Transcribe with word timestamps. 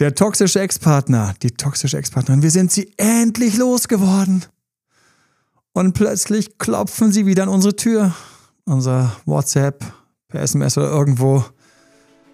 Der 0.00 0.14
toxische 0.14 0.60
Ex-Partner, 0.60 1.34
die 1.42 1.50
toxische 1.50 1.98
Ex-Partnerin, 1.98 2.42
wir 2.42 2.50
sind 2.50 2.72
sie 2.72 2.90
endlich 2.96 3.58
losgeworden. 3.58 4.46
Und 5.74 5.92
plötzlich 5.92 6.56
klopfen 6.56 7.12
sie 7.12 7.26
wieder 7.26 7.42
an 7.42 7.50
unsere 7.50 7.76
Tür. 7.76 8.14
Unser 8.64 9.14
WhatsApp, 9.26 9.84
per 10.28 10.40
SMS 10.40 10.78
oder 10.78 10.90
irgendwo. 10.90 11.44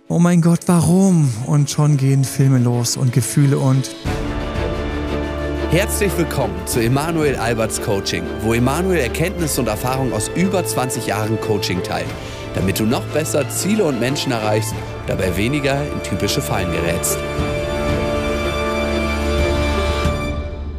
Oh 0.07 0.21
mein 0.21 0.43
Gott, 0.43 0.61
warum? 0.67 1.29
Und 1.47 1.69
schon 1.69 1.97
gehen 1.97 2.23
Filme 2.23 2.61
los 2.61 2.97
und 2.97 3.13
Gefühle 3.13 3.59
und. 3.59 3.91
Herzlich 5.71 6.17
willkommen 6.17 6.55
zu 6.67 6.81
Emanuel 6.81 7.35
Alberts 7.35 7.83
Coaching, 7.83 8.23
wo 8.43 8.55
Emanuel 8.55 9.01
Erkenntnisse 9.01 9.61
und 9.61 9.67
Erfahrung 9.67 10.13
aus 10.13 10.31
über 10.37 10.65
20 10.65 11.09
Jahren 11.09 11.41
Coaching 11.41 11.83
teilt, 11.83 12.07
damit 12.55 12.79
du 12.79 12.85
noch 12.85 13.05
besser 13.07 13.49
Ziele 13.49 13.85
und 13.85 13.99
Menschen 13.99 14.31
erreichst, 14.31 14.73
dabei 15.09 15.37
weniger 15.37 15.83
in 15.83 16.01
typische 16.05 16.41
Fallen 16.41 16.71
gerätst. 16.71 17.19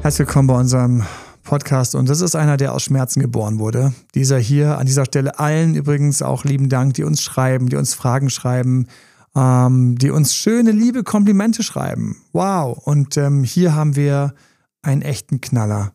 Herzlich 0.07 0.25
willkommen 0.25 0.47
bei 0.47 0.57
unserem 0.57 1.03
Podcast 1.43 1.93
und 1.93 2.07
das 2.07 2.21
ist 2.21 2.33
einer, 2.33 2.55
der 2.55 2.73
aus 2.73 2.83
Schmerzen 2.83 3.19
geboren 3.19 3.59
wurde. 3.59 3.93
Dieser 4.15 4.37
hier, 4.37 4.77
an 4.77 4.85
dieser 4.85 5.03
Stelle 5.03 5.37
allen 5.37 5.75
übrigens 5.75 6.21
auch 6.21 6.45
lieben 6.45 6.69
Dank, 6.69 6.93
die 6.93 7.03
uns 7.03 7.21
schreiben, 7.21 7.67
die 7.67 7.75
uns 7.75 7.93
Fragen 7.93 8.29
schreiben, 8.29 8.87
ähm, 9.35 9.97
die 9.97 10.09
uns 10.09 10.33
schöne, 10.33 10.71
liebe 10.71 11.03
Komplimente 11.03 11.61
schreiben. 11.61 12.21
Wow. 12.31 12.77
Und 12.85 13.17
ähm, 13.17 13.43
hier 13.43 13.75
haben 13.75 13.97
wir 13.97 14.33
einen 14.81 15.01
echten 15.01 15.41
Knaller. 15.41 15.91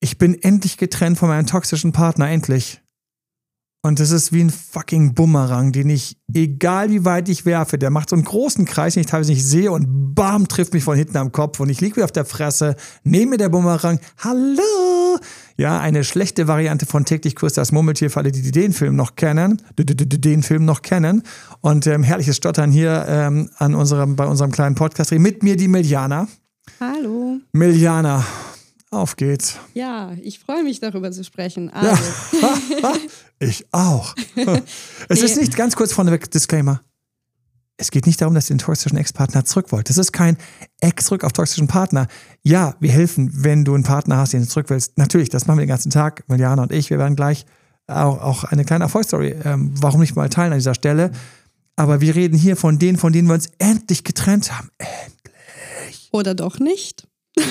Ich 0.00 0.18
bin 0.18 0.34
endlich 0.42 0.76
getrennt 0.76 1.16
von 1.16 1.28
meinem 1.28 1.46
toxischen 1.46 1.92
Partner, 1.92 2.28
endlich. 2.28 2.81
Und 3.84 3.98
das 3.98 4.12
ist 4.12 4.32
wie 4.32 4.44
ein 4.44 4.50
fucking 4.50 5.12
Bumerang, 5.12 5.72
den 5.72 5.90
ich, 5.90 6.16
egal 6.32 6.90
wie 6.90 7.04
weit 7.04 7.28
ich 7.28 7.44
werfe, 7.44 7.78
der 7.78 7.90
macht 7.90 8.10
so 8.10 8.16
einen 8.16 8.24
großen 8.24 8.64
Kreis, 8.64 8.94
den 8.94 9.00
ich 9.00 9.08
teilweise 9.08 9.32
nicht 9.32 9.44
sehe 9.44 9.72
und 9.72 10.14
bam, 10.14 10.46
trifft 10.46 10.72
mich 10.72 10.84
von 10.84 10.96
hinten 10.96 11.16
am 11.16 11.32
Kopf 11.32 11.58
und 11.58 11.68
ich 11.68 11.80
liege 11.80 11.96
wieder 11.96 12.04
auf 12.04 12.12
der 12.12 12.24
Fresse, 12.24 12.76
nehme 13.02 13.32
mir 13.32 13.38
der 13.38 13.48
Bumerang, 13.48 13.98
hallo! 14.18 15.18
Ja, 15.56 15.80
eine 15.80 16.04
schlechte 16.04 16.46
Variante 16.46 16.86
von 16.86 17.04
täglich 17.04 17.34
Kurs 17.34 17.54
das 17.54 17.72
Murmeltier, 17.72 18.08
für 18.08 18.20
alle, 18.20 18.30
die 18.30 18.52
den 18.52 18.72
Film 18.72 18.94
noch 18.94 19.16
kennen, 19.16 19.60
den 19.76 20.44
Film 20.44 20.64
noch 20.64 20.82
kennen. 20.82 21.24
Und 21.60 21.88
ähm, 21.88 22.04
herrliches 22.04 22.36
Stottern 22.36 22.70
hier 22.70 23.04
ähm, 23.08 23.50
an 23.56 23.74
unserem, 23.74 24.14
bei 24.14 24.26
unserem 24.26 24.52
kleinen 24.52 24.76
Podcast. 24.76 25.10
Mit 25.10 25.42
mir 25.42 25.56
die 25.56 25.68
Miliana. 25.68 26.28
Hallo. 26.80 27.38
Miliana. 27.52 28.24
Auf 28.92 29.16
geht's. 29.16 29.56
Ja, 29.72 30.12
ich 30.22 30.38
freue 30.38 30.62
mich 30.62 30.78
darüber 30.78 31.10
zu 31.12 31.24
sprechen. 31.24 31.70
Also. 31.70 32.02
Ja. 32.82 32.92
ich 33.38 33.66
auch. 33.72 34.14
Es 35.08 35.18
nee. 35.18 35.24
ist 35.24 35.40
nicht 35.40 35.56
ganz 35.56 35.76
kurz 35.76 35.92
vorneweg 35.94 36.30
Disclaimer. 36.30 36.82
Es 37.78 37.90
geht 37.90 38.06
nicht 38.06 38.20
darum, 38.20 38.34
dass 38.34 38.50
ihr 38.50 38.54
den 38.54 38.58
toxischen 38.58 38.98
Ex-Partner 38.98 39.46
zurück 39.46 39.72
wollt. 39.72 39.88
Das 39.88 39.96
ist 39.96 40.12
kein 40.12 40.36
Ex-Rück 40.80 41.24
auf 41.24 41.32
toxischen 41.32 41.68
Partner. 41.68 42.06
Ja, 42.42 42.76
wir 42.80 42.92
helfen, 42.92 43.30
wenn 43.32 43.64
du 43.64 43.74
einen 43.74 43.82
Partner 43.82 44.18
hast, 44.18 44.34
den 44.34 44.42
du 44.42 44.48
zurück 44.48 44.68
willst. 44.68 44.98
Natürlich, 44.98 45.30
das 45.30 45.46
machen 45.46 45.58
wir 45.58 45.64
den 45.64 45.70
ganzen 45.70 45.90
Tag. 45.90 46.24
Miliana 46.28 46.62
und 46.62 46.70
ich, 46.70 46.90
wir 46.90 46.98
werden 46.98 47.16
gleich 47.16 47.46
auch, 47.86 48.20
auch 48.20 48.44
eine 48.44 48.64
kleine 48.64 48.84
Erfolgsstory, 48.84 49.34
ähm, 49.44 49.72
warum 49.80 50.00
nicht 50.00 50.14
mal 50.14 50.28
teilen 50.28 50.52
an 50.52 50.58
dieser 50.58 50.74
Stelle. 50.74 51.12
Aber 51.76 52.02
wir 52.02 52.14
reden 52.14 52.36
hier 52.36 52.56
von 52.56 52.78
denen, 52.78 52.98
von 52.98 53.14
denen 53.14 53.26
wir 53.26 53.34
uns 53.34 53.48
endlich 53.58 54.04
getrennt 54.04 54.52
haben. 54.52 54.68
Endlich. 54.76 56.10
Oder 56.12 56.34
doch 56.34 56.58
nicht? 56.58 57.08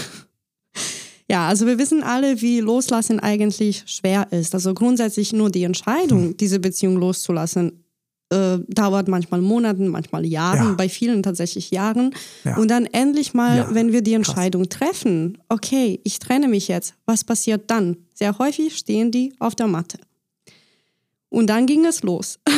Ja, 1.32 1.48
also 1.48 1.66
wir 1.66 1.80
wissen 1.80 2.04
alle, 2.04 2.42
wie 2.42 2.60
Loslassen 2.60 3.22
eigentlich 3.22 3.84
schwer 3.86 4.28
ist. 4.32 4.54
Also 4.54 4.74
grundsätzlich 4.74 5.32
nur 5.32 5.50
die 5.50 5.64
Entscheidung, 5.64 6.24
hm. 6.26 6.38
diese 6.38 6.60
Beziehung 6.60 6.98
loszulassen, 6.98 7.86
äh, 8.32 8.58
dauert 8.68 9.08
manchmal 9.08 9.40
Monaten, 9.40 9.88
manchmal 9.88 10.26
Jahren, 10.26 10.68
ja. 10.68 10.74
bei 10.74 10.90
vielen 10.90 11.24
tatsächlich 11.24 11.72
Jahren. 11.72 12.14
Ja. 12.44 12.58
Und 12.58 12.70
dann 12.70 12.86
endlich 12.86 13.34
mal, 13.34 13.60
ja. 13.60 13.74
wenn 13.74 13.94
wir 13.94 14.02
die 14.02 14.14
Entscheidung 14.14 14.68
Krass. 14.68 14.80
treffen, 14.80 15.38
okay, 15.48 16.02
ich 16.04 16.20
trenne 16.20 16.50
mich 16.50 16.68
jetzt, 16.68 16.96
was 17.06 17.24
passiert 17.24 17.72
dann? 17.72 17.96
Sehr 18.14 18.38
häufig 18.38 18.76
stehen 18.76 19.10
die 19.10 19.34
auf 19.40 19.56
der 19.56 19.68
Matte. 19.68 20.00
Und 21.30 21.48
dann 21.48 21.66
ging 21.66 21.86
es 21.86 22.04
los. 22.04 22.40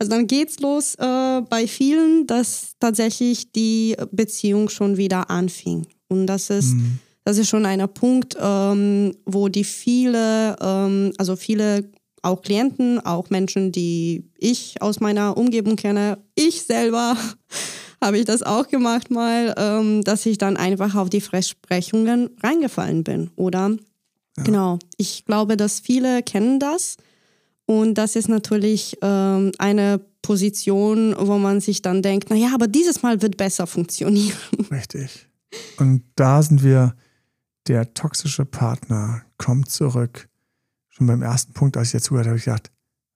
Also 0.00 0.10
dann 0.10 0.26
geht's 0.26 0.60
los 0.60 0.96
äh, 0.96 1.40
bei 1.48 1.66
vielen, 1.66 2.26
dass 2.26 2.72
tatsächlich 2.78 3.52
die 3.52 3.96
Beziehung 4.12 4.68
schon 4.68 4.96
wieder 4.96 5.30
anfing. 5.30 5.86
Und 6.08 6.26
das 6.26 6.50
ist 6.50 6.74
mhm 6.74 6.98
das 7.28 7.36
ist 7.36 7.50
schon 7.50 7.66
ein 7.66 7.86
Punkt, 7.92 8.38
ähm, 8.40 9.14
wo 9.26 9.48
die 9.48 9.64
viele, 9.64 10.56
ähm, 10.62 11.12
also 11.18 11.36
viele 11.36 11.84
auch 12.22 12.40
Klienten, 12.40 13.04
auch 13.04 13.28
Menschen, 13.28 13.70
die 13.70 14.24
ich 14.38 14.80
aus 14.80 15.00
meiner 15.00 15.36
Umgebung 15.36 15.76
kenne, 15.76 16.16
ich 16.34 16.62
selber 16.62 17.18
habe 18.02 18.16
ich 18.16 18.24
das 18.24 18.42
auch 18.42 18.68
gemacht 18.68 19.10
mal, 19.10 19.54
ähm, 19.58 20.02
dass 20.04 20.24
ich 20.24 20.38
dann 20.38 20.56
einfach 20.56 20.94
auf 20.94 21.10
die 21.10 21.20
Versprechungen 21.20 22.30
reingefallen 22.42 23.04
bin, 23.04 23.28
oder? 23.36 23.76
Ja. 24.38 24.44
Genau. 24.44 24.78
Ich 24.96 25.26
glaube, 25.26 25.58
dass 25.58 25.80
viele 25.80 26.22
kennen 26.22 26.58
das. 26.58 26.96
Und 27.66 27.96
das 27.96 28.16
ist 28.16 28.30
natürlich 28.30 28.96
ähm, 29.02 29.52
eine 29.58 30.00
Position, 30.22 31.14
wo 31.18 31.36
man 31.36 31.60
sich 31.60 31.82
dann 31.82 32.00
denkt, 32.00 32.30
naja, 32.30 32.52
aber 32.54 32.68
dieses 32.68 33.02
Mal 33.02 33.20
wird 33.20 33.36
besser 33.36 33.66
funktionieren. 33.66 34.38
Richtig. 34.70 35.28
Und 35.76 36.04
da 36.16 36.42
sind 36.42 36.64
wir 36.64 36.94
der 37.68 37.94
toxische 37.94 38.44
Partner 38.44 39.22
kommt 39.36 39.70
zurück. 39.70 40.28
Schon 40.88 41.06
beim 41.06 41.22
ersten 41.22 41.52
Punkt, 41.52 41.76
als 41.76 41.88
ich 41.88 41.92
dir 41.92 42.00
zugehört 42.00 42.26
habe, 42.26 42.30
habe 42.32 42.38
ich 42.38 42.44
gedacht, 42.44 42.72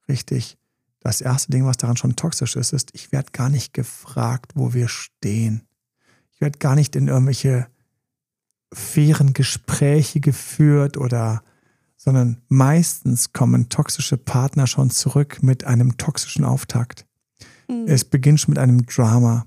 richtig, 0.08 0.58
das 1.00 1.20
erste 1.20 1.50
Ding, 1.50 1.64
was 1.64 1.78
daran 1.78 1.96
schon 1.96 2.16
toxisch 2.16 2.54
ist, 2.56 2.72
ist, 2.72 2.90
ich 2.94 3.10
werde 3.10 3.32
gar 3.32 3.48
nicht 3.48 3.74
gefragt, 3.74 4.52
wo 4.54 4.72
wir 4.72 4.88
stehen. 4.88 5.62
Ich 6.32 6.40
werde 6.40 6.58
gar 6.58 6.74
nicht 6.74 6.94
in 6.94 7.08
irgendwelche 7.08 7.66
fairen 8.72 9.32
Gespräche 9.32 10.20
geführt 10.20 10.96
oder, 10.96 11.42
sondern 11.96 12.40
meistens 12.48 13.32
kommen 13.32 13.68
toxische 13.68 14.16
Partner 14.16 14.66
schon 14.66 14.90
zurück 14.90 15.42
mit 15.42 15.64
einem 15.64 15.96
toxischen 15.96 16.44
Auftakt. 16.44 17.04
Mhm. 17.68 17.86
Es 17.86 18.04
beginnt 18.04 18.40
schon 18.40 18.52
mit 18.52 18.58
einem 18.58 18.86
Drama 18.86 19.46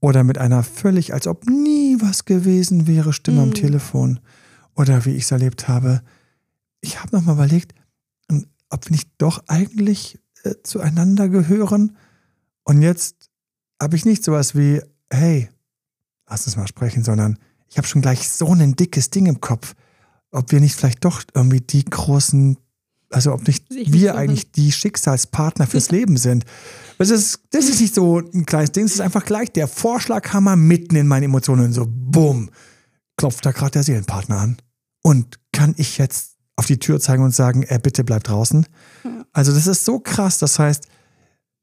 oder 0.00 0.24
mit 0.24 0.38
einer 0.38 0.62
völlig, 0.62 1.14
als 1.14 1.26
ob 1.26 1.46
nie 1.48 1.96
was 2.00 2.24
gewesen 2.24 2.86
wäre, 2.86 3.12
Stimme 3.12 3.38
mhm. 3.38 3.48
am 3.48 3.54
Telefon. 3.54 4.20
Oder 4.78 5.04
wie 5.04 5.16
ich 5.16 5.24
es 5.24 5.32
erlebt 5.32 5.66
habe, 5.66 6.02
ich 6.80 7.00
habe 7.00 7.14
nochmal 7.14 7.34
überlegt, 7.34 7.74
ähm, 8.30 8.46
ob 8.70 8.86
wir 8.86 8.92
nicht 8.92 9.10
doch 9.18 9.42
eigentlich 9.48 10.20
äh, 10.44 10.54
zueinander 10.62 11.28
gehören. 11.28 11.96
Und 12.62 12.82
jetzt 12.82 13.28
habe 13.82 13.96
ich 13.96 14.04
nicht 14.04 14.22
sowas 14.22 14.54
wie, 14.54 14.80
hey, 15.10 15.48
lass 16.30 16.46
uns 16.46 16.56
mal 16.56 16.68
sprechen, 16.68 17.02
sondern 17.02 17.38
ich 17.68 17.76
habe 17.76 17.88
schon 17.88 18.02
gleich 18.02 18.28
so 18.30 18.52
ein 18.52 18.76
dickes 18.76 19.10
Ding 19.10 19.26
im 19.26 19.40
Kopf, 19.40 19.74
ob 20.30 20.52
wir 20.52 20.60
nicht 20.60 20.76
vielleicht 20.76 21.04
doch 21.04 21.22
irgendwie 21.34 21.60
die 21.60 21.84
großen, 21.84 22.56
also 23.10 23.32
ob 23.32 23.48
nicht 23.48 23.64
wir 23.70 24.14
eigentlich 24.14 24.52
die 24.52 24.70
Schicksalspartner 24.70 25.66
fürs 25.66 25.90
Leben 25.90 26.16
sind. 26.16 26.44
Das 26.98 27.10
ist, 27.10 27.40
das 27.50 27.68
ist 27.68 27.80
nicht 27.80 27.96
so 27.96 28.20
ein 28.20 28.46
kleines 28.46 28.70
Ding, 28.70 28.84
es 28.84 28.94
ist 28.94 29.00
einfach 29.00 29.24
gleich 29.24 29.50
der 29.50 29.66
Vorschlaghammer 29.66 30.54
mitten 30.54 30.94
in 30.94 31.08
meine 31.08 31.24
Emotionen. 31.24 31.72
So, 31.72 31.84
bumm, 31.88 32.50
klopft 33.16 33.44
da 33.44 33.50
gerade 33.50 33.72
der 33.72 33.82
Seelenpartner 33.82 34.38
an. 34.38 34.58
Und 35.02 35.38
kann 35.52 35.74
ich 35.76 35.98
jetzt 35.98 36.36
auf 36.56 36.66
die 36.66 36.78
Tür 36.78 37.00
zeigen 37.00 37.22
und 37.22 37.34
sagen, 37.34 37.62
äh, 37.62 37.78
bitte 37.82 38.04
bleib 38.04 38.24
draußen? 38.24 38.66
Also, 39.32 39.52
das 39.52 39.66
ist 39.66 39.84
so 39.84 40.00
krass. 40.00 40.38
Das 40.38 40.58
heißt, 40.58 40.88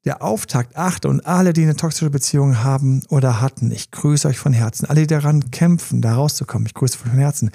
der 0.05 0.21
Auftakt, 0.21 0.75
achte 0.77 1.09
und 1.09 1.25
alle, 1.25 1.51
die 1.51 1.63
eine 1.63 1.75
toxische 1.75 2.11
Beziehung 2.11 2.63
haben 2.63 3.01
oder 3.09 3.41
hatten, 3.41 3.71
ich 3.71 3.89
grüße 3.91 4.27
euch 4.27 4.37
von 4.37 4.53
Herzen. 4.53 4.85
Alle, 4.85 5.01
die 5.01 5.07
daran 5.07 5.49
kämpfen, 5.51 6.01
da 6.01 6.15
rauszukommen, 6.15 6.67
ich 6.67 6.75
grüße 6.75 6.97
von 6.97 7.11
Herzen 7.11 7.51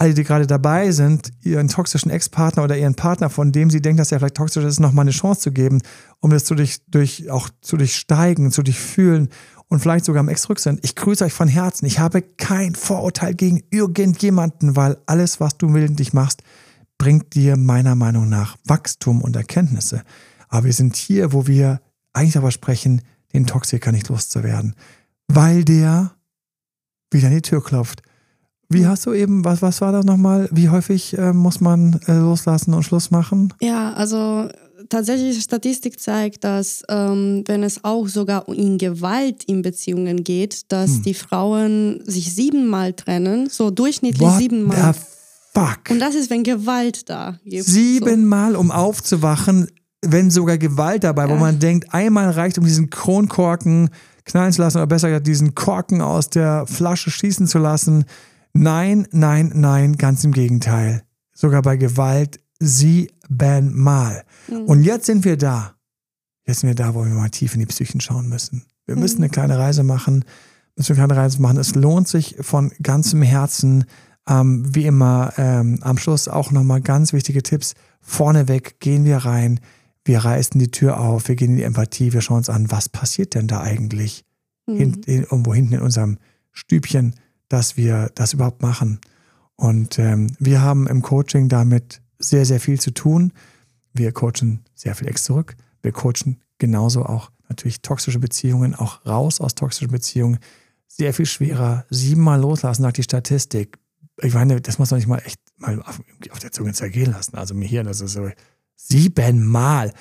alle, 0.00 0.14
die 0.14 0.24
gerade 0.24 0.46
dabei 0.46 0.92
sind, 0.92 1.30
ihren 1.42 1.68
toxischen 1.68 2.10
Ex-Partner 2.10 2.64
oder 2.64 2.74
ihren 2.74 2.94
Partner, 2.94 3.28
von 3.28 3.52
dem 3.52 3.68
sie 3.68 3.82
denken, 3.82 3.98
dass 3.98 4.10
er 4.10 4.18
vielleicht 4.18 4.36
toxisch 4.36 4.64
ist, 4.64 4.80
nochmal 4.80 5.02
eine 5.02 5.10
Chance 5.10 5.42
zu 5.42 5.52
geben, 5.52 5.82
um 6.20 6.30
das 6.30 6.46
zu 6.46 6.54
durch, 6.54 6.80
durch, 6.88 7.30
auch 7.30 7.50
zu 7.60 7.76
durchsteigen, 7.76 8.50
zu 8.50 8.62
durchfühlen 8.62 9.28
und 9.70 9.80
vielleicht 9.80 10.04
sogar 10.04 10.20
am 10.20 10.28
Ex-Rück 10.28 10.60
sind. 10.60 10.80
Ich 10.82 10.94
grüße 10.94 11.24
euch 11.24 11.32
von 11.32 11.48
Herzen. 11.48 11.86
Ich 11.86 11.98
habe 11.98 12.20
kein 12.20 12.74
Vorurteil 12.74 13.34
gegen 13.34 13.62
irgendjemanden, 13.70 14.76
weil 14.76 14.98
alles, 15.06 15.40
was 15.40 15.56
du 15.56 15.72
willentlich 15.72 16.12
machst, 16.12 16.42
bringt 16.98 17.34
dir 17.34 17.56
meiner 17.56 17.94
Meinung 17.94 18.28
nach 18.28 18.58
Wachstum 18.64 19.22
und 19.22 19.36
Erkenntnisse. 19.36 20.02
Aber 20.48 20.64
wir 20.64 20.72
sind 20.74 20.96
hier, 20.96 21.32
wo 21.32 21.46
wir 21.46 21.80
eigentlich 22.12 22.34
darüber 22.34 22.50
sprechen, 22.50 23.00
den 23.32 23.46
Toxiker 23.46 23.92
nicht 23.92 24.08
loszuwerden, 24.08 24.74
weil 25.28 25.64
der 25.64 26.10
wieder 27.10 27.28
an 27.28 27.34
die 27.34 27.42
Tür 27.42 27.64
klopft 27.64 28.02
wie 28.72 28.86
hast 28.86 29.04
du 29.04 29.12
eben, 29.12 29.44
was, 29.44 29.62
was 29.62 29.80
war 29.80 29.90
das 29.90 30.04
nochmal? 30.04 30.48
Wie 30.52 30.68
häufig 30.68 31.18
äh, 31.18 31.32
muss 31.32 31.60
man 31.60 32.00
äh, 32.06 32.12
loslassen 32.12 32.72
und 32.72 32.84
Schluss 32.84 33.10
machen? 33.10 33.52
Ja, 33.60 33.92
also 33.94 34.48
tatsächlich 34.88 35.40
Statistik 35.42 36.00
zeigt, 36.00 36.44
dass 36.44 36.82
ähm, 36.88 37.44
wenn 37.46 37.62
es 37.62 37.84
auch 37.84 38.08
sogar 38.08 38.48
in 38.48 38.78
Gewalt 38.78 39.44
in 39.44 39.62
Beziehungen 39.62 40.24
geht, 40.24 40.70
dass 40.72 40.96
hm. 40.96 41.02
die 41.02 41.14
Frauen 41.14 42.02
sich 42.06 42.34
siebenmal 42.34 42.92
trennen, 42.92 43.48
so 43.48 43.70
durchschnittlich 43.70 44.28
What 44.28 44.38
siebenmal. 44.38 44.94
The 44.94 45.00
fuck? 45.54 45.90
Und 45.90 46.00
das 46.00 46.14
ist, 46.14 46.30
wenn 46.30 46.42
Gewalt 46.42 47.08
da 47.08 47.38
gibt. 47.44 47.64
Siebenmal, 47.64 48.52
so. 48.52 48.60
um 48.60 48.70
aufzuwachen, 48.70 49.68
wenn 50.02 50.30
sogar 50.30 50.58
Gewalt 50.58 51.04
dabei, 51.04 51.26
ja. 51.26 51.30
wo 51.30 51.36
man 51.36 51.58
denkt, 51.58 51.92
einmal 51.92 52.30
reicht, 52.30 52.58
um 52.58 52.64
diesen 52.64 52.90
Kronkorken 52.90 53.90
knallen 54.24 54.52
zu 54.52 54.62
lassen 54.62 54.78
oder 54.78 54.86
besser 54.86 55.08
gesagt 55.08 55.26
diesen 55.26 55.54
Korken 55.54 56.00
aus 56.00 56.30
der 56.30 56.66
Flasche 56.66 57.10
schießen 57.10 57.46
zu 57.46 57.58
lassen. 57.58 58.04
Nein, 58.52 59.06
nein, 59.12 59.52
nein, 59.54 59.96
ganz 59.96 60.24
im 60.24 60.32
Gegenteil. 60.32 61.02
Sogar 61.32 61.62
bei 61.62 61.76
Gewalt 61.76 62.40
siebenmal. 62.60 64.24
Mhm. 64.48 64.64
Und 64.66 64.84
jetzt 64.84 65.06
sind 65.06 65.24
wir 65.24 65.36
da. 65.36 65.74
Jetzt 66.46 66.60
sind 66.60 66.68
wir 66.68 66.74
da, 66.74 66.94
wo 66.94 67.04
wir 67.04 67.12
mal 67.12 67.30
tief 67.30 67.54
in 67.54 67.60
die 67.60 67.66
Psychen 67.66 68.00
schauen 68.00 68.28
müssen. 68.28 68.64
Wir 68.86 68.96
müssen 68.96 69.18
mhm. 69.18 69.24
eine 69.24 69.30
kleine 69.30 69.58
Reise 69.58 69.82
machen, 69.82 70.24
müssen 70.76 70.92
eine 70.92 71.06
kleine 71.06 71.20
Reise 71.20 71.40
machen. 71.40 71.58
Es 71.58 71.74
lohnt 71.74 72.08
sich 72.08 72.36
von 72.40 72.70
ganzem 72.82 73.22
Herzen. 73.22 73.84
Ähm, 74.28 74.74
wie 74.74 74.84
immer 74.84 75.32
ähm, 75.38 75.78
am 75.80 75.96
Schluss 75.96 76.28
auch 76.28 76.50
nochmal 76.50 76.82
ganz 76.82 77.12
wichtige 77.12 77.42
Tipps. 77.42 77.74
Vorneweg 78.00 78.78
gehen 78.78 79.04
wir 79.04 79.16
rein, 79.18 79.60
wir 80.04 80.18
reißen 80.18 80.58
die 80.58 80.70
Tür 80.70 81.00
auf, 81.00 81.28
wir 81.28 81.36
gehen 81.36 81.52
in 81.52 81.56
die 81.56 81.62
Empathie, 81.62 82.12
wir 82.12 82.20
schauen 82.20 82.38
uns 82.38 82.50
an, 82.50 82.70
was 82.70 82.88
passiert 82.88 83.34
denn 83.34 83.46
da 83.46 83.60
eigentlich 83.62 84.24
mhm. 84.66 84.76
Hint, 84.76 85.08
irgendwo 85.08 85.54
hinten 85.54 85.74
in 85.74 85.80
unserem 85.80 86.18
Stübchen, 86.52 87.14
dass 87.48 87.76
wir 87.76 88.10
das 88.14 88.34
überhaupt 88.34 88.62
machen. 88.62 89.00
Und 89.56 89.98
ähm, 89.98 90.28
wir 90.38 90.62
haben 90.62 90.86
im 90.86 91.02
Coaching 91.02 91.48
damit 91.48 92.00
sehr, 92.20 92.44
sehr 92.44 92.60
viel 92.60 92.78
zu 92.80 92.92
tun. 92.92 93.32
Wir 93.92 94.12
coachen 94.12 94.60
sehr 94.74 94.94
viel 94.94 95.08
Ex 95.08 95.24
zurück. 95.24 95.56
Wir 95.82 95.92
coachen 95.92 96.40
genauso 96.58 97.04
auch 97.04 97.30
natürlich 97.48 97.82
toxische 97.82 98.20
Beziehungen, 98.20 98.74
auch 98.74 99.04
raus 99.04 99.40
aus 99.40 99.54
toxischen 99.54 99.90
Beziehungen. 99.90 100.38
Sehr 100.86 101.12
viel 101.12 101.26
schwerer. 101.26 101.84
Siebenmal 101.90 102.40
loslassen, 102.40 102.82
sagt 102.82 102.98
die 102.98 103.02
Statistik. 103.02 103.78
Ich 104.22 104.34
meine, 104.34 104.60
das 104.60 104.78
muss 104.78 104.90
man 104.90 104.98
nicht 104.98 105.08
mal 105.08 105.22
echt 105.24 105.40
mal 105.56 105.80
auf, 105.82 106.00
auf 106.30 106.38
der 106.38 106.52
Zunge 106.52 106.72
zergehen 106.72 107.12
lassen. 107.12 107.36
Also 107.36 107.54
mir 107.54 107.66
hier, 107.66 107.82
das 107.82 108.00
ist 108.00 108.12
so 108.12 108.28
siebenmal. 108.76 109.92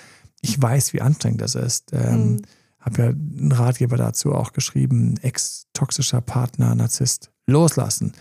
Ich 0.42 0.62
weiß, 0.62 0.94
wie 0.94 1.02
anstrengend 1.02 1.42
das 1.42 1.56
ist. 1.56 1.92
Ähm, 1.94 2.34
mhm. 2.34 2.42
Habe 2.80 3.02
ja 3.02 3.08
einen 3.10 3.52
Ratgeber 3.52 3.98
dazu 3.98 4.34
auch 4.34 4.54
geschrieben. 4.54 5.18
Ex-toxischer 5.22 6.22
Partner, 6.22 6.76
Narzisst, 6.76 7.32
loslassen. 7.46 8.14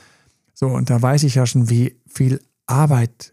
So, 0.52 0.66
und 0.68 0.90
da 0.90 1.00
weiß 1.00 1.22
ich 1.22 1.36
ja 1.36 1.46
schon, 1.46 1.70
wie 1.70 2.00
viel 2.06 2.40
Arbeit 2.66 3.32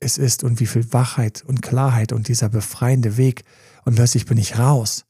es 0.00 0.18
ist 0.18 0.42
und 0.42 0.60
wie 0.60 0.66
viel 0.66 0.92
Wachheit 0.92 1.44
und 1.46 1.62
Klarheit 1.62 2.12
und 2.12 2.28
dieser 2.28 2.48
befreiende 2.48 3.16
Weg. 3.16 3.44
Und 3.84 3.94
plötzlich 3.94 4.26
bin 4.26 4.38
ich 4.38 4.58
raus. 4.58 5.04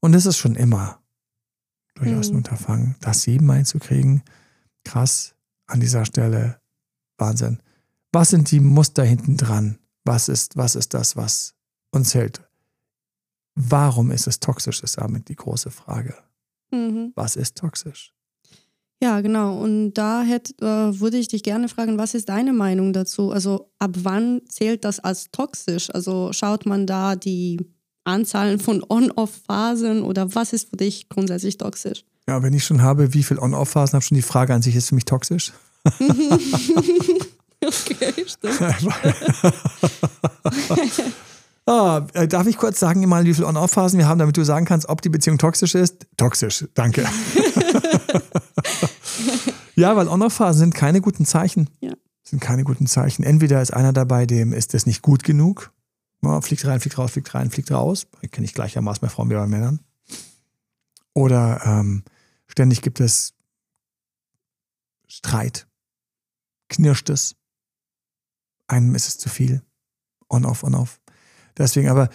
Und 0.00 0.14
es 0.14 0.26
ist 0.26 0.36
schon 0.36 0.54
immer 0.54 1.00
durchaus 1.94 2.28
mhm. 2.28 2.34
ein 2.34 2.36
Unterfangen, 2.38 2.96
das 3.00 3.22
siebenmal 3.22 3.56
hinzukriegen. 3.56 4.22
Krass 4.84 5.34
an 5.66 5.80
dieser 5.80 6.04
Stelle. 6.04 6.60
Wahnsinn. 7.18 7.60
Was 8.12 8.30
sind 8.30 8.50
die 8.50 8.60
Muster 8.60 9.04
hinten 9.04 9.36
dran? 9.36 9.78
Was 10.04 10.28
ist, 10.28 10.56
was 10.56 10.76
ist 10.76 10.94
das, 10.94 11.16
was 11.16 11.54
uns 11.90 12.14
hält? 12.14 12.42
Warum 13.54 14.10
ist 14.10 14.26
es 14.26 14.38
toxisch, 14.38 14.82
ist 14.82 14.98
damit 14.98 15.28
die 15.28 15.36
große 15.36 15.70
Frage. 15.70 16.14
Mhm. 16.70 17.12
Was 17.14 17.36
ist 17.36 17.56
toxisch? 17.56 18.12
Ja, 19.02 19.20
genau. 19.20 19.58
Und 19.58 19.92
da 19.94 20.22
hätte, 20.22 20.54
äh, 20.64 21.00
würde 21.00 21.18
ich 21.18 21.28
dich 21.28 21.42
gerne 21.42 21.68
fragen, 21.68 21.98
was 21.98 22.14
ist 22.14 22.30
deine 22.30 22.54
Meinung 22.54 22.94
dazu? 22.94 23.30
Also 23.30 23.70
ab 23.78 23.90
wann 24.02 24.40
zählt 24.48 24.84
das 24.84 25.00
als 25.00 25.30
toxisch? 25.30 25.94
Also 25.94 26.32
schaut 26.32 26.64
man 26.64 26.86
da 26.86 27.14
die 27.14 27.58
Anzahlen 28.04 28.58
von 28.58 28.82
On-Off-Phasen 28.88 30.02
oder 30.02 30.34
was 30.34 30.54
ist 30.54 30.70
für 30.70 30.76
dich 30.76 31.10
grundsätzlich 31.10 31.58
toxisch? 31.58 32.04
Ja, 32.28 32.42
wenn 32.42 32.54
ich 32.54 32.64
schon 32.64 32.82
habe, 32.82 33.12
wie 33.12 33.22
viele 33.22 33.42
On-Off-Phasen 33.42 33.94
habe, 33.94 34.04
schon 34.04 34.16
die 34.16 34.22
Frage 34.22 34.54
an 34.54 34.62
sich, 34.62 34.74
ist 34.74 34.88
für 34.88 34.94
mich 34.94 35.04
toxisch? 35.04 35.52
okay, 37.60 38.14
stimmt. 38.26 38.60
Ah, 41.68 42.06
äh, 42.14 42.28
darf 42.28 42.46
ich 42.46 42.58
kurz 42.58 42.78
sagen, 42.78 43.04
mal, 43.08 43.24
wie 43.24 43.34
viele 43.34 43.48
On-Off-Phasen 43.48 43.98
wir 43.98 44.06
haben, 44.06 44.20
damit 44.20 44.36
du 44.36 44.44
sagen 44.44 44.66
kannst, 44.66 44.88
ob 44.88 45.02
die 45.02 45.08
Beziehung 45.08 45.36
toxisch 45.36 45.74
ist? 45.74 46.06
Toxisch, 46.16 46.64
danke. 46.74 47.04
ja, 49.74 49.96
weil 49.96 50.08
On-Off-Phasen 50.08 50.58
sind 50.58 50.74
keine 50.74 51.00
guten 51.00 51.24
Zeichen. 51.24 51.70
Ja. 51.80 51.94
Sind 52.22 52.40
keine 52.40 52.64
guten 52.64 52.86
Zeichen. 52.86 53.22
Entweder 53.22 53.62
ist 53.62 53.72
einer 53.72 53.92
dabei, 53.92 54.26
dem 54.26 54.52
ist 54.52 54.74
das 54.74 54.86
nicht 54.86 55.02
gut 55.02 55.22
genug. 55.22 55.72
Ja, 56.22 56.40
fliegt 56.40 56.64
rein, 56.66 56.80
fliegt 56.80 56.98
raus, 56.98 57.12
fliegt 57.12 57.34
rein, 57.34 57.50
fliegt 57.50 57.70
raus. 57.70 58.06
Kenne 58.32 58.44
ich 58.44 58.54
gleichermaßen 58.54 59.00
bei 59.00 59.08
Frauen 59.08 59.30
wie 59.30 59.34
bei 59.34 59.46
Männern. 59.46 59.80
Oder 61.14 61.60
ähm, 61.64 62.02
ständig 62.46 62.82
gibt 62.82 63.00
es 63.00 63.34
Streit. 65.06 65.66
Knirscht 66.68 67.10
es. 67.10 67.36
Einem 68.66 68.94
ist 68.94 69.08
es 69.08 69.18
zu 69.18 69.28
viel. 69.28 69.62
On-off, 70.28 70.64
on-off. 70.64 71.00
Deswegen 71.56 71.88
aber, 71.88 72.10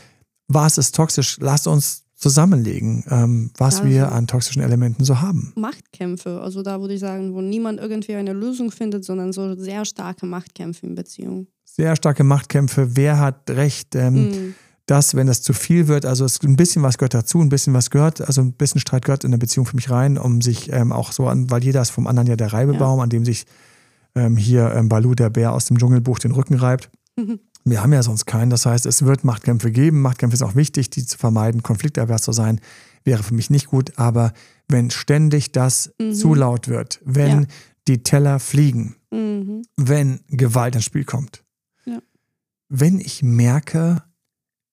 was 0.47 0.77
ist 0.77 0.93
toxisch? 0.93 1.37
Lasst 1.39 1.67
uns 1.67 2.05
zusammenlegen, 2.21 3.03
ähm, 3.09 3.49
was 3.57 3.79
also, 3.79 3.89
wir 3.89 4.11
an 4.11 4.27
toxischen 4.27 4.61
Elementen 4.61 5.03
so 5.03 5.21
haben. 5.21 5.53
Machtkämpfe, 5.55 6.39
also 6.39 6.61
da 6.61 6.79
würde 6.79 6.93
ich 6.93 6.99
sagen, 6.99 7.33
wo 7.33 7.41
niemand 7.41 7.79
irgendwie 7.79 8.13
eine 8.13 8.31
Lösung 8.31 8.69
findet, 8.69 9.03
sondern 9.03 9.33
so 9.33 9.55
sehr 9.55 9.85
starke 9.85 10.27
Machtkämpfe 10.27 10.85
in 10.85 10.93
Beziehungen. 10.93 11.47
Sehr 11.65 11.95
starke 11.95 12.23
Machtkämpfe, 12.23 12.95
wer 12.95 13.17
hat 13.17 13.49
Recht, 13.49 13.95
ähm, 13.95 14.29
mm. 14.29 14.55
dass, 14.85 15.15
wenn 15.15 15.25
das 15.25 15.41
zu 15.41 15.53
viel 15.53 15.87
wird, 15.87 16.05
also 16.05 16.23
es, 16.23 16.39
ein 16.43 16.55
bisschen 16.55 16.83
was 16.83 16.99
gehört 16.99 17.15
dazu, 17.15 17.39
ein 17.39 17.49
bisschen 17.49 17.73
was 17.73 17.89
gehört, 17.89 18.21
also 18.21 18.41
ein 18.41 18.53
bisschen 18.53 18.79
Streit 18.79 19.05
gehört 19.05 19.23
in 19.23 19.31
eine 19.31 19.39
Beziehung 19.39 19.65
für 19.65 19.75
mich 19.75 19.89
rein, 19.89 20.19
um 20.19 20.41
sich 20.41 20.71
ähm, 20.71 20.91
auch 20.91 21.13
so 21.13 21.27
an, 21.27 21.49
weil 21.49 21.63
jeder 21.63 21.81
ist 21.81 21.89
vom 21.89 22.05
anderen 22.05 22.27
ja 22.27 22.35
der 22.35 22.53
Reibebaum, 22.53 22.99
ja. 22.99 23.03
an 23.03 23.09
dem 23.09 23.25
sich 23.25 23.45
ähm, 24.13 24.37
hier 24.37 24.71
ähm, 24.75 24.89
Balu, 24.89 25.15
der 25.15 25.31
Bär 25.31 25.53
aus 25.53 25.65
dem 25.65 25.79
Dschungelbuch, 25.79 26.19
den 26.19 26.33
Rücken 26.33 26.55
reibt. 26.55 26.91
Wir 27.63 27.81
haben 27.81 27.93
ja 27.93 28.03
sonst 28.03 28.25
keinen. 28.25 28.49
Das 28.49 28.65
heißt, 28.65 28.85
es 28.85 29.05
wird 29.05 29.23
Machtkämpfe 29.23 29.71
geben. 29.71 30.01
Machtkämpfe 30.01 30.35
ist 30.35 30.41
auch 30.41 30.55
wichtig, 30.55 30.89
die 30.89 31.05
zu 31.05 31.17
vermeiden. 31.17 31.63
Konflikterwärts 31.63 32.23
zu 32.23 32.31
sein, 32.31 32.59
wäre 33.03 33.23
für 33.23 33.33
mich 33.33 33.49
nicht 33.49 33.67
gut. 33.67 33.97
Aber 33.97 34.33
wenn 34.67 34.89
ständig 34.89 35.51
das 35.51 35.93
mhm. 35.99 36.13
zu 36.13 36.33
laut 36.33 36.67
wird, 36.67 36.99
wenn 37.03 37.41
ja. 37.41 37.47
die 37.87 38.03
Teller 38.03 38.39
fliegen, 38.39 38.95
mhm. 39.11 39.63
wenn 39.77 40.21
Gewalt 40.27 40.75
ins 40.75 40.85
Spiel 40.85 41.05
kommt, 41.05 41.43
ja. 41.85 41.99
wenn 42.69 42.99
ich 42.99 43.21
merke, 43.23 44.03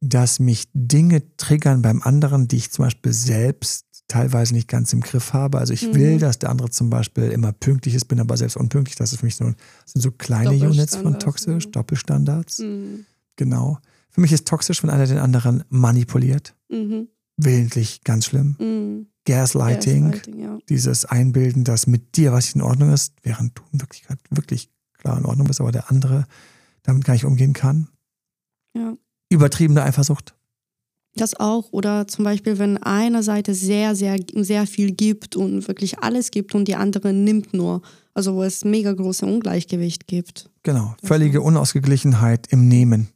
dass 0.00 0.38
mich 0.38 0.68
Dinge 0.72 1.36
triggern 1.36 1.82
beim 1.82 2.02
anderen, 2.02 2.48
die 2.48 2.56
ich 2.56 2.70
zum 2.70 2.84
Beispiel 2.84 3.12
selbst 3.12 3.87
teilweise 4.08 4.54
nicht 4.54 4.68
ganz 4.68 4.92
im 4.92 5.00
Griff 5.00 5.32
habe. 5.34 5.58
Also 5.58 5.74
ich 5.74 5.86
mhm. 5.86 5.94
will, 5.94 6.18
dass 6.18 6.38
der 6.38 6.50
andere 6.50 6.70
zum 6.70 6.90
Beispiel 6.90 7.24
immer 7.24 7.52
pünktlich 7.52 7.94
ist, 7.94 8.06
bin 8.06 8.18
aber 8.20 8.36
selbst 8.36 8.56
unpünktlich. 8.56 8.96
Das 8.96 9.12
ist 9.12 9.20
für 9.20 9.26
mich 9.26 9.36
so, 9.36 9.44
sind 9.44 10.02
so 10.02 10.10
kleine 10.10 10.50
Units 10.50 10.96
von 10.96 11.18
toxisch, 11.18 11.66
mhm. 11.66 11.72
Doppelstandards. 11.72 12.58
Mhm. 12.60 13.04
Genau. 13.36 13.78
Für 14.10 14.22
mich 14.22 14.32
ist 14.32 14.48
toxisch, 14.48 14.82
wenn 14.82 14.90
einer 14.90 15.06
den 15.06 15.18
anderen 15.18 15.62
manipuliert. 15.68 16.56
Mhm. 16.70 17.08
Willentlich, 17.36 18.02
ganz 18.02 18.26
schlimm. 18.26 18.56
Mhm. 18.58 19.06
Gaslighting, 19.26 20.10
Gaslighting 20.10 20.40
ja. 20.40 20.58
dieses 20.70 21.04
Einbilden, 21.04 21.62
dass 21.62 21.86
mit 21.86 22.16
dir 22.16 22.32
was 22.32 22.54
in 22.54 22.62
Ordnung 22.62 22.92
ist, 22.92 23.14
während 23.22 23.58
du 23.58 23.62
in 23.72 23.80
Wirklichkeit 23.80 24.18
wirklich 24.30 24.70
klar 24.94 25.18
in 25.18 25.26
Ordnung 25.26 25.46
bist, 25.46 25.60
aber 25.60 25.70
der 25.70 25.90
andere 25.90 26.24
damit 26.82 27.04
gar 27.04 27.12
nicht 27.12 27.26
umgehen 27.26 27.52
kann. 27.52 27.88
Ja. 28.74 28.96
Übertriebene 29.28 29.82
Eifersucht. 29.82 30.34
Das 31.18 31.38
auch. 31.38 31.72
Oder 31.72 32.06
zum 32.06 32.24
Beispiel, 32.24 32.58
wenn 32.58 32.78
eine 32.78 33.22
Seite 33.22 33.54
sehr, 33.54 33.94
sehr, 33.94 34.18
sehr 34.34 34.66
viel 34.66 34.92
gibt 34.92 35.36
und 35.36 35.68
wirklich 35.68 35.98
alles 36.00 36.30
gibt 36.30 36.54
und 36.54 36.66
die 36.66 36.76
andere 36.76 37.12
nimmt 37.12 37.54
nur. 37.54 37.82
Also 38.14 38.34
wo 38.34 38.42
es 38.42 38.64
mega 38.64 38.92
große 38.92 39.24
Ungleichgewicht 39.26 40.06
gibt. 40.06 40.50
Genau. 40.62 40.94
Völlige 41.02 41.40
Unausgeglichenheit 41.40 42.46
im 42.50 42.66
Nehmen. 42.68 43.08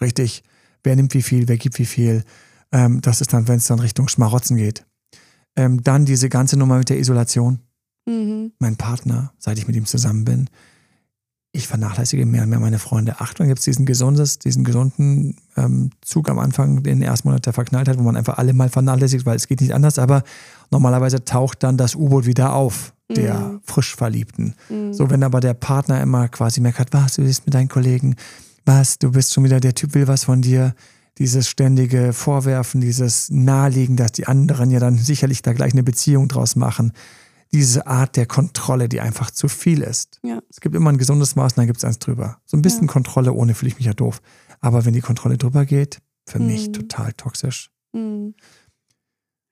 Richtig. 0.00 0.42
Wer 0.82 0.96
nimmt 0.96 1.14
wie 1.14 1.22
viel, 1.22 1.48
wer 1.48 1.56
gibt 1.56 1.78
wie 1.78 1.86
viel. 1.86 2.24
Ähm, 2.72 3.00
das 3.00 3.20
ist 3.20 3.32
dann, 3.32 3.48
wenn 3.48 3.56
es 3.56 3.66
dann 3.66 3.78
Richtung 3.78 4.08
Schmarotzen 4.08 4.56
geht. 4.56 4.84
Ähm, 5.56 5.82
dann 5.82 6.04
diese 6.04 6.28
ganze 6.28 6.58
Nummer 6.58 6.78
mit 6.78 6.88
der 6.88 6.98
Isolation. 6.98 7.60
Mhm. 8.06 8.52
Mein 8.58 8.76
Partner, 8.76 9.32
seit 9.38 9.58
ich 9.58 9.66
mit 9.66 9.76
ihm 9.76 9.86
zusammen 9.86 10.24
bin, 10.24 10.48
ich 11.52 11.68
vernachlässige 11.68 12.24
mehr 12.24 12.44
und 12.44 12.48
mehr 12.48 12.60
meine 12.60 12.78
Freunde. 12.78 13.20
Achtung, 13.20 13.46
gibt 13.46 13.58
es 13.58 13.66
diesen, 13.66 13.84
gesundes, 13.84 14.38
diesen 14.38 14.64
gesunden 14.64 15.36
ähm, 15.56 15.90
Zug 16.00 16.30
am 16.30 16.38
Anfang, 16.38 16.82
den 16.82 17.02
ersten 17.02 17.28
Monat 17.28 17.44
der 17.44 17.52
Verknalltheit, 17.52 17.98
wo 17.98 18.02
man 18.02 18.16
einfach 18.16 18.38
alle 18.38 18.54
mal 18.54 18.70
vernachlässigt, 18.70 19.26
weil 19.26 19.36
es 19.36 19.48
geht 19.48 19.60
nicht 19.60 19.74
anders. 19.74 19.98
Aber 19.98 20.22
normalerweise 20.70 21.24
taucht 21.24 21.62
dann 21.62 21.76
das 21.76 21.94
U-Boot 21.94 22.24
wieder 22.24 22.54
auf, 22.54 22.94
der 23.10 23.34
mhm. 23.34 23.60
frisch 23.64 23.94
Verliebten. 23.94 24.54
Mhm. 24.70 24.94
So, 24.94 25.10
wenn 25.10 25.22
aber 25.22 25.40
der 25.40 25.52
Partner 25.52 26.00
immer 26.00 26.28
quasi 26.28 26.62
merkt, 26.62 26.94
was, 26.94 27.16
du 27.16 27.22
bist 27.22 27.44
mit 27.44 27.52
deinen 27.52 27.68
Kollegen, 27.68 28.16
was, 28.64 28.98
du 28.98 29.12
bist 29.12 29.34
schon 29.34 29.44
wieder, 29.44 29.60
der 29.60 29.74
Typ 29.74 29.92
will 29.92 30.08
was 30.08 30.24
von 30.24 30.40
dir, 30.40 30.74
dieses 31.18 31.48
ständige 31.48 32.14
Vorwerfen, 32.14 32.80
dieses 32.80 33.28
Nahelegen, 33.28 33.96
dass 33.96 34.12
die 34.12 34.26
anderen 34.26 34.70
ja 34.70 34.80
dann 34.80 34.96
sicherlich 34.96 35.42
da 35.42 35.52
gleich 35.52 35.74
eine 35.74 35.82
Beziehung 35.82 36.28
draus 36.28 36.56
machen 36.56 36.92
diese 37.52 37.86
Art 37.86 38.16
der 38.16 38.26
Kontrolle, 38.26 38.88
die 38.88 39.00
einfach 39.00 39.30
zu 39.30 39.48
viel 39.48 39.82
ist. 39.82 40.20
Ja. 40.22 40.40
Es 40.48 40.60
gibt 40.60 40.74
immer 40.74 40.90
ein 40.90 40.98
gesundes 40.98 41.36
Maß, 41.36 41.52
und 41.52 41.58
dann 41.58 41.66
gibt 41.66 41.78
es 41.78 41.84
eins 41.84 41.98
drüber. 41.98 42.38
So 42.44 42.56
ein 42.56 42.62
bisschen 42.62 42.86
ja. 42.86 42.92
Kontrolle 42.92 43.32
ohne 43.32 43.54
fühle 43.54 43.68
ich 43.68 43.76
mich 43.76 43.86
ja 43.86 43.94
doof. 43.94 44.22
Aber 44.60 44.84
wenn 44.84 44.94
die 44.94 45.00
Kontrolle 45.00 45.36
drüber 45.36 45.66
geht, 45.66 46.00
für 46.26 46.38
mhm. 46.38 46.46
mich 46.46 46.72
total 46.72 47.12
toxisch. 47.12 47.70
Mhm. 47.92 48.34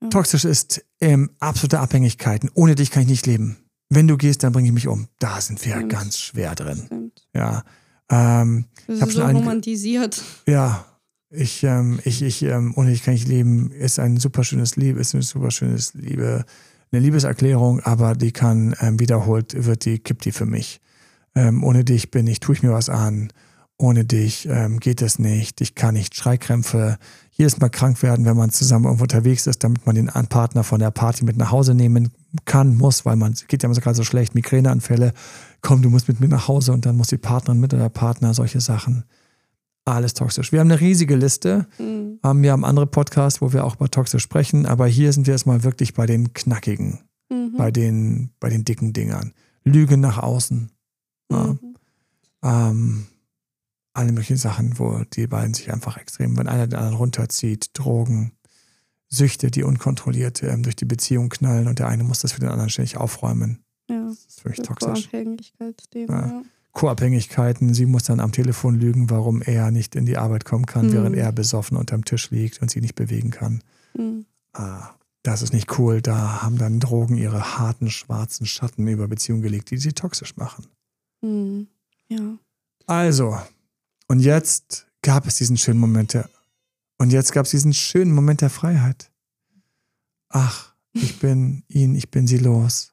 Ja. 0.02 0.08
Toxisch 0.08 0.44
ist 0.44 0.84
ähm, 1.00 1.30
absolute 1.40 1.80
Abhängigkeiten. 1.80 2.50
Ohne 2.54 2.74
dich 2.74 2.90
kann 2.90 3.02
ich 3.02 3.08
nicht 3.08 3.26
leben. 3.26 3.58
Wenn 3.90 4.08
du 4.08 4.16
gehst, 4.16 4.42
dann 4.44 4.52
bringe 4.52 4.68
ich 4.68 4.74
mich 4.74 4.88
um. 4.88 5.08
Da 5.18 5.40
sind 5.40 5.62
wir 5.64 5.74
Stimmt. 5.74 5.92
ganz 5.92 6.18
schwer 6.18 6.54
drin. 6.54 6.84
Stimmt. 6.86 7.26
Ja. 7.34 7.64
Ähm, 8.08 8.66
das 8.86 9.08
ist 9.08 9.14
so 9.14 9.22
romantisiert. 9.22 10.22
Ja. 10.46 10.86
Ich, 11.32 11.62
ähm, 11.62 12.00
ich, 12.04 12.22
ich, 12.22 12.42
ähm, 12.42 12.72
ohne 12.76 12.90
dich 12.90 13.04
kann 13.04 13.14
ich 13.14 13.26
leben, 13.26 13.70
ist 13.70 14.00
ein 14.00 14.16
super 14.16 14.42
schönes 14.42 14.74
Liebe, 14.74 14.98
ist 14.98 15.14
ein 15.14 15.22
super 15.22 15.52
schönes 15.52 15.94
Liebe, 15.94 16.44
eine 16.92 17.00
Liebeserklärung, 17.00 17.80
aber 17.80 18.14
die 18.14 18.32
kann 18.32 18.74
ähm, 18.80 18.98
wiederholt, 18.98 19.64
wird 19.64 19.84
die, 19.84 19.98
kippt 19.98 20.24
die 20.24 20.32
für 20.32 20.46
mich. 20.46 20.80
Ähm, 21.34 21.62
ohne 21.62 21.84
dich 21.84 22.10
bin 22.10 22.26
ich, 22.26 22.40
tue 22.40 22.54
ich 22.54 22.62
mir 22.62 22.72
was 22.72 22.88
an. 22.88 23.32
Ohne 23.76 24.04
dich 24.04 24.46
ähm, 24.46 24.78
geht 24.78 25.00
es 25.00 25.18
nicht. 25.18 25.60
Ich 25.60 25.74
kann 25.74 25.94
nicht 25.94 26.14
Schreikrämpfe. 26.14 26.98
Jedes 27.30 27.58
Mal 27.60 27.70
krank 27.70 28.02
werden, 28.02 28.26
wenn 28.26 28.36
man 28.36 28.50
zusammen 28.50 28.84
irgendwo 28.84 29.04
unterwegs 29.04 29.46
ist, 29.46 29.64
damit 29.64 29.86
man 29.86 29.94
den 29.94 30.08
Partner 30.28 30.64
von 30.64 30.80
der 30.80 30.90
Party 30.90 31.24
mit 31.24 31.36
nach 31.38 31.50
Hause 31.50 31.74
nehmen 31.74 32.10
kann, 32.44 32.76
muss, 32.76 33.06
weil 33.06 33.16
man 33.16 33.34
geht 33.48 33.62
ja 33.62 33.70
gerade 33.70 33.96
so 33.96 34.04
schlecht, 34.04 34.34
Migräneanfälle. 34.34 35.14
Komm, 35.62 35.80
du 35.80 35.88
musst 35.88 36.08
mit 36.08 36.20
mir 36.20 36.28
nach 36.28 36.48
Hause 36.48 36.72
und 36.72 36.84
dann 36.84 36.96
muss 36.96 37.08
die 37.08 37.16
Partnerin 37.16 37.60
mit 37.60 37.72
oder 37.72 37.84
der 37.84 37.88
Partner 37.88 38.34
solche 38.34 38.60
Sachen 38.60 39.04
alles 39.94 40.14
toxisch. 40.14 40.52
Wir 40.52 40.60
haben 40.60 40.70
eine 40.70 40.80
riesige 40.80 41.16
Liste. 41.16 41.66
Mhm. 41.78 42.18
wir 42.22 42.52
haben 42.52 42.64
andere 42.64 42.86
Podcasts, 42.86 43.40
wo 43.40 43.52
wir 43.52 43.64
auch 43.64 43.76
über 43.76 43.90
toxisch 43.90 44.22
sprechen, 44.22 44.66
aber 44.66 44.86
hier 44.86 45.12
sind 45.12 45.26
wir 45.26 45.34
jetzt 45.34 45.46
mal 45.46 45.62
wirklich 45.62 45.94
bei 45.94 46.06
den 46.06 46.32
knackigen, 46.32 47.00
mhm. 47.30 47.54
bei, 47.56 47.70
den, 47.70 48.30
bei 48.40 48.48
den 48.48 48.64
dicken 48.64 48.92
Dingern. 48.92 49.32
Lüge 49.64 49.96
nach 49.96 50.18
außen. 50.18 50.70
Ja. 51.30 51.46
Mhm. 51.46 51.76
Ähm, 52.42 53.06
alle 53.92 54.12
möglichen 54.12 54.36
Sachen, 54.36 54.78
wo 54.78 55.02
die 55.12 55.26
beiden 55.26 55.54
sich 55.54 55.72
einfach 55.72 55.96
extrem, 55.96 56.36
wenn 56.36 56.48
einer 56.48 56.66
den 56.66 56.78
anderen 56.78 56.96
runterzieht, 56.96 57.70
Drogen, 57.74 58.32
Süchte, 59.08 59.50
die 59.50 59.64
unkontrolliert 59.64 60.42
ähm, 60.42 60.62
durch 60.62 60.76
die 60.76 60.84
Beziehung 60.84 61.28
knallen 61.28 61.66
und 61.66 61.78
der 61.80 61.88
eine 61.88 62.04
muss 62.04 62.20
das 62.20 62.32
für 62.32 62.40
den 62.40 62.48
anderen 62.48 62.70
ständig 62.70 62.96
aufräumen. 62.96 63.64
Ja. 63.90 64.06
Das 64.06 64.24
ist 64.24 64.44
wirklich 64.44 64.66
toxisch. 64.66 65.10
Ja. 65.12 66.42
Co-Abhängigkeiten. 66.72 67.74
Sie 67.74 67.86
muss 67.86 68.04
dann 68.04 68.20
am 68.20 68.32
Telefon 68.32 68.76
lügen, 68.76 69.10
warum 69.10 69.42
er 69.42 69.70
nicht 69.70 69.96
in 69.96 70.06
die 70.06 70.16
Arbeit 70.16 70.44
kommen 70.44 70.66
kann, 70.66 70.86
mhm. 70.86 70.92
während 70.92 71.16
er 71.16 71.32
besoffen 71.32 71.76
unterm 71.76 72.04
Tisch 72.04 72.30
liegt 72.30 72.62
und 72.62 72.70
sie 72.70 72.80
nicht 72.80 72.94
bewegen 72.94 73.30
kann. 73.30 73.62
Mhm. 73.96 74.26
Ah, 74.52 74.90
das 75.22 75.42
ist 75.42 75.52
nicht 75.52 75.78
cool. 75.78 76.00
Da 76.00 76.42
haben 76.42 76.58
dann 76.58 76.80
Drogen 76.80 77.16
ihre 77.16 77.58
harten, 77.58 77.90
schwarzen 77.90 78.46
Schatten 78.46 78.86
über 78.86 79.08
Beziehungen 79.08 79.42
gelegt, 79.42 79.70
die 79.70 79.78
sie 79.78 79.92
toxisch 79.92 80.36
machen. 80.36 80.66
Mhm. 81.22 81.68
Ja. 82.08 82.38
Also, 82.86 83.38
und 84.08 84.20
jetzt 84.20 84.86
gab 85.02 85.26
es 85.26 85.36
diesen 85.36 85.56
schönen 85.56 85.78
Moment 85.78 86.14
der, 86.14 86.28
und 86.98 87.10
jetzt 87.10 87.32
gab 87.32 87.44
es 87.44 87.50
diesen 87.50 87.72
schönen 87.72 88.12
Moment 88.12 88.40
der 88.40 88.50
Freiheit. 88.50 89.10
Ach, 90.28 90.74
ich 90.92 91.18
bin 91.18 91.64
ihn, 91.68 91.94
ich 91.94 92.10
bin 92.10 92.26
sie 92.26 92.38
los. 92.38 92.92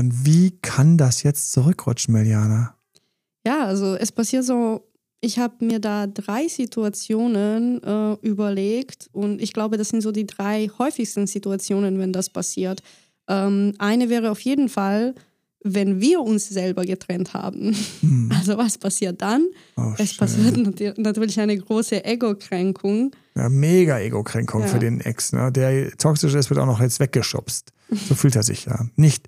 Und 0.00 0.24
wie 0.24 0.52
kann 0.62 0.96
das 0.96 1.22
jetzt 1.24 1.52
zurückrutschen, 1.52 2.14
Meliana? 2.14 2.74
Ja, 3.46 3.66
also 3.66 3.96
es 3.96 4.10
passiert 4.10 4.44
so, 4.44 4.88
ich 5.20 5.38
habe 5.38 5.62
mir 5.62 5.78
da 5.78 6.06
drei 6.06 6.48
Situationen 6.48 7.82
äh, 7.82 8.14
überlegt 8.22 9.10
und 9.12 9.42
ich 9.42 9.52
glaube, 9.52 9.76
das 9.76 9.90
sind 9.90 10.00
so 10.00 10.10
die 10.10 10.24
drei 10.24 10.70
häufigsten 10.78 11.26
Situationen, 11.26 11.98
wenn 11.98 12.14
das 12.14 12.30
passiert. 12.30 12.82
Ähm, 13.28 13.74
eine 13.78 14.08
wäre 14.08 14.30
auf 14.30 14.40
jeden 14.40 14.70
Fall, 14.70 15.14
wenn 15.62 16.00
wir 16.00 16.22
uns 16.22 16.48
selber 16.48 16.86
getrennt 16.86 17.34
haben. 17.34 17.76
Hm. 18.00 18.32
Also 18.38 18.56
was 18.56 18.78
passiert 18.78 19.20
dann? 19.20 19.48
Oh, 19.76 19.92
es 19.98 20.16
passiert 20.16 20.56
natürlich 20.96 21.38
eine 21.38 21.58
große 21.58 22.02
Ego-Kränkung. 22.06 23.10
Ja, 23.34 23.50
mega 23.50 23.98
Ego-Kränkung 23.98 24.62
ja. 24.62 24.66
für 24.66 24.78
den 24.78 25.02
Ex. 25.02 25.34
Ne? 25.34 25.52
Der 25.52 25.90
toxisch 25.98 26.32
ist, 26.32 26.48
wird 26.48 26.58
auch 26.58 26.64
noch 26.64 26.80
jetzt 26.80 27.00
weggeschubst. 27.00 27.74
So 28.08 28.14
fühlt 28.14 28.34
er 28.34 28.44
sich 28.44 28.64
ja. 28.64 28.86
Nicht 28.96 29.26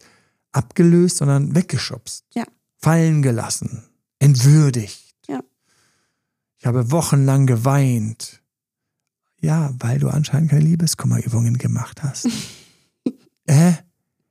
abgelöst, 0.52 1.18
sondern 1.18 1.54
weggeschubst. 1.54 2.24
Ja. 2.34 2.44
Fallen 2.78 3.22
gelassen. 3.22 3.84
Entwürdigt. 4.18 5.14
Ja. 5.28 5.40
Ich 6.58 6.66
habe 6.66 6.90
wochenlang 6.90 7.46
geweint. 7.46 8.42
Ja, 9.40 9.74
weil 9.78 9.98
du 9.98 10.08
anscheinend 10.08 10.50
keine 10.50 10.62
Liebeskummerübungen 10.62 11.58
gemacht 11.58 12.02
hast. 12.02 12.28
äh? 13.46 13.72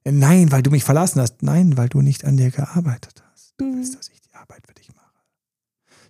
Nein, 0.03 0.51
weil 0.51 0.63
du 0.63 0.71
mich 0.71 0.83
verlassen 0.83 1.21
hast. 1.21 1.43
Nein, 1.43 1.77
weil 1.77 1.89
du 1.89 2.01
nicht 2.01 2.25
an 2.25 2.37
dir 2.37 2.49
gearbeitet 2.49 3.23
hast. 3.31 3.53
Du 3.57 3.65
mhm. 3.65 3.75
willst, 3.75 3.95
dass 3.95 4.09
ich 4.09 4.21
die 4.21 4.33
Arbeit 4.33 4.65
für 4.65 4.73
dich 4.73 4.93
mache. 4.95 5.11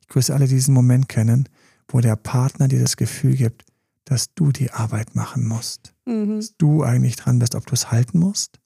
Ich 0.01 0.07
grüße 0.07 0.33
alle, 0.33 0.47
die 0.47 0.55
diesen 0.55 0.73
Moment 0.73 1.09
kennen, 1.09 1.49
wo 1.87 1.99
der 1.99 2.15
Partner 2.15 2.67
dir 2.67 2.79
das 2.79 2.95
Gefühl 2.95 3.35
gibt, 3.35 3.65
dass 4.05 4.33
du 4.33 4.51
die 4.51 4.71
Arbeit 4.71 5.15
machen 5.15 5.45
musst. 5.45 5.93
Mhm. 6.05 6.37
Dass 6.37 6.55
du 6.57 6.83
eigentlich 6.83 7.17
dran 7.17 7.39
bist, 7.39 7.55
ob 7.55 7.65
du 7.65 7.73
es 7.73 7.91
halten 7.91 8.19
musst 8.19 8.60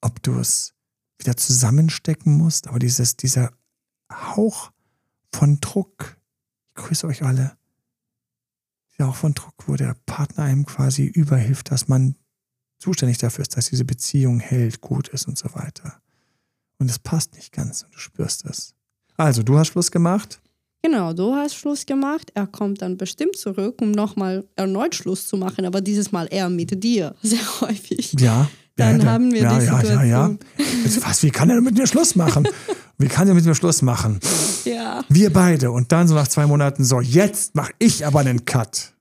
ob 0.00 0.22
du 0.22 0.38
es 0.38 0.74
wieder 1.18 1.36
zusammenstecken 1.36 2.36
musst, 2.36 2.68
aber 2.68 2.78
dieses, 2.78 3.16
dieser 3.16 3.52
Hauch 4.12 4.70
von 5.32 5.60
Druck, 5.60 6.16
ich 6.68 6.74
grüße 6.74 7.06
euch 7.06 7.22
alle, 7.22 7.56
dieser 8.92 9.08
Hauch 9.08 9.16
von 9.16 9.34
Druck, 9.34 9.54
wo 9.66 9.76
der 9.76 9.96
Partner 10.06 10.44
einem 10.44 10.64
quasi 10.64 11.04
überhilft, 11.04 11.70
dass 11.70 11.88
man 11.88 12.16
zuständig 12.78 13.18
dafür 13.18 13.42
ist, 13.42 13.56
dass 13.56 13.70
diese 13.70 13.84
Beziehung 13.84 14.40
hält, 14.40 14.80
gut 14.80 15.08
ist 15.08 15.26
und 15.26 15.36
so 15.36 15.52
weiter. 15.54 16.00
Und 16.78 16.90
es 16.90 16.98
passt 16.98 17.34
nicht 17.34 17.52
ganz 17.52 17.82
und 17.82 17.94
du 17.94 17.98
spürst 17.98 18.44
es. 18.44 18.74
Also, 19.16 19.42
du 19.42 19.58
hast 19.58 19.68
Schluss 19.68 19.90
gemacht. 19.90 20.40
Genau, 20.82 21.12
du 21.12 21.34
hast 21.34 21.56
Schluss 21.56 21.86
gemacht. 21.86 22.30
Er 22.34 22.46
kommt 22.46 22.82
dann 22.82 22.96
bestimmt 22.96 23.36
zurück, 23.36 23.82
um 23.82 23.90
nochmal 23.90 24.46
erneut 24.54 24.94
Schluss 24.94 25.26
zu 25.26 25.36
machen, 25.36 25.64
aber 25.64 25.80
dieses 25.80 26.12
Mal 26.12 26.28
eher 26.30 26.48
mit 26.48 26.82
dir, 26.84 27.16
sehr 27.22 27.60
häufig. 27.60 28.14
Ja, 28.20 28.48
dann 28.78 29.00
ja, 29.00 29.06
haben 29.06 29.32
wir 29.32 29.42
ja, 29.42 29.58
die 29.58 29.64
ja, 29.66 29.76
Situation. 29.76 30.08
Ja, 30.08 30.28
ja, 30.28 30.36
Was, 31.00 31.22
wie 31.22 31.30
kann 31.30 31.50
er 31.50 31.60
mit 31.60 31.76
mir 31.76 31.86
Schluss 31.86 32.14
machen? 32.14 32.48
Wie 33.00 33.06
kann 33.06 33.28
er 33.28 33.34
mit 33.34 33.44
mir 33.44 33.54
Schluss 33.54 33.80
machen? 33.80 34.18
Ja. 34.64 35.04
Wir 35.08 35.32
beide. 35.32 35.70
Und 35.70 35.92
dann 35.92 36.08
so 36.08 36.16
nach 36.16 36.26
zwei 36.26 36.48
Monaten 36.48 36.82
so, 36.82 37.00
jetzt 37.00 37.54
mache 37.54 37.70
ich 37.78 38.04
aber 38.04 38.18
einen 38.18 38.44
Cut. 38.44 38.92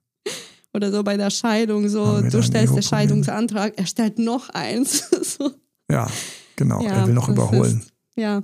Oder 0.72 0.92
so 0.92 1.02
bei 1.02 1.18
der 1.18 1.32
Scheidung, 1.32 1.90
so, 1.90 2.22
du 2.22 2.44
stellst 2.44 2.76
den 2.76 2.84
Scheidungsantrag, 2.84 3.74
er 3.76 3.88
stellt 3.88 4.20
noch 4.20 4.50
eins. 4.50 5.10
so. 5.24 5.50
Ja, 5.90 6.08
genau. 6.56 6.84
Ja, 6.84 6.92
er 6.92 7.08
will 7.08 7.16
noch 7.16 7.28
überholen. 7.28 7.80
Ist, 7.80 7.92
ja. 8.16 8.44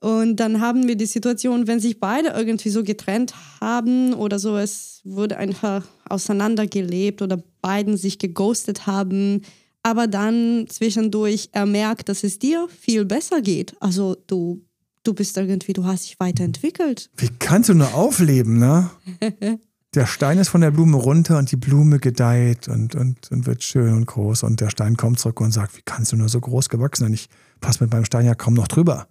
Und 0.00 0.36
dann 0.36 0.60
haben 0.60 0.86
wir 0.86 0.96
die 0.96 1.06
Situation, 1.06 1.66
wenn 1.66 1.80
sich 1.80 1.98
beide 1.98 2.28
irgendwie 2.28 2.68
so 2.68 2.82
getrennt 2.82 3.32
haben 3.62 4.12
oder 4.12 4.38
so, 4.38 4.58
es 4.58 5.00
wurde 5.04 5.38
einfach 5.38 5.86
auseinandergelebt 6.06 7.22
oder 7.22 7.42
beiden 7.62 7.96
sich 7.96 8.18
geghostet 8.18 8.86
haben, 8.86 9.40
aber 9.86 10.08
dann 10.08 10.66
zwischendurch 10.68 11.50
er 11.52 11.64
merkt, 11.64 12.08
dass 12.08 12.24
es 12.24 12.40
dir 12.40 12.66
viel 12.80 13.04
besser 13.04 13.40
geht. 13.40 13.76
Also 13.78 14.16
du, 14.26 14.60
du 15.04 15.14
bist 15.14 15.36
irgendwie, 15.36 15.74
du 15.74 15.84
hast 15.84 16.06
dich 16.06 16.18
weiterentwickelt. 16.18 17.08
Wie 17.16 17.30
kannst 17.38 17.68
du 17.68 17.74
nur 17.74 17.94
aufleben, 17.94 18.58
ne? 18.58 18.90
der 19.94 20.06
Stein 20.06 20.38
ist 20.38 20.48
von 20.48 20.60
der 20.60 20.72
Blume 20.72 20.96
runter 20.96 21.38
und 21.38 21.52
die 21.52 21.56
Blume 21.56 22.00
gedeiht 22.00 22.66
und, 22.66 22.96
und, 22.96 23.30
und 23.30 23.46
wird 23.46 23.62
schön 23.62 23.94
und 23.94 24.06
groß 24.06 24.42
und 24.42 24.60
der 24.60 24.70
Stein 24.70 24.96
kommt 24.96 25.20
zurück 25.20 25.40
und 25.40 25.52
sagt, 25.52 25.76
wie 25.76 25.82
kannst 25.84 26.10
du 26.10 26.16
nur 26.16 26.28
so 26.28 26.40
groß 26.40 26.68
gewachsen 26.68 27.04
sein? 27.04 27.14
Ich 27.14 27.28
passe 27.60 27.84
mit 27.84 27.92
meinem 27.92 28.04
Stein 28.04 28.26
ja 28.26 28.34
kaum 28.34 28.54
noch 28.54 28.66
drüber. 28.66 29.06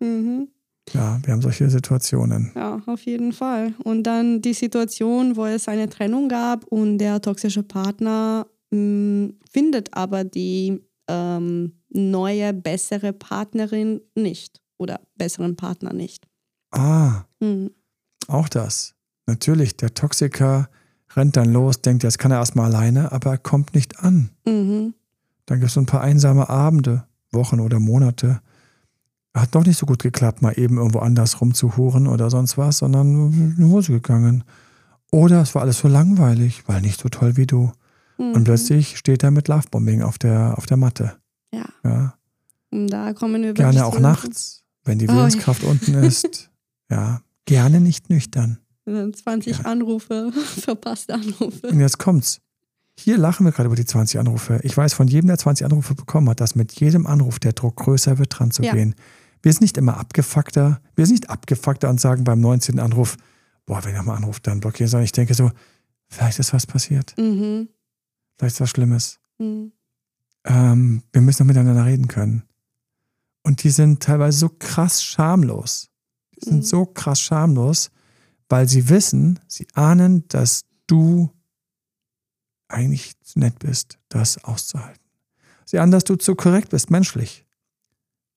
Mhm. 0.00 0.48
Ja, 0.94 1.20
wir 1.22 1.34
haben 1.34 1.42
solche 1.42 1.68
Situationen. 1.68 2.52
Ja, 2.54 2.80
auf 2.86 3.02
jeden 3.02 3.34
Fall. 3.34 3.74
Und 3.84 4.04
dann 4.04 4.40
die 4.40 4.54
Situation, 4.54 5.36
wo 5.36 5.44
es 5.44 5.68
eine 5.68 5.90
Trennung 5.90 6.30
gab 6.30 6.64
und 6.64 6.96
der 6.96 7.20
toxische 7.20 7.62
Partner 7.62 8.46
findet 8.70 9.94
aber 9.94 10.24
die 10.24 10.82
ähm, 11.08 11.72
neue, 11.88 12.52
bessere 12.52 13.12
Partnerin 13.12 14.00
nicht 14.14 14.60
oder 14.76 15.00
besseren 15.16 15.56
Partner 15.56 15.92
nicht. 15.92 16.26
Ah, 16.70 17.24
mhm. 17.40 17.70
auch 18.26 18.48
das. 18.48 18.94
Natürlich, 19.26 19.76
der 19.76 19.94
Toxiker 19.94 20.68
rennt 21.16 21.36
dann 21.36 21.52
los, 21.52 21.82
denkt, 21.82 22.02
jetzt 22.02 22.18
kann 22.18 22.30
er 22.30 22.38
erstmal 22.38 22.66
alleine, 22.66 23.12
aber 23.12 23.32
er 23.32 23.38
kommt 23.38 23.74
nicht 23.74 24.00
an. 24.00 24.30
Mhm. 24.46 24.94
Dann 25.46 25.60
gibt 25.60 25.68
es 25.68 25.74
so 25.74 25.80
ein 25.80 25.86
paar 25.86 26.02
einsame 26.02 26.48
Abende, 26.48 27.04
Wochen 27.32 27.60
oder 27.60 27.80
Monate. 27.80 28.40
Hat 29.34 29.54
doch 29.54 29.64
nicht 29.64 29.78
so 29.78 29.86
gut 29.86 30.02
geklappt, 30.02 30.42
mal 30.42 30.58
eben 30.58 30.78
irgendwo 30.78 30.98
anders 30.98 31.40
rumzuhuren 31.40 32.06
oder 32.06 32.30
sonst 32.30 32.58
was, 32.58 32.78
sondern 32.78 33.32
in 33.32 33.56
die 33.56 33.64
Hose 33.64 33.92
gegangen. 33.92 34.44
Oder 35.10 35.42
es 35.42 35.54
war 35.54 35.62
alles 35.62 35.78
so 35.78 35.88
langweilig, 35.88 36.64
weil 36.66 36.82
nicht 36.82 37.00
so 37.00 37.08
toll 37.08 37.36
wie 37.36 37.46
du. 37.46 37.72
Mhm. 38.18 38.32
Und 38.32 38.44
plötzlich 38.44 38.98
steht 38.98 39.22
er 39.22 39.30
mit 39.30 39.48
Lovebombing 39.48 40.02
auf 40.02 40.18
der, 40.18 40.54
auf 40.56 40.66
der 40.66 40.76
Matte. 40.76 41.16
Ja. 41.52 41.66
ja. 41.84 42.14
Und 42.70 42.88
da 42.88 43.14
kommen 43.14 43.42
wir 43.42 43.54
Gerne 43.54 43.86
auch 43.86 43.98
nachts, 43.98 44.64
wenn 44.84 44.98
die 44.98 45.08
Willenskraft 45.08 45.62
oh, 45.62 45.66
ja. 45.66 45.72
unten 45.72 45.94
ist. 45.94 46.50
Ja. 46.90 47.20
Gerne 47.44 47.82
nicht 47.82 48.08
nüchtern. 48.08 48.60
20 48.86 49.58
ja. 49.58 49.64
Anrufe, 49.66 50.32
verpasste 50.60 51.12
Anrufe. 51.12 51.66
Und 51.68 51.80
jetzt 51.80 51.98
kommt's. 51.98 52.40
Hier 52.98 53.18
lachen 53.18 53.44
wir 53.44 53.52
gerade 53.52 53.66
über 53.66 53.76
die 53.76 53.84
20 53.84 54.18
Anrufe. 54.18 54.58
Ich 54.62 54.76
weiß 54.76 54.94
von 54.94 55.06
jedem, 55.06 55.28
der 55.28 55.38
20 55.38 55.66
Anrufe 55.66 55.94
bekommen 55.94 56.30
hat, 56.30 56.40
dass 56.40 56.54
mit 56.54 56.80
jedem 56.80 57.06
Anruf 57.06 57.38
der 57.38 57.52
Druck 57.52 57.76
größer 57.76 58.18
wird, 58.18 58.38
dran 58.38 58.50
zu 58.50 58.62
ja. 58.62 58.72
gehen. 58.72 58.94
Wir 59.42 59.52
sind 59.52 59.60
nicht 59.60 59.76
immer 59.76 59.98
abgefuckter. 59.98 60.80
Wir 60.96 61.06
sind 61.06 61.14
nicht 61.14 61.30
abgefuckter 61.30 61.90
und 61.90 62.00
sagen 62.00 62.24
beim 62.24 62.40
19. 62.40 62.80
Anruf, 62.80 63.16
boah, 63.66 63.84
wenn 63.84 63.94
er 63.94 64.02
mal 64.02 64.16
anruft, 64.16 64.46
dann 64.46 64.60
blockieren, 64.60 64.90
sondern 64.90 65.04
ich 65.04 65.12
denke 65.12 65.34
so, 65.34 65.50
vielleicht 66.08 66.38
ist 66.38 66.52
was 66.52 66.66
passiert. 66.66 67.14
Mhm. 67.18 67.68
Vielleicht 68.38 68.54
ist 68.54 68.60
was 68.60 68.70
Schlimmes. 68.70 69.18
Mhm. 69.38 69.72
Ähm, 70.44 71.02
wir 71.12 71.20
müssen 71.20 71.42
noch 71.42 71.48
miteinander 71.48 71.84
reden 71.84 72.08
können. 72.08 72.44
Und 73.42 73.62
die 73.62 73.70
sind 73.70 74.02
teilweise 74.02 74.38
so 74.38 74.48
krass 74.48 75.02
schamlos. 75.02 75.90
Die 76.36 76.44
sind 76.44 76.58
mhm. 76.58 76.62
so 76.62 76.86
krass 76.86 77.20
schamlos, 77.20 77.90
weil 78.48 78.68
sie 78.68 78.88
wissen, 78.88 79.40
sie 79.48 79.66
ahnen, 79.74 80.26
dass 80.28 80.64
du 80.86 81.30
eigentlich 82.68 83.18
zu 83.20 83.38
nett 83.38 83.58
bist, 83.58 83.98
das 84.08 84.42
auszuhalten. 84.44 85.02
Sie 85.64 85.78
ahnen, 85.78 85.92
dass 85.92 86.04
du 86.04 86.16
zu 86.16 86.34
korrekt 86.34 86.70
bist, 86.70 86.90
menschlich, 86.90 87.44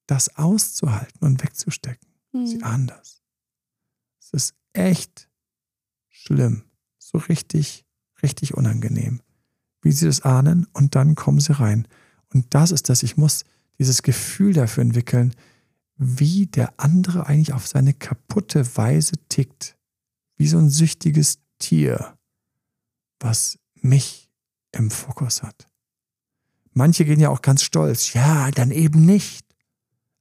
das 0.07 0.35
auszuhalten 0.35 1.25
und 1.25 1.43
wegzustecken. 1.43 2.07
Mhm. 2.31 2.47
Sie 2.47 2.63
ahnen 2.63 2.87
das. 2.87 3.21
Es 4.19 4.33
ist 4.33 4.55
echt 4.73 5.29
schlimm, 6.09 6.63
so 6.97 7.17
richtig, 7.17 7.85
richtig 8.23 8.53
unangenehm, 8.53 9.21
wie 9.81 9.91
sie 9.91 10.05
das 10.05 10.21
ahnen 10.21 10.67
und 10.73 10.95
dann 10.95 11.15
kommen 11.15 11.39
sie 11.39 11.57
rein. 11.59 11.87
Und 12.33 12.53
das 12.53 12.71
ist 12.71 12.89
das, 12.89 13.03
ich 13.03 13.17
muss 13.17 13.43
dieses 13.79 14.03
Gefühl 14.03 14.53
dafür 14.53 14.83
entwickeln, 14.83 15.33
wie 15.97 16.47
der 16.47 16.73
andere 16.77 17.27
eigentlich 17.27 17.53
auf 17.53 17.67
seine 17.67 17.93
kaputte 17.93 18.77
Weise 18.77 19.13
tickt, 19.29 19.77
wie 20.37 20.47
so 20.47 20.57
ein 20.57 20.69
süchtiges 20.69 21.39
Tier, 21.59 22.17
was 23.19 23.59
mich 23.75 24.29
im 24.71 24.89
Fokus 24.89 25.43
hat. 25.43 25.67
Manche 26.73 27.05
gehen 27.05 27.19
ja 27.19 27.29
auch 27.29 27.41
ganz 27.41 27.63
stolz, 27.63 28.13
ja, 28.13 28.49
dann 28.51 28.71
eben 28.71 29.05
nicht. 29.05 29.45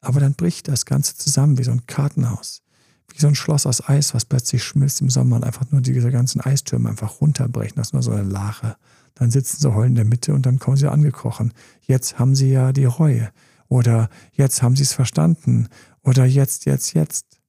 Aber 0.00 0.20
dann 0.20 0.34
bricht 0.34 0.68
das 0.68 0.84
Ganze 0.84 1.16
zusammen 1.16 1.58
wie 1.58 1.64
so 1.64 1.70
ein 1.70 1.86
Kartenhaus, 1.86 2.62
wie 3.08 3.20
so 3.20 3.28
ein 3.28 3.34
Schloss 3.34 3.66
aus 3.66 3.86
Eis, 3.86 4.14
was 4.14 4.24
plötzlich 4.24 4.64
schmilzt 4.64 5.00
im 5.00 5.10
Sommer 5.10 5.36
und 5.36 5.44
einfach 5.44 5.70
nur 5.70 5.80
diese 5.80 6.10
ganzen 6.10 6.40
Eistürme 6.40 6.88
einfach 6.88 7.20
runterbrechen. 7.20 7.76
Das 7.76 7.88
ist 7.88 7.92
nur 7.92 8.02
so 8.02 8.12
eine 8.12 8.22
Lache. 8.22 8.76
Dann 9.14 9.30
sitzen 9.30 9.58
sie 9.60 9.74
heulend 9.74 9.90
in 9.90 9.94
der 9.96 10.04
Mitte 10.04 10.34
und 10.34 10.46
dann 10.46 10.58
kommen 10.58 10.76
sie 10.76 10.90
angekrochen. 10.90 11.52
Jetzt 11.82 12.18
haben 12.18 12.34
sie 12.34 12.50
ja 12.50 12.72
die 12.72 12.84
Reue. 12.84 13.30
Oder 13.68 14.08
jetzt 14.32 14.62
haben 14.62 14.76
sie 14.76 14.82
es 14.82 14.92
verstanden. 14.92 15.68
Oder 16.02 16.24
jetzt, 16.24 16.64
jetzt, 16.64 16.94
jetzt. 16.94 17.40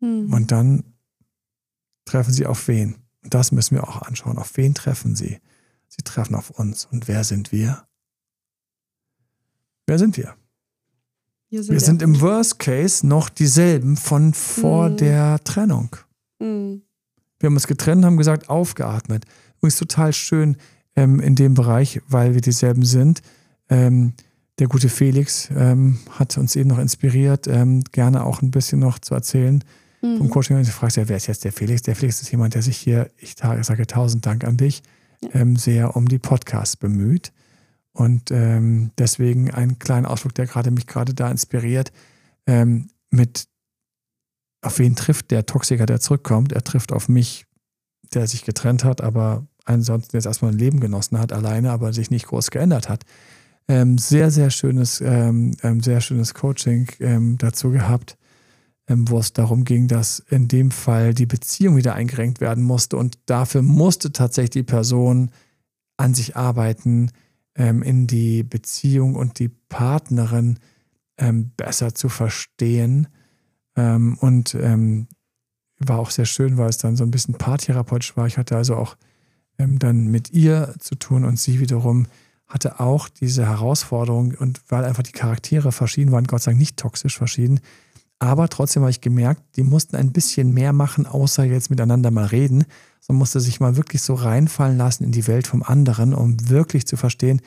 Hm. 0.00 0.32
Und 0.32 0.50
dann 0.52 0.84
treffen 2.04 2.32
sie 2.32 2.46
auf 2.46 2.68
wen? 2.68 2.96
Und 3.22 3.34
das 3.34 3.52
müssen 3.52 3.76
wir 3.76 3.84
auch 3.84 4.02
anschauen. 4.02 4.38
Auf 4.38 4.56
wen 4.56 4.74
treffen 4.74 5.14
sie? 5.14 5.40
Sie 5.88 6.02
treffen 6.02 6.34
auf 6.34 6.50
uns. 6.50 6.86
Und 6.86 7.08
wer 7.08 7.24
sind 7.24 7.52
wir? 7.52 7.86
Wer 9.86 9.98
sind 9.98 10.16
wir? 10.16 10.34
Wir 11.48 11.62
sind, 11.62 11.72
wir 11.72 11.80
sind 11.80 12.02
im 12.02 12.20
Worst 12.20 12.58
Case 12.58 13.06
noch 13.06 13.28
dieselben 13.28 13.96
von 13.96 14.34
vor 14.34 14.88
mhm. 14.88 14.96
der 14.96 15.44
Trennung. 15.44 15.94
Mhm. 16.40 16.82
Wir 17.38 17.46
haben 17.46 17.54
uns 17.54 17.66
getrennt, 17.66 18.04
haben 18.04 18.16
gesagt, 18.16 18.48
aufgeatmet. 18.48 19.24
Übrigens 19.64 19.78
total 19.78 20.12
schön 20.12 20.58
ähm, 20.94 21.20
in 21.20 21.36
dem 21.36 21.54
Bereich, 21.54 22.02
weil 22.06 22.34
wir 22.34 22.42
dieselben 22.42 22.84
sind. 22.84 23.22
Ähm, 23.70 24.12
der 24.58 24.66
gute 24.66 24.90
Felix 24.90 25.48
ähm, 25.56 26.00
hat 26.10 26.36
uns 26.36 26.54
eben 26.54 26.68
noch 26.68 26.78
inspiriert, 26.78 27.48
ähm, 27.48 27.82
gerne 27.90 28.26
auch 28.26 28.42
ein 28.42 28.50
bisschen 28.50 28.78
noch 28.78 28.98
zu 28.98 29.14
erzählen 29.14 29.64
mhm. 30.02 30.18
vom 30.18 30.28
Coaching. 30.28 30.60
Ich 30.60 30.68
fragte 30.68 31.00
ja, 31.00 31.08
wer 31.08 31.16
ist 31.16 31.28
jetzt 31.28 31.44
der 31.44 31.52
Felix? 31.52 31.80
Der 31.80 31.96
Felix 31.96 32.20
ist 32.20 32.30
jemand, 32.30 32.52
der 32.52 32.60
sich 32.60 32.76
hier, 32.76 33.08
ich 33.16 33.36
sage 33.38 33.86
tausend 33.86 34.26
Dank 34.26 34.44
an 34.44 34.58
dich, 34.58 34.82
ähm, 35.32 35.56
sehr 35.56 35.96
um 35.96 36.08
die 36.08 36.18
Podcasts 36.18 36.76
bemüht. 36.76 37.32
Und 37.92 38.30
ähm, 38.32 38.90
deswegen 38.98 39.50
einen 39.50 39.78
kleinen 39.78 40.04
Ausflug, 40.04 40.34
der 40.34 40.44
gerade 40.44 40.70
mich 40.72 40.86
gerade 40.86 41.14
da 41.14 41.30
inspiriert, 41.30 41.90
mit 43.10 43.48
auf 44.60 44.78
wen 44.78 44.94
trifft 44.94 45.30
der 45.30 45.46
Toxiker, 45.46 45.86
der 45.86 46.00
zurückkommt? 46.00 46.52
Er 46.52 46.62
trifft 46.62 46.92
auf 46.92 47.08
mich, 47.08 47.46
der 48.12 48.26
sich 48.26 48.44
getrennt 48.44 48.84
hat, 48.84 49.00
aber 49.00 49.46
ansonsten 49.64 50.16
jetzt 50.16 50.26
erstmal 50.26 50.52
ein 50.52 50.58
Leben 50.58 50.80
genossen 50.80 51.18
hat, 51.18 51.32
alleine, 51.32 51.70
aber 51.70 51.92
sich 51.92 52.10
nicht 52.10 52.26
groß 52.26 52.50
geändert 52.50 52.88
hat. 52.88 53.04
Ähm, 53.66 53.96
sehr, 53.98 54.30
sehr 54.30 54.50
schönes, 54.50 55.00
ähm, 55.00 55.56
ähm 55.62 55.80
sehr 55.80 56.00
schönes 56.00 56.34
Coaching 56.34 56.86
ähm, 57.00 57.38
dazu 57.38 57.70
gehabt, 57.70 58.18
ähm, 58.88 59.08
wo 59.08 59.18
es 59.18 59.32
darum 59.32 59.64
ging, 59.64 59.88
dass 59.88 60.18
in 60.28 60.48
dem 60.48 60.70
Fall 60.70 61.14
die 61.14 61.26
Beziehung 61.26 61.76
wieder 61.76 61.94
eingerenkt 61.94 62.40
werden 62.40 62.62
musste 62.62 62.98
und 62.98 63.18
dafür 63.26 63.62
musste 63.62 64.12
tatsächlich 64.12 64.50
die 64.50 64.62
Person 64.64 65.30
an 65.96 66.12
sich 66.12 66.36
arbeiten, 66.36 67.10
ähm, 67.54 67.82
in 67.82 68.06
die 68.06 68.42
Beziehung 68.42 69.14
und 69.14 69.38
die 69.38 69.48
Partnerin 69.48 70.58
besser 71.56 71.94
zu 71.94 72.08
verstehen. 72.08 73.06
Und 73.76 74.56
war 75.78 75.98
auch 75.98 76.10
sehr 76.10 76.24
schön, 76.24 76.56
weil 76.56 76.68
es 76.68 76.78
dann 76.78 76.96
so 76.96 77.04
ein 77.04 77.12
bisschen 77.12 77.34
paartherapeutisch 77.34 78.16
war. 78.16 78.26
Ich 78.26 78.36
hatte 78.36 78.56
also 78.56 78.74
auch 78.76 78.96
ähm, 79.58 79.78
dann 79.78 80.06
mit 80.08 80.32
ihr 80.32 80.74
zu 80.78 80.94
tun 80.94 81.24
und 81.24 81.38
sie 81.38 81.60
wiederum 81.60 82.06
hatte 82.46 82.78
auch 82.78 83.08
diese 83.08 83.46
Herausforderung 83.46 84.34
und 84.38 84.60
weil 84.68 84.84
einfach 84.84 85.02
die 85.02 85.12
Charaktere 85.12 85.72
verschieden 85.72 86.12
waren, 86.12 86.26
Gott 86.26 86.42
sei 86.42 86.52
Dank 86.52 86.60
nicht 86.60 86.76
toxisch 86.76 87.16
verschieden. 87.16 87.60
Aber 88.18 88.48
trotzdem 88.48 88.82
habe 88.82 88.90
ich 88.90 89.00
gemerkt, 89.00 89.42
die 89.56 89.62
mussten 89.62 89.96
ein 89.96 90.12
bisschen 90.12 90.52
mehr 90.52 90.72
machen, 90.72 91.06
außer 91.06 91.44
jetzt 91.44 91.70
miteinander 91.70 92.10
mal 92.10 92.26
reden, 92.26 92.64
sondern 93.00 93.18
musste 93.18 93.40
sich 93.40 93.60
mal 93.60 93.76
wirklich 93.76 94.02
so 94.02 94.14
reinfallen 94.14 94.78
lassen 94.78 95.04
in 95.04 95.12
die 95.12 95.26
Welt 95.26 95.46
vom 95.46 95.62
anderen, 95.62 96.14
um 96.14 96.48
wirklich 96.48 96.86
zu 96.86 96.96
verstehen, 96.96 97.40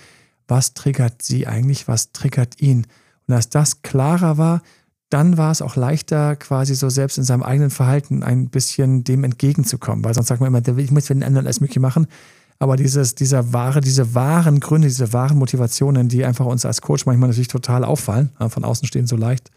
was 0.48 0.74
triggert 0.74 1.22
sie 1.22 1.48
eigentlich, 1.48 1.88
was 1.88 2.12
triggert 2.12 2.62
ihn. 2.62 2.86
Und 3.28 3.34
als 3.34 3.50
das 3.50 3.82
klarer 3.82 4.38
war, 4.38 4.62
dann 5.10 5.38
war 5.38 5.52
es 5.52 5.62
auch 5.62 5.76
leichter, 5.76 6.36
quasi 6.36 6.76
so 6.76 6.90
selbst 6.90 7.18
in 7.18 7.24
seinem 7.24 7.44
eigenen 7.44 7.70
Verhalten 7.70 8.24
ein 8.24 8.50
bisschen 8.50 9.04
dem 9.04 9.24
entgegenzukommen. 9.24 10.04
Weil 10.04 10.14
sonst 10.14 10.28
sagt 10.28 10.42
man 10.42 10.54
immer, 10.54 10.78
ich 10.78 10.92
muss 10.92 11.08
für 11.08 11.14
den 11.14 11.24
anderen 11.24 11.46
alles 11.46 11.62
Mögliche 11.62 11.80
machen. 11.80 12.08
Aber 12.60 12.76
dieses, 12.76 13.16
dieser 13.16 13.54
wahre, 13.54 13.82
diese 13.82 14.16
wahren 14.16 14.60
Gründe, 14.60 14.88
diese 14.88 15.14
wahren 15.14 15.38
Motivationen, 15.38 16.10
die 16.10 16.26
einfach 16.26 16.46
uns 16.46 16.66
als 16.66 16.82
Coach 16.82 17.06
manchmal 17.06 17.30
natürlich 17.30 17.48
total 17.48 17.86
auffallen, 17.86 18.32
von 18.50 18.66
außen 18.66 18.88
stehen 18.88 19.08
so 19.08 19.16
leicht. 19.16 19.52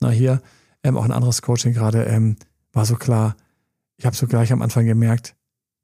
Na, 0.00 0.10
hier 0.10 0.40
ähm, 0.82 0.96
auch 0.96 1.04
ein 1.04 1.12
anderes 1.12 1.42
Coaching 1.42 1.72
gerade 1.72 2.04
ähm, 2.04 2.36
war 2.72 2.86
so 2.86 2.94
klar. 2.94 3.36
Ich 3.96 4.06
habe 4.06 4.16
so 4.16 4.26
gleich 4.26 4.52
am 4.52 4.62
Anfang 4.62 4.86
gemerkt, 4.86 5.34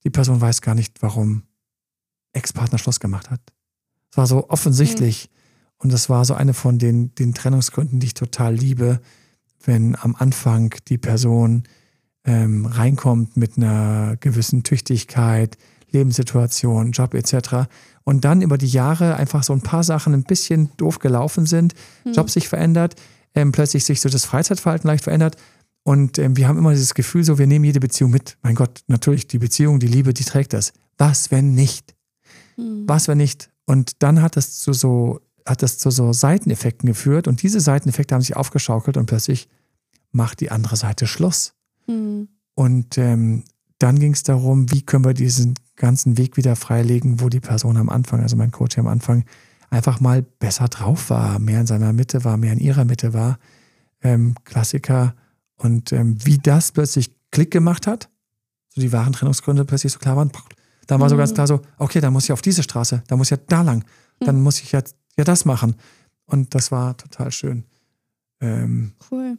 die 0.05 0.11
Person 0.11 0.41
weiß 0.41 0.63
gar 0.63 0.75
nicht, 0.75 1.03
warum 1.03 1.43
Ex-Partner 2.33 2.79
Schluss 2.79 3.01
gemacht 3.01 3.31
hat. 3.31 3.41
Es 4.11 4.17
war 4.17 4.27
so 4.27 4.49
offensichtlich. 4.49 5.29
Mhm. 5.29 5.40
Und 5.81 5.93
das 5.93 6.09
war 6.09 6.25
so 6.25 6.35
eine 6.35 6.55
von 6.55 6.79
den, 6.79 7.15
den 7.15 7.35
Trennungsgründen, 7.35 8.01
die 8.01 8.09
ich 8.09 8.15
total 8.15 8.55
liebe, 8.55 9.01
wenn 9.65 9.97
am 10.01 10.15
Anfang 10.15 10.75
die 10.89 10.99
Person 10.99 11.65
ähm, 12.25 12.67
reinkommt 12.67 13.37
mit 13.37 13.57
einer 13.57 14.17
gewissen 14.21 14.63
Tüchtigkeit, 14.63 15.57
Lebenssituation, 15.91 16.93
Job 16.93 17.15
etc. 17.15 17.69
Und 18.05 18.25
dann 18.25 18.43
über 18.43 18.59
die 18.59 18.69
Jahre 18.69 19.17
einfach 19.17 19.43
so 19.43 19.53
ein 19.53 19.63
paar 19.63 19.83
Sachen 19.83 20.15
ein 20.15 20.25
bisschen 20.25 20.71
doof 20.77 20.99
gelaufen 20.99 21.47
sind, 21.47 21.75
mhm. 22.05 22.13
Job 22.13 22.31
sich 22.31 22.49
verändert, 22.49 22.95
ähm, 23.35 23.51
plötzlich 23.51 23.85
sich 23.85 24.01
so 24.01 24.09
das 24.09 24.25
Freizeitverhalten 24.25 24.89
leicht 24.89 25.05
verändert. 25.05 25.37
Und 25.83 26.19
ähm, 26.19 26.37
wir 26.37 26.47
haben 26.47 26.59
immer 26.59 26.73
dieses 26.73 26.95
Gefühl, 26.95 27.25
so 27.25 27.39
wir 27.39 27.47
nehmen 27.47 27.65
jede 27.65 27.81
Beziehung 27.81 28.11
mit. 28.11 28.37
Mein 28.43 28.55
Gott, 28.55 28.83
natürlich, 28.87 29.27
die 29.27 29.39
Beziehung, 29.39 29.81
die 29.81 29.87
Liebe, 29.87 30.13
die 30.13 30.25
trägt 30.25 30.53
das. 30.53 30.73
Was, 30.99 31.31
wenn 31.31 31.55
nicht? 31.55 31.95
Mhm. 32.57 32.85
Was, 32.87 33.09
wenn 33.09 33.19
nicht? 33.19 33.51
Und 33.65 34.03
dann 34.03 34.21
hat 34.21 34.37
das 34.37 34.59
zu 34.59 34.73
so, 34.73 35.21
hat 35.47 35.63
das 35.63 35.79
zu 35.79 35.91
so 35.91 36.13
Seiteneffekten 36.13 36.87
geführt 36.87 37.29
und 37.29 37.43
diese 37.43 37.61
Seiteneffekte 37.61 38.15
haben 38.15 38.23
sich 38.23 38.37
aufgeschaukelt 38.37 38.97
und 38.97 39.07
plötzlich 39.07 39.49
macht 40.13 40.41
die 40.41 40.51
andere 40.51 40.77
Seite 40.77 41.07
Schluss. 41.07 41.55
Mhm. 41.87 42.29
Und 42.55 42.99
ähm, 42.99 43.45
dann 43.79 43.99
ging 43.99 44.13
es 44.13 44.23
darum, 44.23 44.71
wie 44.71 44.83
können 44.83 45.05
wir 45.05 45.15
diesen 45.15 45.55
ganzen 45.77 46.19
Weg 46.19 46.37
wieder 46.37 46.57
freilegen, 46.57 47.21
wo 47.21 47.29
die 47.29 47.41
Person 47.41 47.77
am 47.77 47.89
Anfang, 47.89 48.21
also 48.21 48.37
mein 48.37 48.51
Coach 48.51 48.79
am 48.79 48.87
Anfang, 48.87 49.25
einfach 49.71 50.01
mal 50.01 50.23
besser 50.23 50.69
drauf 50.69 51.11
war, 51.11 51.39
mehr 51.39 51.61
in 51.61 51.67
seiner 51.67 51.93
Mitte 51.93 52.25
war, 52.25 52.37
mehr 52.37 52.53
in 52.53 52.59
ihrer 52.59 52.85
Mitte 52.85 53.15
war. 53.15 53.39
Ähm, 54.03 54.35
Klassiker. 54.45 55.15
Und 55.57 55.93
ähm, 55.93 56.17
wie 56.25 56.39
das 56.39 56.73
plötzlich 56.73 57.15
Klick 57.31 57.51
gemacht 57.51 57.87
hat, 57.87 58.11
so 58.75 58.81
die 58.81 58.93
wahren 58.93 59.13
Trennungsgründe 59.13 59.65
plötzlich 59.65 59.93
so 59.93 59.99
klar 59.99 60.17
waren, 60.17 60.31
dann 60.87 61.01
war 61.01 61.09
so 61.09 61.17
ganz 61.17 61.33
klar 61.33 61.47
so, 61.47 61.61
okay, 61.79 62.01
dann 62.01 62.13
muss 62.13 62.25
ich 62.25 62.33
auf 62.33 62.43
diese 62.43 62.63
Straße, 62.63 63.03
dann 63.07 63.19
muss 63.19 63.29
ich 63.29 63.39
ja 63.39 63.45
da 63.49 63.63
lang, 63.63 63.85
dann 64.19 64.37
mhm. 64.37 64.43
muss 64.43 64.61
ich 64.61 64.73
ja, 64.73 64.83
ja 65.17 65.25
das 65.25 65.45
machen. 65.45 65.77
Und 66.27 66.55
das 66.55 66.71
war 66.71 66.97
total 66.97 67.33
schön. 67.33 67.65
Ähm, 68.41 68.93
cool. 69.11 69.39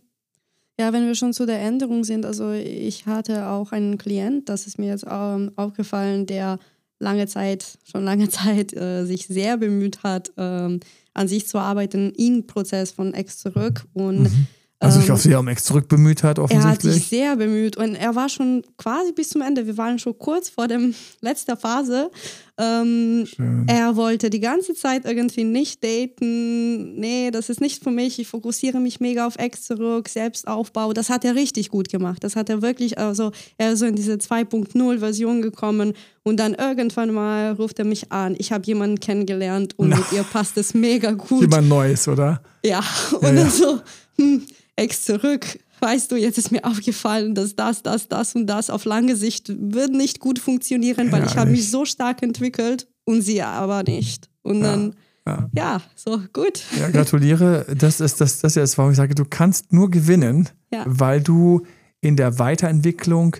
Ja, 0.80 0.94
wenn 0.94 1.06
wir 1.06 1.16
schon 1.16 1.34
zu 1.34 1.46
der 1.46 1.62
Änderung 1.62 2.04
sind, 2.04 2.26
also 2.26 2.52
ich 2.52 3.06
hatte 3.06 3.48
auch 3.48 3.72
einen 3.72 3.98
Klient, 3.98 4.50
das 4.50 4.68
ist 4.68 4.80
mir 4.80 4.88
jetzt 4.88 5.06
ähm, 5.10 5.52
aufgefallen, 5.56 6.26
der 6.26 6.60
lange 7.00 7.28
Zeit, 7.28 7.78
schon 7.84 8.04
lange 8.04 8.30
Zeit 8.30 8.74
äh, 8.74 9.06
sich 9.06 9.28
sehr 9.28 9.58
bemüht 9.58 10.04
hat, 10.04 10.32
ähm, 10.38 10.80
an 11.14 11.28
sich 11.28 11.48
zu 11.48 11.60
arbeiten, 11.60 12.12
im 12.12 12.48
Prozess 12.48 12.92
von 12.92 13.14
Ex 13.14 13.40
zurück 13.40 13.86
und 13.94 14.24
mhm 14.24 14.48
also 14.82 15.00
sich 15.00 15.10
ähm, 15.10 15.16
auch 15.16 15.20
sehr 15.20 15.40
um 15.40 15.48
Ex 15.48 15.64
zurück 15.64 15.88
bemüht 15.88 16.24
hat, 16.24 16.40
offensichtlich. 16.40 16.92
Er 16.92 16.96
hat 16.96 17.00
sich 17.00 17.08
sehr 17.08 17.36
bemüht 17.36 17.78
und 17.78 17.94
er 17.94 18.16
war 18.16 18.30
schon 18.30 18.64
quasi 18.78 19.12
bis 19.12 19.30
zum 19.30 19.42
Ende. 19.42 19.68
Wir 19.68 19.78
waren 19.78 20.00
schon 20.00 20.18
kurz 20.18 20.50
vor 20.50 20.68
der 20.68 20.80
letzten 21.22 21.56
Phase. 21.56 22.10
Ähm, 22.58 23.28
er 23.68 23.96
wollte 23.96 24.30
die 24.30 24.40
ganze 24.40 24.74
Zeit 24.74 25.06
irgendwie 25.06 25.44
nicht 25.44 25.84
daten. 25.84 26.96
Nee, 27.00 27.32
das 27.32 27.50
ist 27.50 27.62
nicht 27.62 27.84
für 27.84 27.92
mich. 27.92 28.20
Ich 28.20 28.28
fokussiere 28.28 28.80
mich 28.80 29.00
mega 29.00 29.26
auf 29.28 29.36
Ex 29.38 29.64
zurück, 29.64 30.10
Selbstaufbau. 30.10 30.94
Das 30.94 31.10
hat 31.10 31.26
er 31.26 31.36
richtig 31.36 31.70
gut 31.70 31.90
gemacht. 31.90 32.24
Das 32.24 32.36
hat 32.36 32.50
er 32.50 32.62
wirklich, 32.62 32.98
also 32.98 33.32
er 33.58 33.74
ist 33.74 33.80
so 33.80 33.86
in 33.86 33.96
diese 33.96 34.14
2.0-Version 34.14 35.42
gekommen 35.42 35.94
und 36.24 36.40
dann 36.40 36.54
irgendwann 36.54 37.14
mal 37.14 37.54
ruft 37.54 37.80
er 37.80 37.86
mich 37.86 38.12
an. 38.12 38.36
Ich 38.38 38.52
habe 38.52 38.66
jemanden 38.66 39.00
kennengelernt 39.00 39.78
und 39.78 39.90
mit 39.98 40.12
ihr 40.12 40.24
passt 40.24 40.58
es 40.58 40.74
mega 40.74 41.12
gut. 41.12 41.42
Jemand 41.42 41.70
Neues, 41.70 42.08
oder? 42.08 42.42
Ja, 42.64 42.84
und 43.14 43.24
ja, 43.24 43.32
dann 43.32 43.38
ja. 43.38 43.50
so, 43.50 43.82
hm, 44.18 44.44
Ex 44.82 45.04
zurück. 45.04 45.60
weißt 45.80 46.12
du, 46.12 46.16
jetzt 46.16 46.38
ist 46.38 46.52
mir 46.52 46.64
aufgefallen, 46.64 47.36
dass 47.36 47.56
das, 47.56 47.84
das, 47.84 48.08
das 48.08 48.36
und 48.36 48.48
das 48.48 48.70
auf 48.70 48.86
lange 48.86 49.16
Sicht 49.16 49.50
wird 49.50 49.92
nicht 49.92 50.20
gut 50.20 50.40
funktionieren, 50.40 51.12
weil 51.12 51.26
ich 51.26 51.36
habe 51.38 51.52
mich 51.52 51.70
so 51.70 51.86
stark 51.86 52.22
entwickelt 52.24 52.88
und 53.04 53.22
sie 53.22 53.42
aber 53.42 53.84
nicht. 53.84 54.30
Und 54.44 54.62
dann, 54.62 54.96
ja, 55.26 55.50
ja 55.56 55.82
so 55.96 56.22
gut. 56.34 56.64
Ja, 56.80 56.90
gratuliere. 56.90 57.66
Das 57.76 58.00
ist 58.00 58.22
das, 58.22 58.40
das 58.40 58.56
ist 58.56 58.78
warum 58.78 58.92
ich 58.92 58.98
sage, 58.98 59.16
du 59.16 59.26
kannst 59.26 59.74
nur 59.74 59.90
gewinnen, 59.90 60.50
ja. 60.72 60.84
weil 60.88 61.22
du 61.22 61.62
in 62.00 62.16
der 62.16 62.40
Weiterentwicklung 62.40 63.38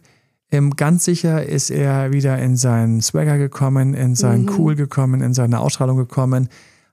ähm, 0.52 0.72
ganz 0.76 1.06
sicher 1.06 1.46
ist 1.46 1.70
er 1.70 2.12
wieder 2.12 2.38
in 2.38 2.58
seinen 2.58 3.02
Swagger 3.02 3.38
gekommen, 3.38 3.94
in 3.94 4.16
seinen 4.16 4.44
mhm. 4.44 4.56
Cool 4.58 4.76
gekommen, 4.76 5.22
in 5.22 5.34
seine 5.34 5.60
Ausstrahlung 5.60 5.98
gekommen 5.98 6.50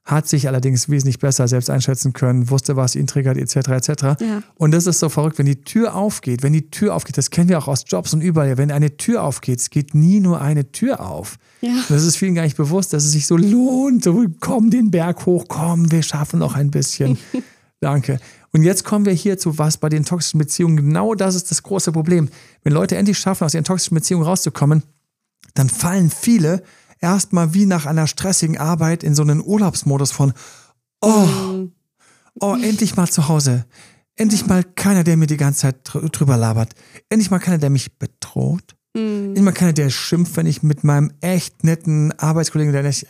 hat 0.08 0.26
sich 0.26 0.48
allerdings 0.48 0.88
wesentlich 0.88 1.18
besser 1.18 1.46
selbst 1.48 1.68
einschätzen 1.68 2.14
können, 2.14 2.48
wusste, 2.48 2.76
was 2.76 2.96
ihn 2.96 3.06
triggert, 3.06 3.36
etc. 3.36 3.56
etc. 3.68 3.88
Ja. 4.20 4.42
Und 4.54 4.70
das 4.70 4.86
ist 4.86 5.00
so 5.00 5.10
verrückt, 5.10 5.38
wenn 5.38 5.44
die 5.44 5.62
Tür 5.62 5.94
aufgeht, 5.94 6.42
wenn 6.42 6.54
die 6.54 6.70
Tür 6.70 6.94
aufgeht, 6.94 7.18
das 7.18 7.30
kennen 7.30 7.50
wir 7.50 7.58
auch 7.58 7.68
aus 7.68 7.84
Jobs 7.86 8.14
und 8.14 8.22
überall, 8.22 8.56
wenn 8.56 8.72
eine 8.72 8.96
Tür 8.96 9.22
aufgeht, 9.22 9.60
es 9.60 9.68
geht 9.68 9.94
nie 9.94 10.20
nur 10.20 10.40
eine 10.40 10.72
Tür 10.72 11.00
auf. 11.06 11.36
Ja. 11.60 11.74
Das 11.90 12.04
ist 12.04 12.16
vielen 12.16 12.34
gar 12.34 12.42
nicht 12.42 12.56
bewusst, 12.56 12.94
dass 12.94 13.04
es 13.04 13.12
sich 13.12 13.26
so 13.26 13.36
lohnt, 13.36 14.02
so 14.02 14.24
komm 14.40 14.70
den 14.70 14.90
Berg 14.90 15.26
hoch, 15.26 15.44
komm, 15.46 15.92
wir 15.92 16.02
schaffen 16.02 16.38
noch 16.38 16.56
ein 16.56 16.70
bisschen. 16.70 17.18
Danke. 17.80 18.18
Und 18.50 18.62
jetzt 18.62 18.84
kommen 18.84 19.04
wir 19.04 19.12
hier 19.12 19.36
zu 19.36 19.58
was 19.58 19.76
bei 19.76 19.90
den 19.90 20.06
toxischen 20.06 20.38
Beziehungen. 20.38 20.76
Genau 20.78 21.14
das 21.14 21.34
ist 21.34 21.50
das 21.50 21.62
große 21.62 21.92
Problem. 21.92 22.30
Wenn 22.64 22.72
Leute 22.72 22.96
endlich 22.96 23.18
schaffen, 23.18 23.44
aus 23.44 23.52
ihren 23.52 23.64
toxischen 23.64 23.94
Beziehungen 23.94 24.24
rauszukommen, 24.24 24.84
dann 25.52 25.68
fallen 25.68 26.08
viele 26.08 26.62
erstmal 27.00 27.54
wie 27.54 27.66
nach 27.66 27.86
einer 27.86 28.06
stressigen 28.06 28.58
Arbeit 28.58 29.02
in 29.02 29.14
so 29.14 29.22
einen 29.22 29.42
Urlaubsmodus 29.44 30.10
von, 30.10 30.32
oh, 31.00 31.68
oh, 32.40 32.56
endlich 32.60 32.96
mal 32.96 33.08
zu 33.08 33.28
Hause. 33.28 33.66
Endlich 34.16 34.46
mal 34.46 34.64
keiner, 34.64 35.04
der 35.04 35.16
mir 35.16 35.26
die 35.26 35.36
ganze 35.36 35.60
Zeit 35.60 35.76
drüber 35.84 36.36
labert. 36.36 36.74
Endlich 37.08 37.30
mal 37.30 37.38
keiner, 37.38 37.58
der 37.58 37.70
mich 37.70 37.98
bedroht. 37.98 38.74
Mhm. 38.94 39.26
Endlich 39.28 39.44
mal 39.44 39.52
keiner, 39.52 39.72
der 39.72 39.90
schimpft, 39.90 40.36
wenn 40.36 40.46
ich 40.46 40.62
mit 40.62 40.82
meinem 40.82 41.12
echt 41.20 41.62
netten 41.62 42.12
Arbeitskollegen, 42.18 42.72
der 42.72 42.84
echt, 42.84 43.06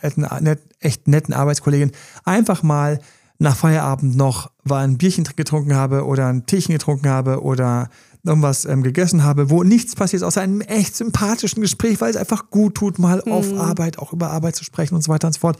echt 0.79 1.07
netten 1.07 1.33
Arbeitskollegin 1.33 1.91
einfach 2.25 2.61
mal 2.61 2.99
nach 3.39 3.55
Feierabend 3.55 4.15
noch 4.15 4.51
ein 4.69 4.97
Bierchen 4.97 5.23
getrunken 5.23 5.73
habe 5.73 6.05
oder 6.05 6.27
ein 6.27 6.45
Teechen 6.45 6.73
getrunken 6.73 7.09
habe 7.09 7.41
oder 7.41 7.89
irgendwas 8.25 8.65
ähm, 8.65 8.83
gegessen 8.83 9.23
habe, 9.23 9.49
wo 9.49 9.63
nichts 9.63 9.95
passiert, 9.95 10.23
außer 10.23 10.41
einem 10.41 10.61
echt 10.61 10.95
sympathischen 10.95 11.61
Gespräch, 11.61 12.01
weil 12.01 12.09
es 12.09 12.17
einfach 12.17 12.49
gut 12.49 12.75
tut, 12.75 12.99
mal 12.99 13.21
mhm. 13.25 13.31
auf 13.31 13.53
Arbeit, 13.57 13.97
auch 13.99 14.13
über 14.13 14.29
Arbeit 14.29 14.55
zu 14.55 14.63
sprechen 14.63 14.95
und 14.95 15.01
so 15.01 15.11
weiter 15.11 15.27
und 15.27 15.33
so 15.33 15.39
fort. 15.39 15.57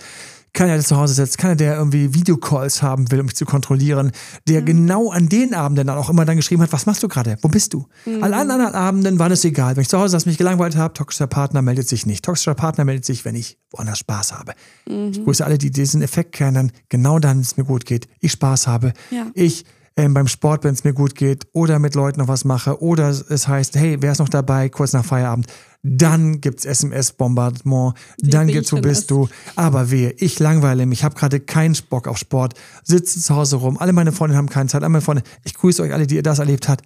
Keiner, 0.51 0.73
der 0.73 0.83
zu 0.83 0.97
Hause 0.97 1.13
sitzt, 1.13 1.37
keiner, 1.37 1.55
der 1.55 1.75
irgendwie 1.75 2.15
Videocalls 2.15 2.81
haben 2.81 3.11
will, 3.11 3.19
um 3.19 3.27
mich 3.27 3.35
zu 3.35 3.45
kontrollieren, 3.45 4.11
der 4.47 4.61
mhm. 4.61 4.65
genau 4.65 5.11
an 5.11 5.29
den 5.29 5.53
Abenden 5.53 5.85
dann 5.85 5.97
auch 5.97 6.09
immer 6.09 6.25
dann 6.25 6.37
geschrieben 6.37 6.63
hat, 6.63 6.73
was 6.73 6.87
machst 6.87 7.03
du 7.03 7.07
gerade? 7.07 7.37
Wo 7.43 7.49
bist 7.49 7.73
du? 7.73 7.85
Mhm. 8.05 8.23
An 8.23 8.33
anderen 8.33 8.61
Abenden 8.73 9.19
war 9.19 9.29
es 9.29 9.45
egal. 9.45 9.75
Wenn 9.75 9.83
ich 9.83 9.89
zu 9.89 9.99
Hause 9.99 10.13
saß, 10.13 10.25
mich 10.25 10.39
gelangweilt 10.39 10.75
habe, 10.75 10.95
toxischer 10.95 11.27
Partner 11.27 11.61
meldet 11.61 11.87
sich 11.87 12.07
nicht. 12.07 12.25
Toxischer 12.25 12.55
Partner 12.55 12.83
meldet 12.83 13.05
sich, 13.05 13.25
wenn 13.25 13.35
ich 13.35 13.59
woanders 13.69 13.99
Spaß 13.99 14.33
habe. 14.33 14.53
Mhm. 14.87 15.11
Ich 15.11 15.23
grüße 15.23 15.45
alle, 15.45 15.59
die 15.59 15.69
diesen 15.69 16.01
Effekt 16.01 16.31
kennen, 16.31 16.71
genau 16.89 17.19
dann, 17.19 17.37
wenn 17.37 17.41
es 17.41 17.55
mir 17.55 17.63
gut 17.63 17.85
geht, 17.85 18.07
ich 18.19 18.31
Spaß 18.31 18.65
habe, 18.65 18.93
ja. 19.11 19.27
ich 19.35 19.65
ähm, 19.99 20.13
beim 20.13 20.27
Sport, 20.27 20.63
wenn 20.63 20.73
es 20.73 20.83
mir 20.83 20.93
gut 20.93 21.15
geht, 21.15 21.47
oder 21.53 21.79
mit 21.79 21.95
Leuten 21.95 22.19
noch 22.19 22.27
was 22.27 22.45
mache, 22.45 22.81
oder 22.81 23.09
es 23.09 23.47
heißt, 23.47 23.75
hey, 23.75 23.97
wer 23.99 24.11
ist 24.11 24.19
noch 24.19 24.29
dabei, 24.29 24.69
kurz 24.69 24.93
nach 24.93 25.05
Feierabend, 25.05 25.47
dann 25.81 26.41
gibt 26.41 26.59
es 26.59 26.65
SMS-Bombardement, 26.65 27.95
dann 28.17 28.47
gibt's, 28.47 28.73
wo 28.73 28.81
bist 28.81 29.11
du? 29.11 29.29
Aber 29.55 29.91
wehe, 29.91 30.11
ich 30.17 30.39
langweile 30.39 30.85
mich, 30.85 31.03
habe 31.03 31.15
gerade 31.15 31.39
keinen 31.39 31.75
Bock 31.89 32.07
auf 32.07 32.17
Sport, 32.17 32.53
sitze 32.83 33.19
zu 33.19 33.35
Hause 33.35 33.57
rum, 33.57 33.77
alle 33.77 33.93
meine 33.93 34.11
Freunde 34.11 34.35
haben 34.35 34.49
keine 34.49 34.69
Zeit, 34.69 34.81
alle 34.81 34.89
meine 34.89 35.01
Freunde, 35.01 35.23
ich 35.43 35.53
grüße 35.53 35.81
euch 35.83 35.93
alle, 35.93 36.07
die 36.07 36.15
ihr 36.15 36.23
das 36.23 36.39
erlebt 36.39 36.67
habt. 36.67 36.83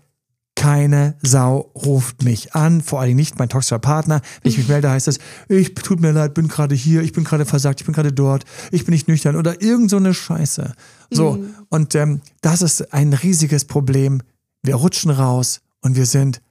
Keine 0.64 1.16
Sau 1.22 1.72
ruft 1.76 2.24
mich 2.24 2.56
an, 2.56 2.82
vor 2.82 3.02
allem 3.02 3.18
nicht 3.18 3.38
mein 3.38 3.50
toxischer 3.50 3.80
Partner. 3.80 4.22
Wenn 4.42 4.50
ich 4.50 4.58
mich 4.58 4.70
melde, 4.70 4.90
heißt 4.90 5.10
es, 5.10 5.20
ich 5.50 5.74
tut 5.74 6.00
mir 6.00 6.14
leid, 6.14 6.34
bin 6.34 6.48
gerade 6.48 6.74
hier, 6.74 7.02
ich 7.02 7.12
bin 7.12 7.26
gerade 7.26 7.44
versagt, 7.44 7.82
ich 7.82 7.86
bin 7.86 7.94
gerade 7.94 8.14
dort, 8.14 8.46
ich 8.72 8.86
bin 8.86 8.94
nicht 8.94 9.10
nüchtern 9.10 9.36
oder 9.36 9.62
irgend 9.62 9.90
so 9.90 9.98
eine 9.98 10.14
Scheiße. 10.14 10.74
So, 11.12 11.34
mhm. 11.34 11.54
und 11.68 11.96
ähm, 11.96 12.22
das 12.40 12.62
ist 12.62 12.94
ein 12.94 13.12
riesiges 13.12 13.66
Problem. 13.66 14.22
Wir 14.62 14.76
rutschen 14.76 15.12
raus 15.12 15.60
und 15.82 15.98
wir 15.98 16.06
sind 16.06 16.42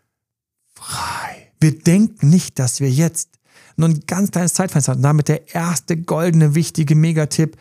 frei. 0.75 1.51
Wir 1.59 1.79
denken 1.79 2.29
nicht, 2.29 2.59
dass 2.59 2.81
wir 2.81 2.91
jetzt 2.91 3.31
nur 3.79 3.89
ein 3.89 4.01
ganz 4.07 4.31
kleines 4.31 4.53
Zeitfenster 4.53 4.93
haben. 4.93 5.01
Damit 5.01 5.29
der 5.29 5.55
erste 5.55 5.97
goldene, 5.97 6.55
wichtige 6.55 6.95
Megatipp. 6.95 7.57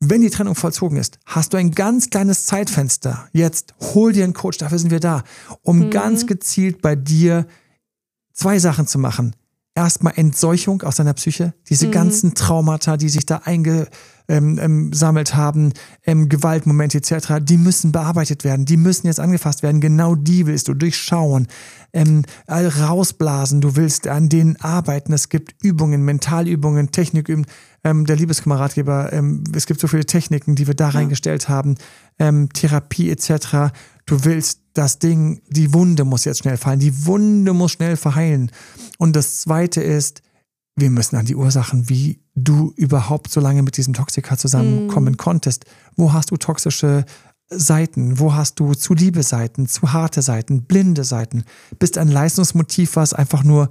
Wenn 0.00 0.20
die 0.20 0.30
Trennung 0.30 0.54
vollzogen 0.54 0.98
ist, 0.98 1.18
hast 1.24 1.52
du 1.52 1.56
ein 1.56 1.70
ganz 1.70 2.10
kleines 2.10 2.44
Zeitfenster. 2.44 3.28
Jetzt 3.32 3.74
hol 3.80 4.12
dir 4.12 4.24
einen 4.24 4.34
Coach, 4.34 4.58
dafür 4.58 4.78
sind 4.78 4.90
wir 4.90 5.00
da, 5.00 5.22
um 5.62 5.78
mhm. 5.78 5.90
ganz 5.90 6.26
gezielt 6.26 6.82
bei 6.82 6.96
dir 6.96 7.46
zwei 8.34 8.58
Sachen 8.58 8.86
zu 8.86 8.98
machen. 8.98 9.34
Erstmal 9.74 10.14
Entseuchung 10.16 10.82
aus 10.82 10.96
deiner 10.96 11.14
Psyche, 11.14 11.54
diese 11.68 11.86
mhm. 11.86 11.92
ganzen 11.92 12.34
Traumata, 12.34 12.96
die 12.96 13.08
sich 13.08 13.24
da 13.24 13.42
einge 13.44 13.88
ähm, 14.28 14.58
ähm, 14.58 14.90
haben, 15.32 15.72
ähm, 16.04 16.28
Gewaltmomente 16.28 16.98
etc., 16.98 17.34
die 17.40 17.58
müssen 17.58 17.92
bearbeitet 17.92 18.44
werden, 18.44 18.64
die 18.66 18.76
müssen 18.76 19.06
jetzt 19.06 19.20
angefasst 19.20 19.62
werden. 19.62 19.80
Genau 19.80 20.14
die 20.14 20.46
willst 20.46 20.68
du 20.68 20.74
durchschauen, 20.74 21.46
ähm, 21.92 22.22
rausblasen. 22.48 23.60
Du 23.60 23.76
willst 23.76 24.08
an 24.08 24.28
denen 24.28 24.56
arbeiten. 24.60 25.12
Es 25.12 25.28
gibt 25.28 25.54
Übungen, 25.62 26.04
Mentalübungen, 26.04 26.90
Technikübungen. 26.90 27.46
Ähm, 27.86 28.04
der 28.04 28.16
Liebeskameradgeber, 28.16 29.12
ähm, 29.12 29.44
es 29.54 29.66
gibt 29.66 29.78
so 29.78 29.86
viele 29.86 30.04
Techniken, 30.04 30.56
die 30.56 30.66
wir 30.66 30.74
da 30.74 30.86
ja. 30.86 30.98
reingestellt 30.98 31.48
haben, 31.48 31.76
ähm, 32.18 32.48
Therapie 32.52 33.10
etc. 33.10 33.72
Du 34.06 34.24
willst 34.24 34.62
das 34.74 34.98
Ding, 34.98 35.40
die 35.48 35.72
Wunde 35.72 36.04
muss 36.04 36.24
jetzt 36.24 36.40
schnell 36.40 36.56
fallen, 36.56 36.80
die 36.80 37.06
Wunde 37.06 37.52
muss 37.52 37.70
schnell 37.70 37.96
verheilen. 37.96 38.50
Und 38.98 39.14
das 39.14 39.38
Zweite 39.38 39.82
ist, 39.82 40.22
wir 40.74 40.90
müssen 40.90 41.14
an 41.14 41.26
die 41.26 41.36
Ursachen, 41.36 41.88
wie 41.88 42.18
du 42.34 42.72
überhaupt 42.74 43.30
so 43.30 43.38
lange 43.38 43.62
mit 43.62 43.76
diesem 43.76 43.94
Toxiker 43.94 44.36
zusammenkommen 44.36 45.12
mm. 45.12 45.18
konntest. 45.18 45.64
Wo 45.94 46.12
hast 46.12 46.32
du 46.32 46.36
toxische 46.36 47.04
Seiten? 47.48 48.18
Wo 48.18 48.34
hast 48.34 48.58
du 48.58 48.74
zu 48.74 48.94
liebe 48.94 49.22
Seiten, 49.22 49.68
zu 49.68 49.92
harte 49.92 50.22
Seiten, 50.22 50.64
blinde 50.64 51.04
Seiten? 51.04 51.44
Bist 51.78 51.98
ein 51.98 52.08
Leistungsmotiv, 52.08 52.96
was 52.96 53.14
einfach 53.14 53.44
nur 53.44 53.70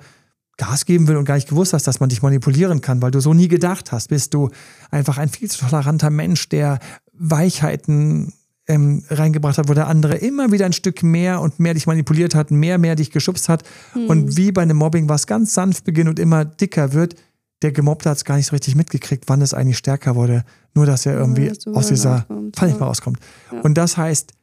Gas 0.57 0.85
geben 0.85 1.07
will 1.07 1.17
und 1.17 1.25
gar 1.25 1.35
nicht 1.35 1.49
gewusst 1.49 1.73
hast, 1.73 1.85
dass 1.87 1.99
man 1.99 2.09
dich 2.09 2.21
manipulieren 2.21 2.81
kann, 2.81 3.01
weil 3.01 3.11
du 3.11 3.19
so 3.19 3.33
nie 3.33 3.47
gedacht 3.47 3.91
hast. 3.91 4.09
Bist 4.09 4.33
du 4.33 4.49
einfach 4.89 5.17
ein 5.17 5.29
viel 5.29 5.49
zu 5.49 5.65
toleranter 5.65 6.09
Mensch, 6.09 6.47
der 6.49 6.79
Weichheiten 7.13 8.33
ähm, 8.67 9.03
reingebracht 9.09 9.57
hat, 9.57 9.69
wo 9.69 9.73
der 9.73 9.87
andere 9.87 10.15
immer 10.15 10.51
wieder 10.51 10.65
ein 10.65 10.73
Stück 10.73 11.03
mehr 11.03 11.41
und 11.41 11.59
mehr 11.59 11.73
dich 11.73 11.87
manipuliert 11.87 12.35
hat, 12.35 12.51
mehr, 12.51 12.77
mehr 12.77 12.95
dich 12.95 13.11
geschubst 13.11 13.49
hat. 13.49 13.63
Hm. 13.93 14.07
Und 14.07 14.37
wie 14.37 14.51
bei 14.51 14.61
einem 14.61 14.77
Mobbing, 14.77 15.09
was 15.09 15.27
ganz 15.27 15.53
sanft 15.53 15.83
beginnt 15.83 16.09
und 16.09 16.19
immer 16.19 16.45
dicker 16.45 16.93
wird, 16.93 17.15
der 17.61 17.71
Gemobbte 17.71 18.09
hat 18.09 18.17
es 18.17 18.25
gar 18.25 18.37
nicht 18.37 18.47
so 18.47 18.55
richtig 18.55 18.75
mitgekriegt, 18.75 19.25
wann 19.27 19.41
es 19.41 19.53
eigentlich 19.53 19.77
stärker 19.77 20.15
wurde. 20.15 20.43
Nur, 20.73 20.85
dass 20.85 21.05
er 21.05 21.17
irgendwie 21.17 21.47
ja, 21.47 21.73
aus 21.73 21.87
dieser 21.87 22.25
mehr 22.29 22.75
rauskommt. 22.75 23.19
Ja. 23.51 23.61
Und 23.61 23.75
das 23.75 23.97
heißt, 23.97 24.33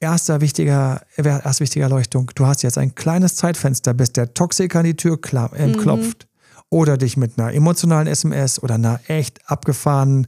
erster 0.00 0.40
wichtiger, 0.40 1.02
erst 1.16 1.60
wichtige 1.60 1.82
Erleuchtung, 1.82 2.30
du 2.34 2.46
hast 2.46 2.62
jetzt 2.62 2.78
ein 2.78 2.94
kleines 2.94 3.36
Zeitfenster, 3.36 3.94
bis 3.94 4.12
der 4.12 4.34
Toxiker 4.34 4.80
an 4.80 4.84
die 4.84 4.96
Tür 4.96 5.18
äh, 5.54 5.66
mhm. 5.66 5.76
klopft. 5.76 6.26
Oder 6.70 6.98
dich 6.98 7.16
mit 7.16 7.38
einer 7.38 7.54
emotionalen 7.54 8.06
SMS 8.06 8.62
oder 8.62 8.74
einer 8.74 9.00
echt 9.08 9.40
abgefahrenen 9.50 10.26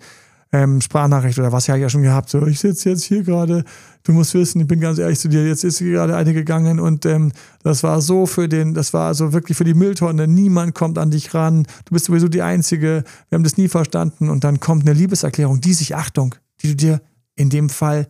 ähm, 0.52 0.80
Sprachnachricht 0.80 1.38
oder 1.38 1.52
was 1.52 1.66
ja 1.66 1.76
ja 1.76 1.88
schon 1.88 2.02
gehabt. 2.02 2.30
So, 2.30 2.46
ich 2.46 2.58
sitze 2.58 2.90
jetzt 2.90 3.04
hier 3.04 3.22
gerade, 3.22 3.64
du 4.02 4.12
musst 4.12 4.34
wissen, 4.34 4.60
ich 4.60 4.66
bin 4.66 4.80
ganz 4.80 4.98
ehrlich 4.98 5.18
zu 5.18 5.28
dir, 5.28 5.46
jetzt 5.46 5.64
ist 5.64 5.78
gerade 5.78 6.16
eine 6.16 6.32
gegangen 6.32 6.80
und 6.80 7.06
ähm, 7.06 7.32
das 7.62 7.82
war 7.82 8.00
so 8.00 8.26
für 8.26 8.48
den, 8.48 8.74
das 8.74 8.92
war 8.92 9.08
also 9.08 9.32
wirklich 9.32 9.56
für 9.56 9.64
die 9.64 9.74
Mülltonne, 9.74 10.26
niemand 10.26 10.74
kommt 10.74 10.98
an 10.98 11.10
dich 11.10 11.34
ran, 11.34 11.64
du 11.84 11.92
bist 11.92 12.06
sowieso 12.06 12.28
die 12.28 12.42
Einzige, 12.42 13.04
wir 13.28 13.36
haben 13.36 13.44
das 13.44 13.56
nie 13.56 13.68
verstanden 13.68 14.28
und 14.28 14.42
dann 14.42 14.60
kommt 14.60 14.86
eine 14.88 14.98
Liebeserklärung, 14.98 15.60
die 15.60 15.74
sich, 15.74 15.94
Achtung, 15.94 16.34
die 16.62 16.68
du 16.68 16.76
dir 16.76 17.02
in 17.36 17.50
dem 17.50 17.68
Fall 17.68 18.08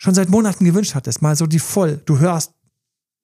schon 0.00 0.14
seit 0.14 0.30
Monaten 0.30 0.64
gewünscht 0.64 0.94
hattest, 0.94 1.22
mal 1.22 1.36
so 1.36 1.46
die 1.46 1.58
voll, 1.58 2.00
du 2.06 2.18
hörst, 2.18 2.52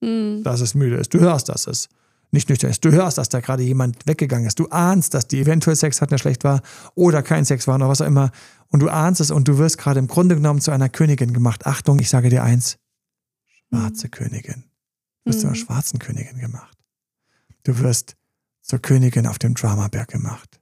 mhm. 0.02 0.42
dass 0.44 0.60
es 0.60 0.74
müde 0.74 0.96
ist, 0.96 1.14
du 1.14 1.20
hörst, 1.20 1.48
dass 1.48 1.66
es 1.66 1.88
nicht 2.32 2.48
nüchtern 2.48 2.70
ist. 2.70 2.84
Du 2.84 2.90
hörst, 2.90 3.18
dass 3.18 3.28
da 3.28 3.40
gerade 3.40 3.62
jemand 3.62 4.06
weggegangen 4.06 4.46
ist. 4.46 4.58
Du 4.58 4.68
ahnst, 4.68 5.14
dass 5.14 5.28
die 5.28 5.40
eventuell 5.40 5.76
Sex 5.76 6.00
hatten, 6.02 6.10
der 6.10 6.18
schlecht 6.18 6.44
war 6.44 6.60
oder 6.94 7.22
kein 7.22 7.44
Sex 7.44 7.66
war 7.66 7.76
oder 7.76 7.88
was 7.88 8.00
auch 8.00 8.06
immer. 8.06 8.30
Und 8.68 8.80
du 8.80 8.88
ahnst 8.88 9.20
es 9.20 9.30
und 9.30 9.48
du 9.48 9.58
wirst 9.58 9.78
gerade 9.78 10.00
im 10.00 10.08
Grunde 10.08 10.34
genommen 10.34 10.60
zu 10.60 10.70
einer 10.70 10.88
Königin 10.88 11.32
gemacht. 11.32 11.66
Achtung, 11.66 11.98
ich 12.00 12.10
sage 12.10 12.28
dir 12.28 12.42
eins. 12.42 12.78
Schwarze 13.68 14.08
mhm. 14.08 14.10
Königin. 14.10 14.64
Du 15.24 15.30
wirst 15.30 15.38
mhm. 15.38 15.40
zu 15.40 15.46
einer 15.46 15.56
mhm. 15.56 15.60
schwarzen 15.60 15.98
Königin 15.98 16.38
gemacht. 16.38 16.76
Du 17.62 17.78
wirst 17.78 18.16
zur 18.60 18.80
Königin 18.80 19.26
auf 19.26 19.38
dem 19.38 19.54
Dramaberg 19.54 20.08
gemacht. 20.08 20.60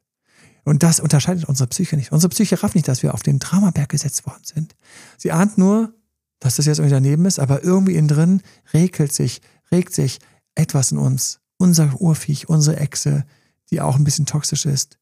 Und 0.65 0.83
das 0.83 1.01
unterscheidet 1.01 1.45
unsere 1.47 1.69
Psyche 1.69 1.97
nicht. 1.97 2.13
Unsere 2.13 2.31
Psyche 2.31 2.63
rafft 2.63 2.75
nicht, 2.75 2.89
dass 2.89 3.03
wir 3.03 3.15
auf 3.15 3.23
den 3.23 3.39
Dramaberg 3.39 3.89
gesetzt 3.89 4.27
worden 4.27 4.45
sind. 4.45 4.75
Sie 5.19 5.33
ahnt 5.33 5.59
nur, 5.59 5.95
dass 6.41 6.57
das 6.57 6.67
jetzt 6.67 6.79
irgendwie 6.79 6.95
daneben 6.95 7.25
ist, 7.25 7.39
aber 7.39 7.63
irgendwie 7.63 7.95
innen 7.95 8.09
drin 8.09 8.43
regelt 8.73 9.13
sich, 9.13 9.41
regt 9.71 9.95
sich 9.95 10.19
etwas 10.55 10.93
in 10.93 10.99
uns 10.99 11.41
unser 11.57 12.01
Urviech, 12.01 12.49
unsere 12.49 12.79
Echse, 12.79 13.25
die 13.71 13.81
auch 13.81 13.97
ein 13.97 14.05
bisschen 14.05 14.27
toxisch 14.27 14.67
ist, 14.67 14.99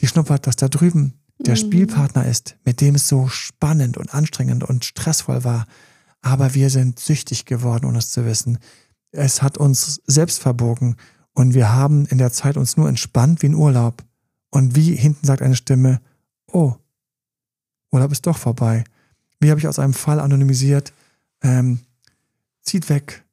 die 0.00 0.06
schnuppert, 0.06 0.46
dass 0.46 0.56
da 0.56 0.68
drüben 0.68 1.14
der 1.38 1.54
mhm. 1.54 1.58
Spielpartner 1.58 2.26
ist, 2.26 2.56
mit 2.64 2.80
dem 2.80 2.94
es 2.94 3.08
so 3.08 3.28
spannend 3.28 3.96
und 3.96 4.14
anstrengend 4.14 4.64
und 4.64 4.84
stressvoll 4.84 5.44
war, 5.44 5.66
aber 6.22 6.54
wir 6.54 6.70
sind 6.70 6.98
süchtig 6.98 7.46
geworden, 7.46 7.86
ohne 7.86 7.98
es 7.98 8.10
zu 8.10 8.24
wissen. 8.24 8.58
Es 9.10 9.42
hat 9.42 9.58
uns 9.58 10.00
selbst 10.06 10.38
verbogen 10.40 10.96
und 11.32 11.54
wir 11.54 11.72
haben 11.72 12.06
in 12.06 12.18
der 12.18 12.32
Zeit 12.32 12.56
uns 12.56 12.76
nur 12.76 12.88
entspannt 12.88 13.42
wie 13.42 13.48
ein 13.48 13.54
Urlaub. 13.54 14.04
Und 14.50 14.74
wie 14.74 14.94
hinten 14.94 15.26
sagt 15.26 15.42
eine 15.42 15.56
Stimme, 15.56 16.00
oh, 16.46 16.74
Urlaub 17.92 18.12
ist 18.12 18.26
doch 18.26 18.36
vorbei. 18.36 18.84
Wie 19.40 19.50
habe 19.50 19.58
ich 19.58 19.66
aus 19.66 19.78
einem 19.78 19.94
Fall 19.94 20.20
anonymisiert, 20.20 20.92
ähm, 21.42 21.80
zieht 22.62 22.88
weg, 22.88 23.24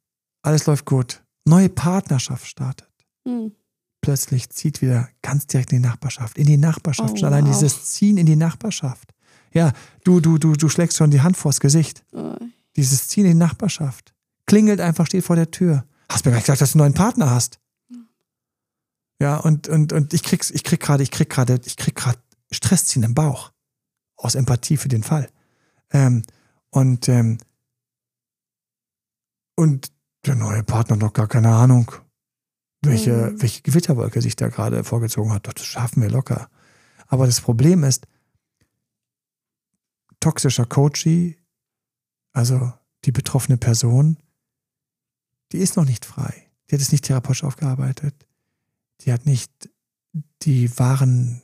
alles 0.42 0.66
läuft 0.66 0.86
gut, 0.86 1.22
neue 1.44 1.68
Partnerschaft 1.68 2.46
startet. 2.46 2.88
Hm. 3.24 3.52
Plötzlich 4.00 4.48
zieht 4.50 4.80
wieder 4.80 5.08
ganz 5.22 5.46
direkt 5.46 5.72
in 5.72 5.82
die 5.82 5.88
Nachbarschaft, 5.88 6.38
in 6.38 6.46
die 6.46 6.56
Nachbarschaft. 6.56 7.14
Oh, 7.14 7.16
Schon 7.16 7.28
allein 7.28 7.44
wow. 7.46 7.52
dieses 7.52 7.84
Ziehen 7.92 8.16
in 8.16 8.26
die 8.26 8.36
Nachbarschaft. 8.36 9.12
Ja, 9.52 9.72
du, 10.04 10.20
du, 10.20 10.38
du, 10.38 10.54
du 10.54 10.68
schlägst 10.68 10.96
schon 10.96 11.10
die 11.10 11.20
Hand 11.20 11.36
vors 11.36 11.60
Gesicht. 11.60 12.04
Äh, 12.12 12.36
Dieses 12.76 13.08
Ziehen 13.08 13.24
in 13.24 13.32
die 13.32 13.38
Nachbarschaft. 13.38 14.14
Klingelt 14.46 14.80
einfach, 14.80 15.06
steht 15.06 15.24
vor 15.24 15.36
der 15.36 15.50
Tür. 15.50 15.84
Hast 16.08 16.24
mir 16.24 16.30
gar 16.30 16.38
nicht 16.38 16.46
gesagt, 16.46 16.60
dass 16.60 16.72
du 16.72 16.78
einen 16.78 16.92
neuen 16.92 16.94
Partner 16.94 17.30
hast. 17.30 17.58
Ja, 19.20 19.36
und, 19.36 19.68
und, 19.68 19.92
und 19.92 20.14
ich 20.14 20.22
krieg's, 20.22 20.50
ich 20.50 20.62
krieg 20.64 20.80
gerade, 20.80 21.02
ich 21.02 21.10
krieg 21.10 21.28
gerade, 21.28 21.60
ich 21.64 21.76
krieg 21.76 21.94
gerade 21.96 22.18
Stressziehen 22.50 23.02
im 23.02 23.14
Bauch. 23.14 23.50
Aus 24.16 24.36
Empathie 24.36 24.76
für 24.76 24.88
den 24.88 25.02
Fall. 25.02 25.28
Ähm, 25.90 26.22
und, 26.70 27.08
ähm, 27.08 27.38
und 29.56 29.92
der 30.26 30.34
neue 30.34 30.62
Partner 30.62 30.94
hat 30.96 31.02
noch 31.02 31.12
gar 31.12 31.28
keine 31.28 31.50
Ahnung, 31.54 31.90
welche, 32.82 33.30
Mhm. 33.32 33.42
welche 33.42 33.62
Gewitterwolke 33.62 34.20
sich 34.22 34.36
da 34.36 34.48
gerade 34.48 34.84
vorgezogen 34.84 35.32
hat. 35.32 35.46
Doch, 35.46 35.54
Das 35.54 35.64
schaffen 35.64 36.02
wir 36.02 36.10
locker. 36.10 36.50
Aber 37.06 37.26
das 37.26 37.40
Problem 37.40 37.84
ist, 37.84 38.06
toxischer 40.20 40.66
Coachee, 40.66 41.38
also 42.32 42.72
die 43.04 43.12
betroffene 43.12 43.56
Person, 43.56 44.18
die 45.52 45.58
ist 45.58 45.76
noch 45.76 45.84
nicht 45.84 46.04
frei. 46.04 46.50
Die 46.68 46.74
hat 46.74 46.82
es 46.82 46.92
nicht 46.92 47.04
therapeutisch 47.04 47.44
aufgearbeitet. 47.44 48.14
Die 49.00 49.12
hat 49.12 49.24
nicht 49.26 49.70
die 50.42 50.76
wahren 50.78 51.42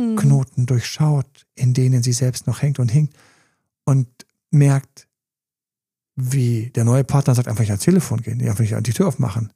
Suchtknoten 0.00 0.62
hm. 0.62 0.66
durchschaut, 0.66 1.46
in 1.54 1.74
denen 1.74 2.02
sie 2.02 2.12
selbst 2.12 2.46
noch 2.46 2.62
hängt 2.62 2.78
und 2.78 2.90
hinkt 2.90 3.14
und 3.84 4.08
merkt, 4.50 5.08
wie 6.16 6.70
der 6.70 6.84
neue 6.84 7.04
Partner 7.04 7.34
sagt, 7.34 7.48
einfach 7.48 7.60
nicht 7.60 7.70
ans 7.70 7.84
Telefon 7.84 8.20
gehen, 8.22 8.40
einfach 8.42 8.60
nicht 8.60 8.74
an 8.74 8.82
die 8.82 8.92
Tür 8.92 9.08
aufmachen. 9.08 9.52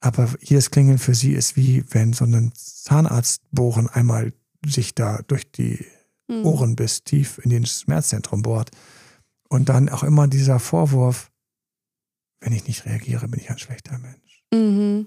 Aber 0.00 0.28
jedes 0.40 0.70
Klingeln 0.70 0.98
für 0.98 1.14
sie 1.14 1.32
ist 1.32 1.56
wie 1.56 1.84
wenn 1.90 2.12
so 2.12 2.24
ein 2.24 2.52
Zahnarztbohren 2.54 3.88
einmal 3.88 4.32
sich 4.64 4.94
da 4.94 5.20
durch 5.26 5.50
die 5.50 5.84
Hm. 6.32 6.46
Ohren 6.46 6.76
bis 6.76 7.04
tief 7.04 7.38
in 7.42 7.50
den 7.50 7.66
Schmerzzentrum 7.66 8.42
bohrt. 8.42 8.70
Und 9.48 9.68
dann 9.68 9.88
auch 9.88 10.02
immer 10.02 10.28
dieser 10.28 10.58
Vorwurf, 10.58 11.30
wenn 12.40 12.52
ich 12.52 12.66
nicht 12.66 12.86
reagiere, 12.86 13.28
bin 13.28 13.40
ich 13.40 13.50
ein 13.50 13.58
schlechter 13.58 13.98
Mensch. 13.98 14.44
Mhm. 14.52 15.06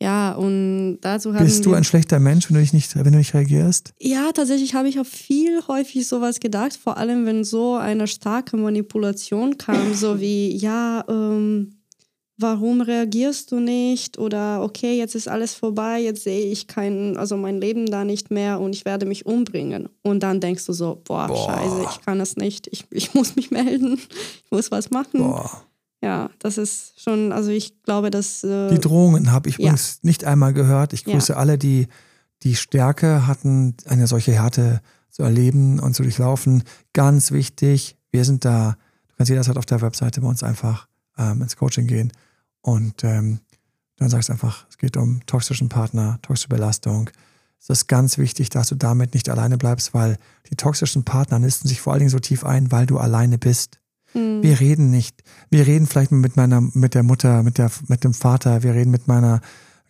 Ja, 0.00 0.32
und 0.32 0.98
dazu 1.00 1.34
haben 1.34 1.44
Bist 1.44 1.66
du 1.66 1.74
ein 1.74 1.82
schlechter 1.82 2.20
Mensch, 2.20 2.48
wenn 2.48 2.54
du, 2.54 2.60
dich 2.60 2.72
nicht, 2.72 2.94
wenn 2.94 3.12
du 3.12 3.18
nicht 3.18 3.34
reagierst? 3.34 3.94
Ja, 4.00 4.30
tatsächlich 4.32 4.74
habe 4.74 4.88
ich 4.88 5.00
auch 5.00 5.06
viel 5.06 5.60
häufig 5.66 6.06
sowas 6.06 6.38
gedacht, 6.38 6.76
vor 6.76 6.98
allem 6.98 7.26
wenn 7.26 7.42
so 7.42 7.74
eine 7.74 8.06
starke 8.06 8.56
Manipulation 8.56 9.58
kam, 9.58 9.94
so 9.94 10.20
wie, 10.20 10.56
ja, 10.56 11.04
ähm, 11.08 11.72
warum 12.36 12.80
reagierst 12.80 13.50
du 13.50 13.58
nicht? 13.58 14.18
Oder 14.18 14.62
okay, 14.62 14.96
jetzt 14.96 15.16
ist 15.16 15.26
alles 15.26 15.54
vorbei, 15.54 16.00
jetzt 16.00 16.22
sehe 16.22 16.46
ich 16.46 16.68
kein, 16.68 17.16
also 17.16 17.36
mein 17.36 17.60
Leben 17.60 17.86
da 17.86 18.04
nicht 18.04 18.30
mehr 18.30 18.60
und 18.60 18.76
ich 18.76 18.84
werde 18.84 19.04
mich 19.04 19.26
umbringen. 19.26 19.88
Und 20.02 20.22
dann 20.22 20.40
denkst 20.40 20.64
du 20.66 20.72
so, 20.72 21.02
boah, 21.04 21.26
Boah. 21.26 21.50
scheiße, 21.50 21.86
ich 21.90 22.06
kann 22.06 22.20
das 22.20 22.36
nicht, 22.36 22.68
ich, 22.68 22.84
ich 22.90 23.14
muss 23.14 23.34
mich 23.34 23.50
melden, 23.50 23.94
ich 24.44 24.50
muss 24.52 24.70
was 24.70 24.90
machen. 24.90 25.18
Boah. 25.18 25.64
Ja, 26.02 26.30
das 26.38 26.58
ist 26.58 27.00
schon, 27.02 27.32
also 27.32 27.50
ich 27.50 27.82
glaube, 27.82 28.10
dass. 28.10 28.44
Äh, 28.44 28.68
Die 28.70 28.78
Drohungen 28.80 29.32
habe 29.32 29.48
ich 29.48 29.56
Ja. 29.58 29.64
übrigens 29.70 29.98
nicht 30.02 30.24
einmal 30.24 30.52
gehört. 30.52 30.92
Ich 30.92 31.04
Ja. 31.06 31.12
grüße 31.14 31.36
alle, 31.36 31.58
die 31.58 31.88
die 32.44 32.54
Stärke 32.54 33.26
hatten, 33.26 33.74
eine 33.86 34.06
solche 34.06 34.32
Härte 34.32 34.80
zu 35.10 35.24
erleben 35.24 35.80
und 35.80 35.94
zu 35.94 36.04
durchlaufen. 36.04 36.62
Ganz 36.92 37.32
wichtig, 37.32 37.96
wir 38.12 38.24
sind 38.24 38.44
da. 38.44 38.76
Du 39.08 39.14
kannst 39.16 39.30
jederzeit 39.30 39.56
auf 39.56 39.66
der 39.66 39.80
Webseite 39.80 40.20
bei 40.20 40.28
uns 40.28 40.44
einfach 40.44 40.86
ähm, 41.16 41.42
ins 41.42 41.56
Coaching 41.56 41.88
gehen 41.88 42.12
und 42.60 43.02
ähm, 43.02 43.40
dann 43.96 44.08
sagst 44.08 44.28
du 44.28 44.34
einfach, 44.34 44.66
es 44.70 44.78
geht 44.78 44.96
um 44.96 45.26
toxischen 45.26 45.68
Partner, 45.68 46.20
toxische 46.22 46.48
Belastung. 46.48 47.10
Es 47.60 47.68
ist 47.70 47.88
ganz 47.88 48.18
wichtig, 48.18 48.50
dass 48.50 48.68
du 48.68 48.76
damit 48.76 49.14
nicht 49.14 49.28
alleine 49.28 49.58
bleibst, 49.58 49.92
weil 49.92 50.16
die 50.48 50.54
toxischen 50.54 51.02
Partner 51.04 51.40
nisten 51.40 51.66
sich 51.66 51.80
vor 51.80 51.92
allen 51.92 51.98
Dingen 52.00 52.10
so 52.10 52.20
tief 52.20 52.44
ein, 52.44 52.70
weil 52.70 52.86
du 52.86 52.98
alleine 52.98 53.36
bist. 53.38 53.77
Hm, 54.12 54.42
Wir 54.42 54.60
reden 54.60 54.90
nicht. 54.90 55.22
Wir 55.50 55.66
reden 55.66 55.86
vielleicht 55.86 56.12
mit 56.12 56.36
meiner, 56.36 56.60
mit 56.60 56.94
der 56.94 57.02
Mutter, 57.02 57.42
mit 57.42 57.58
der, 57.58 57.70
mit 57.88 58.04
dem 58.04 58.14
Vater. 58.14 58.62
Wir 58.62 58.74
reden 58.74 58.90
mit 58.90 59.06
meiner, 59.08 59.40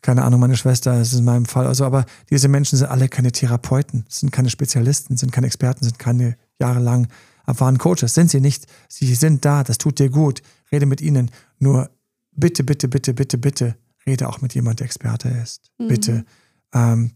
keine 0.02 0.24
Ahnung, 0.24 0.40
meine 0.40 0.56
Schwester. 0.56 0.98
Das 0.98 1.12
ist 1.12 1.18
in 1.18 1.24
meinem 1.24 1.46
Fall. 1.46 1.66
Also, 1.66 1.84
aber 1.84 2.04
diese 2.30 2.48
Menschen 2.48 2.76
sind 2.76 2.88
alle 2.88 3.08
keine 3.08 3.32
Therapeuten, 3.32 4.04
sind 4.08 4.32
keine 4.32 4.50
Spezialisten, 4.50 5.16
sind 5.16 5.32
keine 5.32 5.46
Experten, 5.46 5.84
sind 5.84 5.98
keine 5.98 6.36
jahrelang 6.60 7.08
erfahrenen 7.46 7.78
Coaches. 7.78 8.14
Sind 8.14 8.30
sie 8.30 8.40
nicht. 8.40 8.66
Sie 8.88 9.14
sind 9.14 9.44
da. 9.44 9.64
Das 9.64 9.78
tut 9.78 9.98
dir 9.98 10.10
gut. 10.10 10.42
Rede 10.70 10.86
mit 10.86 11.00
ihnen. 11.00 11.30
Nur 11.58 11.90
bitte, 12.32 12.64
bitte, 12.64 12.88
bitte, 12.88 13.14
bitte, 13.14 13.38
bitte, 13.38 13.76
rede 14.06 14.28
auch 14.28 14.40
mit 14.40 14.54
jemand, 14.54 14.80
der 14.80 14.86
Experte 14.86 15.28
ist. 15.28 15.70
Mhm. 15.78 15.88
Bitte. 15.88 16.24
Ähm, 16.72 17.12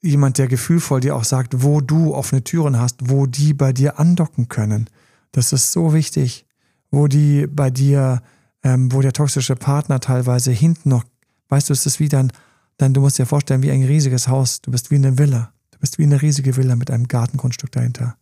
jemand, 0.00 0.38
der 0.38 0.46
gefühlvoll 0.46 1.00
dir 1.00 1.16
auch 1.16 1.24
sagt, 1.24 1.62
wo 1.62 1.80
du 1.80 2.14
offene 2.14 2.44
Türen 2.44 2.78
hast, 2.78 3.10
wo 3.10 3.26
die 3.26 3.54
bei 3.54 3.72
dir 3.72 3.98
andocken 3.98 4.48
können. 4.48 4.88
Das 5.32 5.52
ist 5.52 5.72
so 5.72 5.92
wichtig, 5.92 6.46
wo 6.90 7.08
die 7.08 7.46
bei 7.46 7.70
dir, 7.70 8.22
ähm, 8.62 8.92
wo 8.92 9.00
der 9.02 9.12
toxische 9.12 9.56
Partner 9.56 10.00
teilweise 10.00 10.50
hinten 10.50 10.88
noch, 10.88 11.04
weißt 11.48 11.68
du, 11.68 11.72
es 11.72 11.86
ist 11.86 12.00
wie 12.00 12.08
dann, 12.08 12.32
dann, 12.78 12.94
du 12.94 13.00
musst 13.00 13.18
dir 13.18 13.26
vorstellen, 13.26 13.62
wie 13.62 13.70
ein 13.70 13.84
riesiges 13.84 14.28
Haus. 14.28 14.60
Du 14.60 14.70
bist 14.70 14.90
wie 14.90 14.96
eine 14.96 15.18
Villa. 15.18 15.52
Du 15.70 15.78
bist 15.78 15.98
wie 15.98 16.04
eine 16.04 16.20
riesige 16.20 16.56
Villa 16.56 16.76
mit 16.76 16.90
einem 16.90 17.08
Gartengrundstück 17.08 17.72
dahinter. 17.72 18.16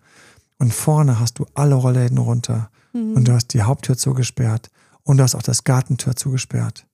Und 0.58 0.72
vorne 0.72 1.18
hast 1.18 1.38
du 1.38 1.46
alle 1.54 1.74
Rollläden 1.74 2.18
runter. 2.18 2.70
mhm. 2.92 3.14
Und 3.14 3.28
du 3.28 3.32
hast 3.32 3.48
die 3.48 3.62
Haupttür 3.62 3.96
zugesperrt. 3.96 4.70
Und 5.02 5.18
du 5.18 5.24
hast 5.24 5.34
auch 5.34 5.42
das 5.42 5.64
Gartentür 5.64 6.16
zugesperrt. 6.16 6.86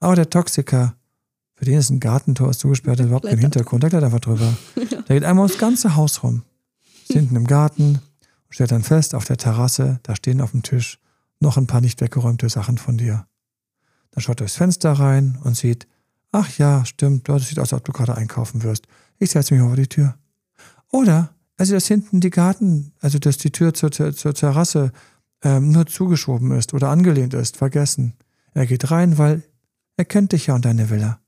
Aber 0.00 0.14
der 0.14 0.30
Toxiker, 0.30 0.94
für 1.56 1.64
den 1.64 1.78
ist 1.78 1.90
ein 1.90 2.00
Gartentor 2.00 2.50
ist 2.50 2.60
zugesperrt, 2.60 2.98
der 2.98 3.04
hat 3.04 3.08
überhaupt 3.08 3.26
keinen. 3.26 3.40
Hintergrund, 3.40 3.82
der 3.82 3.90
klettert 3.90 4.06
einfach 4.06 4.20
drüber. 4.20 4.56
Der 5.08 5.16
geht 5.16 5.24
einmal 5.24 5.46
ums 5.46 5.58
ganze 5.58 5.96
Haus 5.96 6.22
rum. 6.22 6.42
Ist 7.02 7.12
hinten 7.14 7.36
im 7.36 7.46
Garten 7.46 8.00
und 8.48 8.54
stellt 8.54 8.72
dann 8.72 8.82
fest, 8.82 9.14
auf 9.14 9.24
der 9.24 9.36
Terrasse, 9.36 10.00
da 10.02 10.16
stehen 10.16 10.40
auf 10.40 10.52
dem 10.52 10.62
Tisch 10.62 10.98
noch 11.40 11.56
ein 11.56 11.66
paar 11.66 11.80
nicht 11.80 12.00
weggeräumte 12.00 12.48
Sachen 12.48 12.78
von 12.78 12.98
dir. 12.98 13.26
Dann 14.10 14.22
schaut 14.22 14.36
er 14.36 14.44
durchs 14.44 14.56
Fenster 14.56 14.92
rein 14.92 15.38
und 15.44 15.56
sieht, 15.56 15.86
ach 16.32 16.58
ja, 16.58 16.84
stimmt, 16.84 17.28
das 17.28 17.48
sieht 17.48 17.58
aus, 17.58 17.72
als 17.72 17.80
ob 17.80 17.84
du 17.84 17.92
gerade 17.92 18.16
einkaufen 18.16 18.62
wirst. 18.62 18.86
Ich 19.18 19.30
setze 19.30 19.54
mich 19.54 19.62
mal 19.62 19.68
vor 19.68 19.76
die 19.76 19.86
Tür. 19.86 20.16
Oder 20.90 21.30
er 21.56 21.66
sieht, 21.66 21.76
dass 21.76 21.86
hinten 21.86 22.20
die 22.20 22.30
Garten, 22.30 22.92
also 23.00 23.18
dass 23.18 23.36
die 23.38 23.52
Tür 23.52 23.74
zur, 23.74 23.92
zur, 23.92 24.14
zur 24.14 24.34
Terrasse 24.34 24.92
ähm, 25.42 25.70
nur 25.70 25.86
zugeschoben 25.86 26.52
ist 26.52 26.74
oder 26.74 26.88
angelehnt 26.88 27.34
ist, 27.34 27.56
vergessen. 27.56 28.14
Er 28.54 28.66
geht 28.66 28.90
rein, 28.90 29.18
weil 29.18 29.42
er 29.96 30.04
kennt 30.04 30.32
dich 30.32 30.46
ja 30.46 30.54
und 30.54 30.64
deine 30.64 30.90
Villa. 30.90 31.20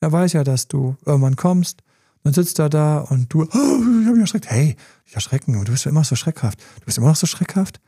Er 0.00 0.12
weiß 0.12 0.32
ja, 0.34 0.44
dass 0.44 0.68
du 0.68 0.96
irgendwann 1.04 1.36
kommst, 1.36 1.82
dann 2.22 2.32
sitzt 2.32 2.58
er 2.58 2.68
da 2.68 2.98
und 2.98 3.32
du, 3.32 3.42
oh, 3.42 3.46
ich 3.46 3.52
habe 4.06 4.12
mich 4.12 4.20
erschreckt. 4.20 4.50
Hey, 4.50 4.76
ich 5.06 5.14
erschrecken, 5.14 5.52
du 5.64 5.70
bist 5.72 5.84
ja 5.84 5.90
immer 5.90 6.04
so 6.04 6.16
schreckhaft. 6.16 6.60
Du 6.80 6.84
bist 6.86 6.98
immer 6.98 7.08
noch 7.08 7.16
so 7.16 7.26
schreckhaft? 7.26 7.80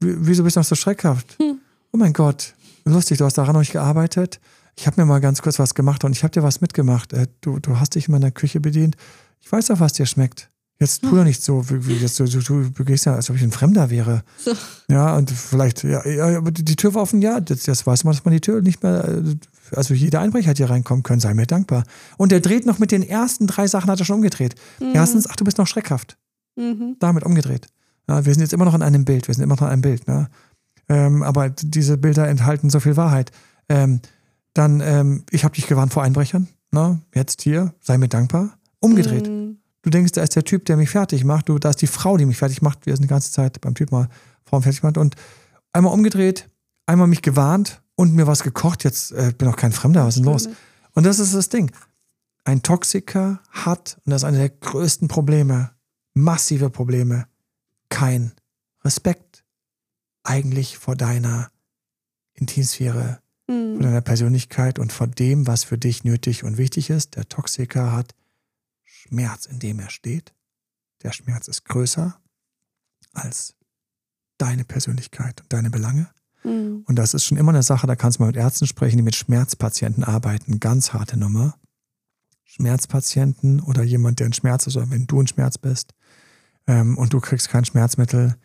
Wie- 0.00 0.16
Wieso 0.18 0.44
bist 0.44 0.56
du 0.56 0.60
noch 0.60 0.66
so 0.66 0.74
schreckhaft? 0.74 1.38
Hm. 1.38 1.58
Oh 1.92 1.96
mein 1.96 2.12
Gott, 2.12 2.54
lustig, 2.84 3.18
du 3.18 3.24
hast 3.24 3.38
daran 3.38 3.54
noch 3.54 3.60
nicht 3.60 3.72
gearbeitet. 3.72 4.40
Ich 4.76 4.86
habe 4.86 5.00
mir 5.00 5.06
mal 5.06 5.20
ganz 5.20 5.42
kurz 5.42 5.58
was 5.58 5.74
gemacht 5.74 6.04
und 6.04 6.12
ich 6.12 6.22
habe 6.22 6.30
dir 6.32 6.42
was 6.42 6.60
mitgemacht. 6.60 7.12
Äh, 7.12 7.26
Du, 7.40 7.58
du 7.58 7.78
hast 7.80 7.94
dich 7.94 8.06
in 8.08 8.12
meiner 8.12 8.30
Küche 8.30 8.60
bedient. 8.60 8.96
Ich 9.40 9.50
weiß 9.50 9.70
auch, 9.72 9.80
was 9.80 9.92
dir 9.94 10.06
schmeckt. 10.06 10.48
Jetzt 10.78 11.02
tu 11.02 11.14
doch 11.14 11.24
nicht 11.24 11.42
so, 11.42 11.62
jetzt, 12.00 12.18
du, 12.20 12.24
du, 12.24 12.70
du 12.70 12.84
gehst 12.86 13.04
ja, 13.04 13.14
als 13.14 13.28
ob 13.28 13.36
ich 13.36 13.42
ein 13.42 13.52
Fremder 13.52 13.90
wäre. 13.90 14.22
So. 14.38 14.52
Ja, 14.88 15.14
und 15.16 15.30
vielleicht, 15.30 15.82
ja, 15.84 16.06
ja 16.08 16.38
aber 16.38 16.50
die, 16.52 16.64
die 16.64 16.76
Tür 16.76 16.94
war 16.94 17.02
offen, 17.02 17.20
ja, 17.20 17.38
das, 17.40 17.64
das 17.64 17.86
weiß 17.86 18.04
man, 18.04 18.14
dass 18.14 18.24
man 18.24 18.32
die 18.32 18.40
Tür 18.40 18.62
nicht 18.62 18.82
mehr, 18.82 19.04
äh, 19.06 19.22
also 19.74 19.94
jeder 19.94 20.20
Einbrecher 20.20 20.50
hat 20.50 20.56
hier 20.56 20.70
reinkommen 20.70 21.02
können, 21.02 21.20
sei 21.20 21.34
mir 21.34 21.46
dankbar. 21.46 21.84
Und 22.16 22.32
der 22.32 22.40
dreht 22.40 22.66
noch 22.66 22.78
mit 22.78 22.92
den 22.92 23.02
ersten 23.02 23.46
drei 23.46 23.66
Sachen, 23.66 23.90
hat 23.90 23.98
er 23.98 24.04
schon 24.04 24.16
umgedreht. 24.16 24.54
Mhm. 24.80 24.92
Erstens, 24.94 25.28
ach, 25.28 25.36
du 25.36 25.44
bist 25.44 25.58
noch 25.58 25.66
schreckhaft. 25.66 26.16
Mhm. 26.56 26.96
Damit 26.98 27.24
umgedreht. 27.24 27.68
Ja, 28.08 28.24
wir 28.24 28.32
sind 28.32 28.42
jetzt 28.42 28.52
immer 28.52 28.64
noch 28.64 28.74
in 28.74 28.82
einem 28.82 29.04
Bild, 29.04 29.28
wir 29.28 29.34
sind 29.34 29.44
immer 29.44 29.54
noch 29.54 29.62
in 29.62 29.68
einem 29.68 29.82
Bild, 29.82 30.08
ne? 30.08 30.28
Ähm, 30.88 31.22
aber 31.22 31.50
diese 31.50 31.96
Bilder 31.96 32.26
enthalten 32.26 32.68
so 32.68 32.80
viel 32.80 32.96
Wahrheit. 32.96 33.30
Ähm, 33.68 34.00
dann, 34.54 34.80
ähm, 34.80 35.24
ich 35.30 35.44
habe 35.44 35.54
dich 35.54 35.68
gewarnt 35.68 35.92
vor 35.92 36.02
Einbrechern, 36.02 36.48
ne? 36.72 37.00
Jetzt 37.14 37.42
hier, 37.42 37.72
sei 37.80 37.98
mir 37.98 38.08
dankbar. 38.08 38.58
Umgedreht. 38.80 39.28
Mhm. 39.28 39.58
Du 39.82 39.90
denkst, 39.90 40.12
da 40.12 40.22
ist 40.22 40.36
der 40.36 40.44
Typ, 40.44 40.64
der 40.66 40.76
mich 40.76 40.90
fertig 40.90 41.24
macht. 41.24 41.48
Du, 41.48 41.58
da 41.58 41.70
ist 41.70 41.80
die 41.80 41.86
Frau, 41.86 42.16
die 42.16 42.26
mich 42.26 42.36
fertig 42.36 42.60
macht. 42.60 42.86
Wir 42.86 42.94
sind 42.94 43.04
die 43.04 43.08
ganze 43.08 43.32
Zeit 43.32 43.60
beim 43.60 43.74
Typ 43.74 43.92
mal 43.92 44.08
Frauen 44.44 44.62
fertig 44.62 44.80
gemacht. 44.80 44.98
Und 44.98 45.14
einmal 45.72 45.94
umgedreht, 45.94 46.50
einmal 46.86 47.06
mich 47.06 47.22
gewarnt 47.22 47.80
und 48.00 48.14
mir 48.14 48.26
was 48.26 48.42
gekocht. 48.42 48.82
Jetzt 48.84 49.12
äh, 49.12 49.32
bin 49.36 49.46
auch 49.48 49.56
kein 49.56 49.72
Fremder. 49.72 50.06
Was 50.06 50.16
ist 50.16 50.24
denn 50.24 50.32
los? 50.32 50.48
Und 50.92 51.04
das 51.04 51.18
ist 51.18 51.34
das 51.34 51.50
Ding. 51.50 51.70
Ein 52.44 52.62
Toxiker 52.62 53.40
hat, 53.50 53.98
und 54.04 54.10
das 54.10 54.22
ist 54.22 54.24
einer 54.24 54.38
der 54.38 54.48
größten 54.48 55.06
Probleme, 55.06 55.72
massive 56.14 56.70
Probleme, 56.70 57.26
kein 57.90 58.32
Respekt 58.82 59.44
eigentlich 60.22 60.78
vor 60.78 60.96
deiner 60.96 61.50
Intimsphäre, 62.32 63.20
Mhm. 63.48 63.74
vor 63.74 63.82
deiner 63.82 64.00
Persönlichkeit 64.00 64.78
und 64.78 64.92
vor 64.92 65.06
dem, 65.08 65.46
was 65.46 65.64
für 65.64 65.76
dich 65.76 66.02
nötig 66.04 66.44
und 66.44 66.56
wichtig 66.56 66.88
ist. 66.88 67.16
Der 67.16 67.28
Toxiker 67.28 67.92
hat 67.92 68.14
Schmerz, 68.84 69.44
in 69.46 69.58
dem 69.58 69.78
er 69.80 69.90
steht. 69.90 70.32
Der 71.02 71.12
Schmerz 71.12 71.48
ist 71.48 71.64
größer 71.64 72.18
als 73.12 73.56
deine 74.38 74.64
Persönlichkeit 74.64 75.42
und 75.42 75.52
deine 75.52 75.68
Belange. 75.68 76.08
Mhm. 76.44 76.84
Und 76.86 76.96
das 76.96 77.14
ist 77.14 77.24
schon 77.24 77.38
immer 77.38 77.52
eine 77.52 77.62
Sache, 77.62 77.86
da 77.86 77.96
kannst 77.96 78.18
du 78.18 78.22
mal 78.22 78.28
mit 78.28 78.36
Ärzten 78.36 78.66
sprechen, 78.66 78.96
die 78.96 79.02
mit 79.02 79.16
Schmerzpatienten 79.16 80.04
arbeiten. 80.04 80.60
Ganz 80.60 80.92
harte 80.92 81.18
Nummer. 81.18 81.54
Schmerzpatienten 82.44 83.60
oder 83.60 83.82
jemand, 83.82 84.18
der 84.18 84.26
in 84.26 84.32
Schmerz 84.32 84.66
ist, 84.66 84.76
oder 84.76 84.90
wenn 84.90 85.06
du 85.06 85.20
in 85.20 85.26
Schmerz 85.28 85.56
bist 85.58 85.94
ähm, 86.66 86.98
und 86.98 87.12
du 87.12 87.20
kriegst 87.20 87.48
kein 87.48 87.64
Schmerzmittel, 87.64 88.36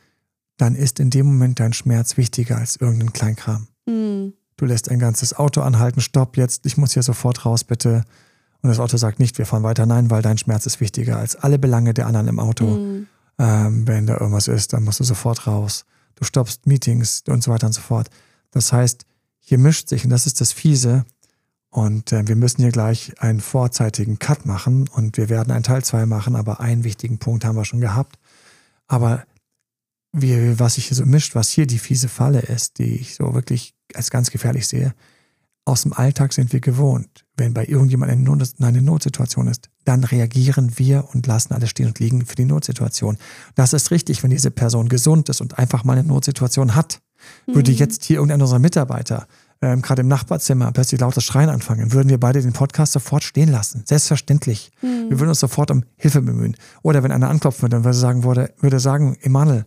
dann 0.58 0.76
ist 0.76 1.00
in 1.00 1.10
dem 1.10 1.26
Moment 1.26 1.60
dein 1.60 1.74
Schmerz 1.74 2.16
wichtiger 2.18 2.58
als 2.58 2.76
irgendein 2.76 3.14
Kleinkram. 3.14 3.68
Mhm. 3.86 4.34
Du 4.58 4.66
lässt 4.66 4.90
ein 4.90 5.00
ganzes 5.00 5.34
Auto 5.34 5.62
anhalten, 5.62 6.02
stopp 6.02 6.38
jetzt, 6.38 6.66
ich 6.66 6.78
muss 6.78 6.94
hier 6.94 7.04
sofort 7.04 7.46
raus, 7.46 7.64
bitte. 7.64 8.06
Und 8.62 8.70
das 8.70 8.80
Auto 8.80 8.98
sagt 8.98 9.20
nicht, 9.20 9.38
wir 9.38 9.46
fahren 9.46 9.64
weiter, 9.64 9.86
nein, 9.86 10.10
weil 10.10 10.22
dein 10.22 10.38
Schmerz 10.38 10.66
ist 10.66 10.80
wichtiger 10.80 11.18
als 11.18 11.36
alle 11.36 11.60
Belange 11.60 11.94
der 11.94 12.08
anderen 12.08 12.28
im 12.28 12.40
Auto. 12.40 12.66
Mhm. 12.66 13.08
Ähm, 13.38 13.88
wenn 13.88 14.08
da 14.08 14.14
irgendwas 14.18 14.48
ist, 14.48 14.72
dann 14.74 14.84
musst 14.84 15.00
du 15.00 15.04
sofort 15.04 15.46
raus. 15.46 15.86
Du 16.16 16.24
stoppst 16.24 16.66
Meetings 16.66 17.24
und 17.28 17.44
so 17.44 17.52
weiter 17.52 17.68
und 17.68 17.74
so 17.74 17.82
fort. 17.82 18.10
Das 18.52 18.72
heißt, 18.74 19.06
hier 19.40 19.58
mischt 19.58 19.90
sich, 19.90 20.04
und 20.04 20.10
das 20.10 20.26
ist 20.26 20.42
das 20.42 20.52
Fiese, 20.52 21.06
und 21.76 22.14
äh, 22.14 22.26
wir 22.26 22.38
müssen 22.38 22.62
hier 22.62 22.72
gleich 22.72 23.22
einen 23.22 23.42
vorzeitigen 23.42 24.18
Cut 24.18 24.46
machen 24.46 24.88
und 24.88 25.18
wir 25.18 25.28
werden 25.28 25.52
einen 25.52 25.64
Teil 25.64 25.84
2 25.84 26.06
machen, 26.06 26.38
aber 26.38 26.62
einen 26.62 26.86
wichtigen 26.86 27.18
Punkt 27.18 27.44
haben 27.44 27.58
wir 27.58 27.66
schon 27.66 27.82
gehabt. 27.82 28.18
Aber 28.88 29.26
wie, 30.14 30.58
was 30.58 30.76
sich 30.76 30.88
hier 30.88 30.96
so 30.96 31.06
mischt, 31.06 31.36
was 31.36 31.50
hier 31.50 31.68
die 31.68 31.80
fiese 31.80 32.08
Falle 32.08 32.40
ist, 32.40 32.80
die 32.80 32.96
ich 32.96 33.16
so 33.16 33.34
wirklich 33.34 33.74
als 33.94 34.10
ganz 34.10 34.32
gefährlich 34.32 34.68
sehe, 34.68 34.94
aus 35.66 35.82
dem 35.82 35.92
Alltag 35.92 36.32
sind 36.32 36.54
wir 36.54 36.62
gewohnt. 36.62 37.26
Wenn 37.36 37.54
bei 37.54 37.66
irgendjemandem 37.66 38.20
eine, 38.20 38.24
Not, 38.24 38.54
eine 38.62 38.82
Notsituation 38.82 39.48
ist, 39.48 39.70
dann 39.86 40.04
reagieren 40.04 40.78
wir 40.78 41.06
und 41.14 41.28
lassen 41.28 41.54
alles 41.54 41.70
stehen 41.70 41.88
und 41.88 42.00
liegen 42.00 42.26
für 42.26 42.36
die 42.36 42.46
Notsituation. 42.46 43.18
Das 43.56 43.74
ist 43.74 43.92
richtig, 43.92 44.24
wenn 44.24 44.32
diese 44.32 44.52
Person 44.52 44.90
gesund 44.90 45.30
ist 45.30 45.42
und 45.42 45.58
einfach 45.58 45.84
mal 45.84 45.98
eine 45.98 46.08
Notsituation 46.08 46.76
hat. 46.76 47.00
Würde 47.48 47.72
Mhm. 47.72 47.78
jetzt 47.78 48.04
hier 48.04 48.18
irgendeiner 48.18 48.44
unserer 48.44 48.60
Mitarbeiter 48.60 49.28
ähm, 49.62 49.82
gerade 49.82 50.02
im 50.02 50.08
Nachbarzimmer 50.10 50.72
plötzlich 50.74 51.00
lautes 51.00 51.24
Schreien 51.24 51.50
anfangen, 51.50 51.94
würden 51.94 52.10
wir 52.10 52.20
beide 52.20 52.42
den 52.42 52.54
Podcast 52.54 52.92
sofort 52.92 53.24
stehen 53.24 53.50
lassen. 53.50 53.84
Selbstverständlich. 53.86 54.72
Mhm. 54.82 55.10
Wir 55.10 55.20
würden 55.20 55.30
uns 55.30 55.40
sofort 55.40 55.72
um 55.72 55.84
Hilfe 55.96 56.22
bemühen. 56.22 56.58
Oder 56.84 57.04
wenn 57.04 57.12
einer 57.12 57.30
anklopfen 57.30 57.64
würde, 57.64 57.78
dann 57.78 57.84
würde 57.86 57.98
sagen, 57.98 58.24
würde, 58.24 58.54
würde 58.60 58.80
sagen, 58.80 59.18
Emanuel, 59.22 59.66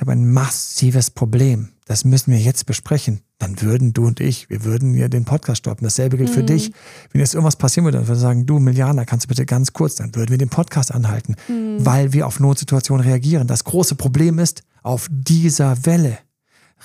ich 0.00 0.02
habe 0.02 0.12
ein 0.12 0.32
massives 0.32 1.10
Problem. 1.10 1.68
Das 1.84 2.06
müssen 2.06 2.32
wir 2.32 2.38
jetzt 2.40 2.64
besprechen. 2.64 3.20
Dann 3.38 3.60
würden 3.60 3.92
du 3.92 4.06
und 4.06 4.18
ich, 4.18 4.48
wir 4.48 4.64
würden 4.64 4.94
ja 4.94 5.08
den 5.08 5.26
Podcast 5.26 5.58
stoppen. 5.58 5.84
Dasselbe 5.84 6.16
gilt 6.16 6.30
für 6.30 6.40
Mhm. 6.40 6.46
dich. 6.46 6.72
Wenn 7.12 7.20
jetzt 7.20 7.34
irgendwas 7.34 7.56
passieren 7.56 7.84
würde, 7.84 7.98
dann 7.98 8.06
würde 8.08 8.16
ich 8.16 8.22
sagen, 8.22 8.46
du 8.46 8.58
Miliana, 8.60 9.04
kannst 9.04 9.26
du 9.26 9.28
bitte 9.28 9.44
ganz 9.44 9.74
kurz, 9.74 9.96
dann 9.96 10.14
würden 10.14 10.30
wir 10.30 10.38
den 10.38 10.48
Podcast 10.48 10.90
anhalten, 10.94 11.34
Mhm. 11.48 11.84
weil 11.84 12.14
wir 12.14 12.26
auf 12.26 12.40
Notsituationen 12.40 13.04
reagieren. 13.06 13.46
Das 13.46 13.64
große 13.64 13.94
Problem 13.94 14.38
ist, 14.38 14.62
auf 14.82 15.06
dieser 15.10 15.84
Welle 15.84 16.16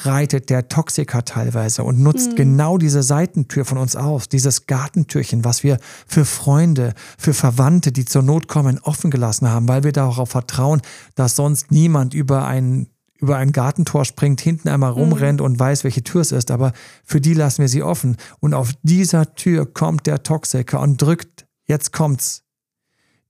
reitet 0.04 0.49
der 0.49 0.67
Toxiker 0.67 1.23
teilweise 1.23 1.86
und 1.86 2.01
nutzt 2.01 2.32
Mhm. 2.32 2.36
genau 2.36 2.78
diese 2.78 3.01
Seitentür 3.01 3.63
von 3.63 3.78
uns 3.78 3.95
aus, 3.95 4.28
dieses 4.28 4.67
Gartentürchen, 4.67 5.45
was 5.45 5.63
wir 5.63 5.78
für 6.06 6.25
Freunde, 6.25 6.93
für 7.17 7.34
Verwandte, 7.34 7.93
die 7.93 8.04
zur 8.04 8.23
Not 8.23 8.49
kommen, 8.49 8.78
offen 8.80 9.10
gelassen 9.10 9.47
haben, 9.49 9.69
weil 9.69 9.86
wir 9.86 9.93
darauf 9.93 10.32
vertrauen, 10.32 10.82
dass 11.15 11.38
sonst 11.38 11.71
niemand 11.71 12.13
über 12.13 12.45
ein, 12.45 12.88
über 13.19 13.38
ein 13.38 13.51
Gartentor 13.51 14.06
springt, 14.06 14.41
hinten 14.41 14.67
einmal 14.67 14.91
rumrennt 14.91 15.41
und 15.41 15.60
weiß, 15.60 15.84
welche 15.84 16.04
Tür 16.04 16.21
es 16.21 16.32
ist. 16.32 16.51
Aber 16.51 16.73
für 17.04 17.21
die 17.21 17.34
lassen 17.34 17.62
wir 17.62 17.69
sie 17.69 17.84
offen. 17.84 18.17
Und 18.39 18.54
auf 18.54 18.71
dieser 18.84 19.36
Tür 19.36 19.65
kommt 19.65 20.06
der 20.06 20.23
Toxiker 20.23 20.82
und 20.82 21.01
drückt, 21.01 21.47
jetzt 21.65 21.93
kommt's, 21.93 22.43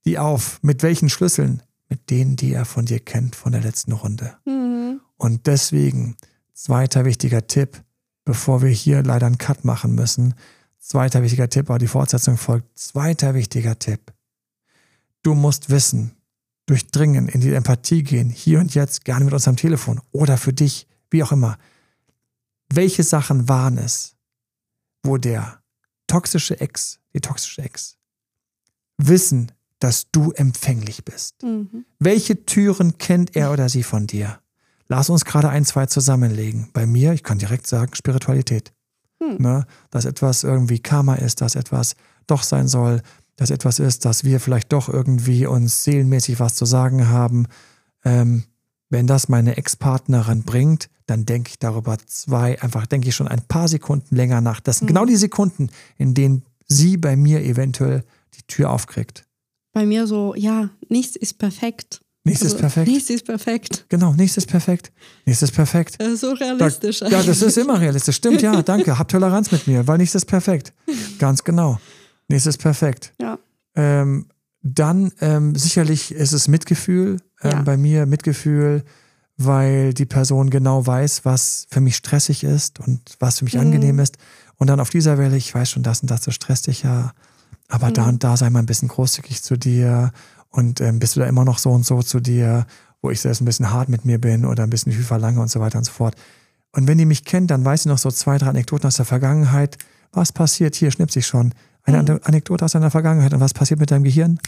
die 0.06 0.18
auf. 0.18 0.60
Mit 0.62 0.84
welchen 0.84 1.10
Schlüsseln? 1.10 1.62
Mit 1.88 2.10
denen, 2.10 2.36
die 2.36 2.54
er 2.54 2.66
von 2.66 2.86
dir 2.86 3.00
kennt 3.00 3.36
von 3.36 3.52
der 3.52 3.62
letzten 3.62 3.92
Runde. 3.92 4.36
Mhm. 4.46 5.02
Und 5.18 5.48
deswegen, 5.48 6.18
zweiter 6.54 7.06
wichtiger 7.06 7.46
Tipp, 7.46 7.84
bevor 8.24 8.62
wir 8.62 8.70
hier 8.70 9.04
leider 9.04 9.28
einen 9.28 9.38
Cut 9.38 9.66
machen 9.66 9.94
müssen, 9.94 10.34
zweiter 10.80 11.22
wichtiger 11.22 11.50
Tipp, 11.50 11.70
aber 11.70 11.80
die 11.80 11.88
Fortsetzung 11.88 12.38
folgt, 12.38 12.78
zweiter 12.78 13.36
wichtiger 13.36 13.78
Tipp. 13.78 14.14
Du 15.22 15.36
musst 15.36 15.70
wissen, 15.70 16.16
durchdringen, 16.66 17.28
in 17.28 17.42
die 17.42 17.54
Empathie 17.54 18.04
gehen, 18.04 18.30
hier 18.30 18.60
und 18.60 18.74
jetzt, 18.74 19.06
gerne 19.06 19.26
mit 19.26 19.34
uns 19.34 19.48
am 19.48 19.56
Telefon 19.56 20.02
oder 20.12 20.38
für 20.38 20.54
dich, 20.54 20.88
wie 21.10 21.24
auch 21.24 21.32
immer. 21.32 21.58
Welche 22.74 23.04
Sachen 23.04 23.48
waren 23.48 23.78
es, 23.78 24.16
wo 25.04 25.18
der 25.18 25.62
toxische 26.08 26.60
Ex, 26.60 27.00
die 27.14 27.22
toxische 27.22 27.62
Ex, 27.62 27.98
wissen, 28.98 29.52
dass 29.80 30.10
du 30.12 30.32
empfänglich 30.32 31.06
bist? 31.06 31.44
Mhm. 31.44 31.86
Welche 32.00 32.46
Türen 32.46 32.98
kennt 32.98 33.36
er 33.36 33.52
oder 33.52 33.70
sie 33.70 33.84
von 33.84 34.08
dir? 34.08 34.40
Lass 34.88 35.10
uns 35.10 35.26
gerade 35.26 35.50
ein, 35.50 35.66
zwei 35.66 35.86
zusammenlegen. 35.88 36.70
Bei 36.74 36.86
mir, 36.86 37.14
ich 37.14 37.24
kann 37.24 37.40
direkt 37.40 37.68
sagen, 37.68 37.96
Spiritualität. 37.96 38.72
Hm. 39.20 39.38
Ne? 39.40 39.66
Dass 39.90 40.06
etwas 40.06 40.44
irgendwie 40.44 40.80
Karma 40.80 41.16
ist, 41.16 41.42
dass 41.42 41.56
etwas 41.56 41.96
doch 42.28 42.44
sein 42.44 42.68
soll, 42.68 43.02
dass 43.38 43.50
etwas 43.50 43.80
ist, 43.80 44.06
dass 44.06 44.24
wir 44.24 44.40
vielleicht 44.40 44.72
doch 44.74 44.90
irgendwie 44.90 45.46
uns 45.46 45.84
seelenmäßig 45.84 46.40
was 46.40 46.56
zu 46.56 46.66
sagen 46.66 47.10
haben. 47.10 47.48
Ähm, 48.04 48.44
wenn 48.90 49.08
das 49.08 49.30
meine 49.30 49.58
Ex-Partnerin 49.58 50.44
bringt, 50.44 50.90
dann 51.08 51.26
denke 51.26 51.50
ich 51.50 51.60
darüber 51.60 51.98
zwei, 52.06 52.62
einfach 52.62 52.86
denke 52.86 53.10
ich 53.10 53.16
schon 53.16 53.28
ein 53.28 53.42
paar 53.42 53.68
Sekunden 53.68 54.16
länger 54.16 54.42
nach. 54.42 54.60
Das 54.60 54.78
sind 54.78 54.86
Mhm. 54.86 54.94
genau 54.94 55.06
die 55.06 55.16
Sekunden, 55.18 55.70
in 55.98 56.14
denen 56.14 56.44
sie 56.68 56.98
bei 56.98 57.16
mir 57.16 57.42
eventuell 57.44 58.04
die 58.36 58.44
Tür 58.48 58.70
aufkriegt. 58.72 59.26
Bei 59.74 59.86
mir 59.86 60.08
so, 60.08 60.34
ja, 60.36 60.70
nichts 60.88 61.16
ist 61.16 61.38
perfekt. 61.38 62.02
Nichts 62.24 62.42
ist 62.42 62.54
Also, 62.54 62.62
perfekt. 62.62 62.88
Nichts 62.88 63.10
ist 63.12 63.26
perfekt. 63.26 63.86
Genau, 63.90 64.14
nichts 64.14 64.38
ist 64.38 64.48
perfekt. 64.48 64.92
Nichts 65.26 65.44
ist 65.44 65.52
perfekt. 65.52 66.02
Äh, 66.02 66.16
So 66.16 66.32
realistisch. 66.32 67.00
Da, 67.02 67.08
ja, 67.10 67.22
das 67.22 67.42
ist 67.42 67.58
immer 67.58 67.80
realistisch. 67.80 68.16
Stimmt, 68.16 68.42
ja, 68.42 68.62
danke. 68.64 68.98
Hab 68.98 69.08
Toleranz 69.10 69.52
mit 69.52 69.68
mir, 69.68 69.86
weil 69.86 69.98
nichts 70.00 70.16
ist 70.16 70.26
perfekt. 70.26 70.74
Ganz 71.20 71.44
genau. 71.44 71.78
Nichts 72.28 72.46
ist 72.46 72.58
perfekt. 72.58 73.14
Ja. 73.22 73.38
Ähm, 73.76 74.28
dann 74.62 75.12
ähm, 75.22 75.56
sicherlich 75.56 76.12
ist 76.14 76.32
es 76.34 76.48
Mitgefühl. 76.48 77.18
Ähm, 77.42 77.52
Ja. 77.52 77.62
Bei 77.62 77.78
mir 77.78 78.06
Mitgefühl, 78.06 78.84
weil 79.38 79.94
die 79.94 80.06
Person 80.06 80.50
genau 80.50 80.86
weiß, 80.88 81.26
was 81.26 81.68
für 81.70 81.82
mich 81.82 81.96
stressig 81.98 82.44
ist 82.44 82.80
und 82.80 83.02
was 83.20 83.40
für 83.40 83.46
mich 83.46 83.56
Mhm. 83.56 83.62
angenehm 83.62 84.00
ist. 84.00 84.18
Und 84.58 84.68
dann 84.68 84.80
auf 84.80 84.90
dieser 84.90 85.18
Welle, 85.18 85.36
ich 85.38 85.54
weiß 85.54 85.70
schon, 85.70 85.84
das 85.84 86.00
und 86.02 86.10
das 86.10 86.24
so 86.24 86.32
stresst 86.32 86.68
dich 86.68 86.84
ja. 86.84 87.14
Aber 87.68 87.92
da 87.92 88.04
Mhm. 88.04 88.10
und 88.10 88.24
da 88.24 88.38
sei 88.38 88.50
mal 88.50 88.60
ein 88.60 88.66
bisschen 88.66 88.88
großzügig 88.88 89.44
zu 89.44 89.58
dir 89.58 90.12
und 90.50 90.80
ähm, 90.82 91.00
bist 91.00 91.16
du 91.16 91.20
da 91.20 91.26
immer 91.28 91.44
noch 91.46 91.58
so 91.60 91.72
und 91.72 91.86
so 91.86 92.02
zu 92.02 92.20
dir, 92.20 92.66
wo 93.02 93.12
ich 93.12 93.20
selbst 93.22 93.42
ein 93.42 93.46
bisschen 93.46 93.72
hart 93.72 93.90
mit 93.90 94.06
mir 94.06 94.20
bin 94.20 94.46
oder 94.46 94.64
ein 94.64 94.70
bisschen 94.70 94.92
viel 94.94 95.04
verlange 95.04 95.42
und 95.42 95.50
so 95.52 95.60
weiter 95.60 95.78
und 95.78 95.84
so 95.84 95.92
fort. 95.92 96.16
Und 96.72 96.88
wenn 96.88 96.98
die 96.98 97.06
mich 97.06 97.26
kennt, 97.26 97.52
dann 97.52 97.64
weiß 97.66 97.84
sie 97.84 97.90
noch 97.90 97.98
so 97.98 98.10
zwei, 98.12 98.38
drei 98.38 98.48
Anekdoten 98.50 98.88
aus 98.88 98.96
der 98.96 99.06
Vergangenheit. 99.06 99.78
Was 100.12 100.32
passiert? 100.32 100.76
Hier 100.76 100.92
schnips 100.92 101.16
ich 101.16 101.28
schon. 101.28 101.54
Eine 101.86 102.02
Mhm. 102.02 102.10
Ane- 102.10 102.26
Anekdote 102.26 102.66
aus 102.66 102.72
deiner 102.74 102.92
Vergangenheit. 102.92 103.34
Und 103.34 103.40
was 103.40 103.54
passiert 103.54 103.80
mit 103.80 103.92
deinem 103.92 104.04
Gehirn? 104.04 104.40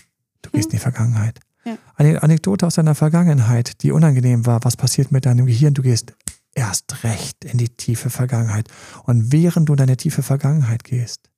Du 0.41 0.49
gehst 0.51 0.65
in 0.67 0.71
die 0.77 0.77
Vergangenheit. 0.79 1.39
Ja. 1.65 1.77
Eine 1.95 2.23
Anekdote 2.23 2.65
aus 2.67 2.75
deiner 2.75 2.95
Vergangenheit, 2.95 3.81
die 3.83 3.91
unangenehm 3.91 4.45
war. 4.45 4.63
Was 4.63 4.77
passiert 4.77 5.11
mit 5.11 5.25
deinem 5.25 5.45
Gehirn? 5.45 5.73
Du 5.73 5.81
gehst 5.81 6.13
erst 6.53 7.03
recht 7.03 7.43
in 7.45 7.57
die 7.57 7.69
tiefe 7.69 8.09
Vergangenheit. 8.09 8.67
Und 9.03 9.31
während 9.31 9.69
du 9.69 9.73
in 9.73 9.77
deine 9.77 9.97
tiefe 9.97 10.23
Vergangenheit 10.23 10.83
gehst, 10.83 11.29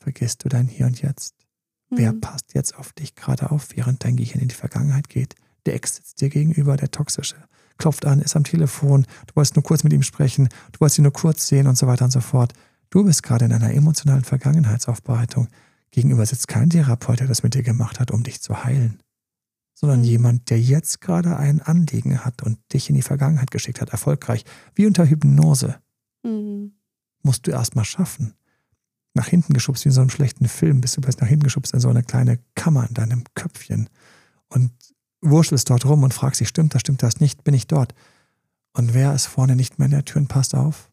vergisst 0.00 0.44
du 0.44 0.48
dein 0.48 0.66
Hier 0.68 0.86
und 0.86 1.00
Jetzt. 1.02 1.34
Wer 1.90 2.12
Mhm. 2.12 2.20
passt 2.20 2.54
jetzt 2.54 2.76
auf 2.76 2.92
dich 2.92 3.14
gerade 3.14 3.50
auf, 3.50 3.68
während 3.74 4.04
dein 4.04 4.16
Gehirn 4.16 4.40
in 4.40 4.48
die 4.48 4.54
Vergangenheit 4.54 5.08
geht? 5.08 5.34
Der 5.66 5.74
Ex 5.74 5.96
sitzt 5.96 6.20
dir 6.20 6.28
gegenüber, 6.28 6.76
der 6.76 6.90
Toxische. 6.90 7.36
Klopft 7.78 8.06
an, 8.06 8.20
ist 8.20 8.34
am 8.36 8.44
Telefon, 8.44 9.06
du 9.26 9.36
wolltest 9.36 9.54
nur 9.56 9.62
kurz 9.62 9.84
mit 9.84 9.92
ihm 9.92 10.02
sprechen, 10.02 10.48
du 10.72 10.80
wolltest 10.80 10.98
ihn 10.98 11.02
nur 11.04 11.12
kurz 11.12 11.46
sehen 11.46 11.66
und 11.66 11.78
so 11.78 11.86
weiter 11.86 12.04
und 12.04 12.10
so 12.10 12.20
fort. 12.20 12.52
Du 12.90 13.04
bist 13.04 13.22
gerade 13.22 13.44
in 13.44 13.52
einer 13.52 13.72
emotionalen 13.72 14.24
Vergangenheitsaufbereitung. 14.24 15.48
Gegenüber 15.90 16.24
sitzt 16.24 16.48
kein 16.48 16.70
Therapeut, 16.70 17.20
der 17.20 17.26
das 17.26 17.42
mit 17.42 17.54
dir 17.54 17.62
gemacht 17.62 18.00
hat, 18.00 18.10
um 18.10 18.22
dich 18.22 18.40
zu 18.40 18.64
heilen, 18.64 19.02
sondern 19.74 20.00
Mhm. 20.00 20.04
jemand, 20.04 20.50
der 20.50 20.60
jetzt 20.60 21.00
gerade 21.00 21.36
ein 21.36 21.60
Anliegen 21.60 22.24
hat 22.24 22.42
und 22.42 22.58
dich 22.72 22.88
in 22.88 22.94
die 22.96 23.02
Vergangenheit 23.02 23.50
geschickt 23.50 23.80
hat, 23.80 23.90
erfolgreich. 23.90 24.44
Wie 24.74 24.86
unter 24.86 25.06
Hypnose 25.06 25.76
Mhm. 26.24 26.72
musst 27.22 27.46
du 27.46 27.50
erstmal 27.50 27.84
schaffen. 27.84 28.34
Nach 29.14 29.26
hinten 29.26 29.52
geschubst 29.54 29.84
wie 29.84 29.88
in 29.88 29.94
so 29.94 30.00
einem 30.00 30.10
schlechten 30.10 30.48
Film, 30.48 30.80
bist 30.80 30.96
du 30.96 31.00
plötzlich 31.00 31.22
nach 31.22 31.28
hinten 31.28 31.44
geschubst 31.44 31.74
in 31.74 31.80
so 31.80 31.88
eine 31.88 32.02
kleine 32.02 32.38
Kammer 32.54 32.86
in 32.86 32.94
deinem 32.94 33.24
Köpfchen 33.34 33.88
und 34.48 34.70
wurschtelst 35.20 35.68
dort 35.68 35.84
rum 35.84 36.02
und 36.04 36.14
fragst 36.14 36.40
dich, 36.40 36.48
stimmt 36.48 36.74
das, 36.74 36.82
stimmt 36.82 37.02
das 37.02 37.18
nicht, 37.20 37.44
bin 37.44 37.54
ich 37.54 37.66
dort? 37.66 37.94
Und 38.74 38.94
wer 38.94 39.14
ist 39.14 39.26
vorne 39.26 39.56
nicht 39.56 39.78
mehr 39.78 39.86
in 39.86 39.92
der 39.92 40.04
Tür 40.04 40.20
und 40.20 40.28
passt 40.28 40.54
auf? 40.54 40.90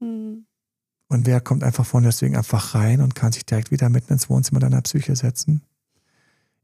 Mhm. 0.00 0.46
Und 1.10 1.26
wer 1.26 1.40
kommt 1.40 1.64
einfach 1.64 1.84
vorne 1.84 2.06
deswegen 2.06 2.36
einfach 2.36 2.76
rein 2.76 3.00
und 3.00 3.16
kann 3.16 3.32
sich 3.32 3.44
direkt 3.44 3.72
wieder 3.72 3.88
mitten 3.88 4.12
ins 4.12 4.30
Wohnzimmer 4.30 4.60
deiner 4.60 4.80
Psyche 4.80 5.16
setzen? 5.16 5.62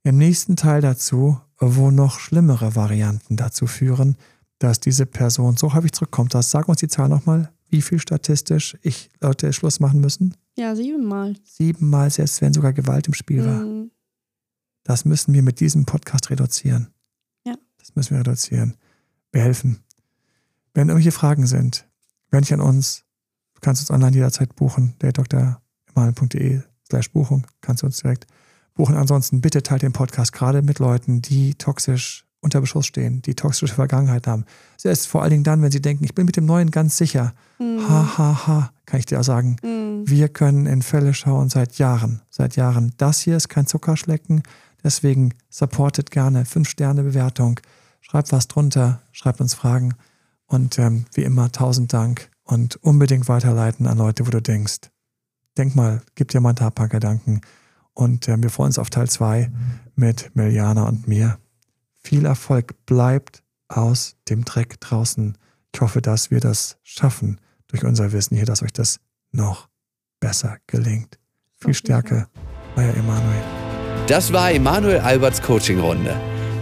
Im 0.04 0.18
nächsten 0.18 0.54
Teil 0.54 0.80
dazu, 0.80 1.40
wo 1.58 1.90
noch 1.90 2.20
schlimmere 2.20 2.76
Varianten 2.76 3.36
dazu 3.36 3.66
führen, 3.66 4.16
dass 4.60 4.78
diese 4.78 5.04
Person 5.04 5.56
so 5.56 5.74
häufig 5.74 5.90
zurückkommt, 5.92 6.32
dass, 6.32 6.52
sag 6.52 6.68
uns 6.68 6.78
die 6.78 6.86
Zahl 6.86 7.08
nochmal, 7.08 7.52
wie 7.68 7.82
viel 7.82 7.98
statistisch 7.98 8.78
ich 8.82 9.10
Leute 9.20 9.52
Schluss 9.52 9.80
machen 9.80 10.00
müssen? 10.00 10.36
Ja, 10.56 10.76
siebenmal. 10.76 11.34
Siebenmal, 11.42 12.08
selbst 12.10 12.40
wenn 12.40 12.52
sogar 12.52 12.72
Gewalt 12.72 13.08
im 13.08 13.14
Spiel 13.14 13.44
war. 13.44 13.64
Mhm. 13.64 13.90
Das 14.84 15.04
müssen 15.04 15.34
wir 15.34 15.42
mit 15.42 15.58
diesem 15.58 15.86
Podcast 15.86 16.30
reduzieren. 16.30 16.86
Ja. 17.44 17.56
Das 17.78 17.96
müssen 17.96 18.12
wir 18.12 18.20
reduzieren. 18.20 18.76
Wir 19.32 19.42
helfen. 19.42 19.80
Wenn 20.72 20.88
irgendwelche 20.88 21.10
Fragen 21.10 21.48
sind, 21.48 21.88
wende 22.30 22.44
dich 22.44 22.54
an 22.54 22.60
uns. 22.60 23.05
Du 23.66 23.70
kannst 23.70 23.82
uns 23.82 23.90
online 23.90 24.14
jederzeit 24.14 24.54
buchen. 24.54 24.94
Der 25.02 25.10
dremalen.de 25.10 26.60
slash 26.88 27.10
Buchung 27.10 27.48
kannst 27.62 27.82
du 27.82 27.86
uns 27.86 27.96
direkt 27.96 28.28
buchen. 28.74 28.94
Ansonsten 28.94 29.40
bitte 29.40 29.60
teilt 29.64 29.82
den 29.82 29.92
Podcast 29.92 30.32
gerade 30.32 30.62
mit 30.62 30.78
Leuten, 30.78 31.20
die 31.20 31.54
toxisch 31.54 32.26
unter 32.38 32.60
Beschuss 32.60 32.86
stehen, 32.86 33.22
die 33.22 33.34
toxische 33.34 33.74
Vergangenheit 33.74 34.28
haben. 34.28 34.44
Selbst 34.76 35.08
vor 35.08 35.22
allen 35.22 35.32
Dingen 35.32 35.42
dann, 35.42 35.62
wenn 35.62 35.72
sie 35.72 35.82
denken, 35.82 36.04
ich 36.04 36.14
bin 36.14 36.26
mit 36.26 36.36
dem 36.36 36.46
Neuen 36.46 36.70
ganz 36.70 36.96
sicher. 36.96 37.34
Mhm. 37.58 37.88
Ha, 37.88 38.18
ha, 38.18 38.46
ha, 38.46 38.70
kann 38.84 39.00
ich 39.00 39.06
dir 39.06 39.20
sagen. 39.24 39.56
Mhm. 39.64 40.08
Wir 40.08 40.28
können 40.28 40.66
in 40.66 40.82
Fälle 40.82 41.12
schauen 41.12 41.48
seit 41.48 41.76
Jahren, 41.76 42.22
seit 42.30 42.54
Jahren. 42.54 42.92
Das 42.98 43.18
hier 43.18 43.36
ist 43.36 43.48
kein 43.48 43.66
Zuckerschlecken, 43.66 44.44
deswegen 44.84 45.34
supportet 45.50 46.12
gerne. 46.12 46.44
Fünf 46.44 46.68
Sterne 46.68 47.02
Bewertung. 47.02 47.58
Schreibt 48.00 48.30
was 48.30 48.46
drunter, 48.46 49.00
schreibt 49.10 49.40
uns 49.40 49.54
Fragen 49.54 49.96
und 50.46 50.78
ähm, 50.78 51.06
wie 51.14 51.24
immer 51.24 51.50
tausend 51.50 51.92
Dank 51.92 52.30
und 52.46 52.76
unbedingt 52.76 53.28
weiterleiten 53.28 53.86
an 53.86 53.98
Leute, 53.98 54.26
wo 54.26 54.30
du 54.30 54.40
denkst. 54.40 54.90
Denk 55.58 55.76
mal, 55.76 56.00
gib 56.14 56.28
dir 56.28 56.40
mal 56.40 56.54
ein 56.58 56.72
paar 56.72 56.88
Gedanken 56.88 57.42
und 57.92 58.28
ähm, 58.28 58.42
wir 58.42 58.50
freuen 58.50 58.68
uns 58.68 58.78
auf 58.78 58.90
Teil 58.90 59.08
2 59.08 59.50
mit 59.94 60.30
Meliana 60.34 60.84
und 60.84 61.08
mir. 61.08 61.38
Viel 61.94 62.24
Erfolg, 62.24 62.86
bleibt 62.86 63.42
aus 63.68 64.16
dem 64.28 64.44
Dreck 64.44 64.80
draußen. 64.80 65.36
Ich 65.74 65.80
hoffe, 65.80 66.00
dass 66.00 66.30
wir 66.30 66.40
das 66.40 66.76
schaffen 66.82 67.40
durch 67.68 67.84
unser 67.84 68.12
Wissen 68.12 68.36
hier, 68.36 68.46
dass 68.46 68.62
euch 68.62 68.72
das 68.72 69.00
noch 69.32 69.68
besser 70.20 70.58
gelingt. 70.66 71.18
Viel 71.58 71.74
Stärke, 71.74 72.28
euer 72.76 72.94
Emanuel. 72.94 73.42
Das 74.06 74.32
war 74.32 74.52
Emanuel 74.52 75.00
Alberts 75.00 75.42
Coaching-Runde. 75.42 76.35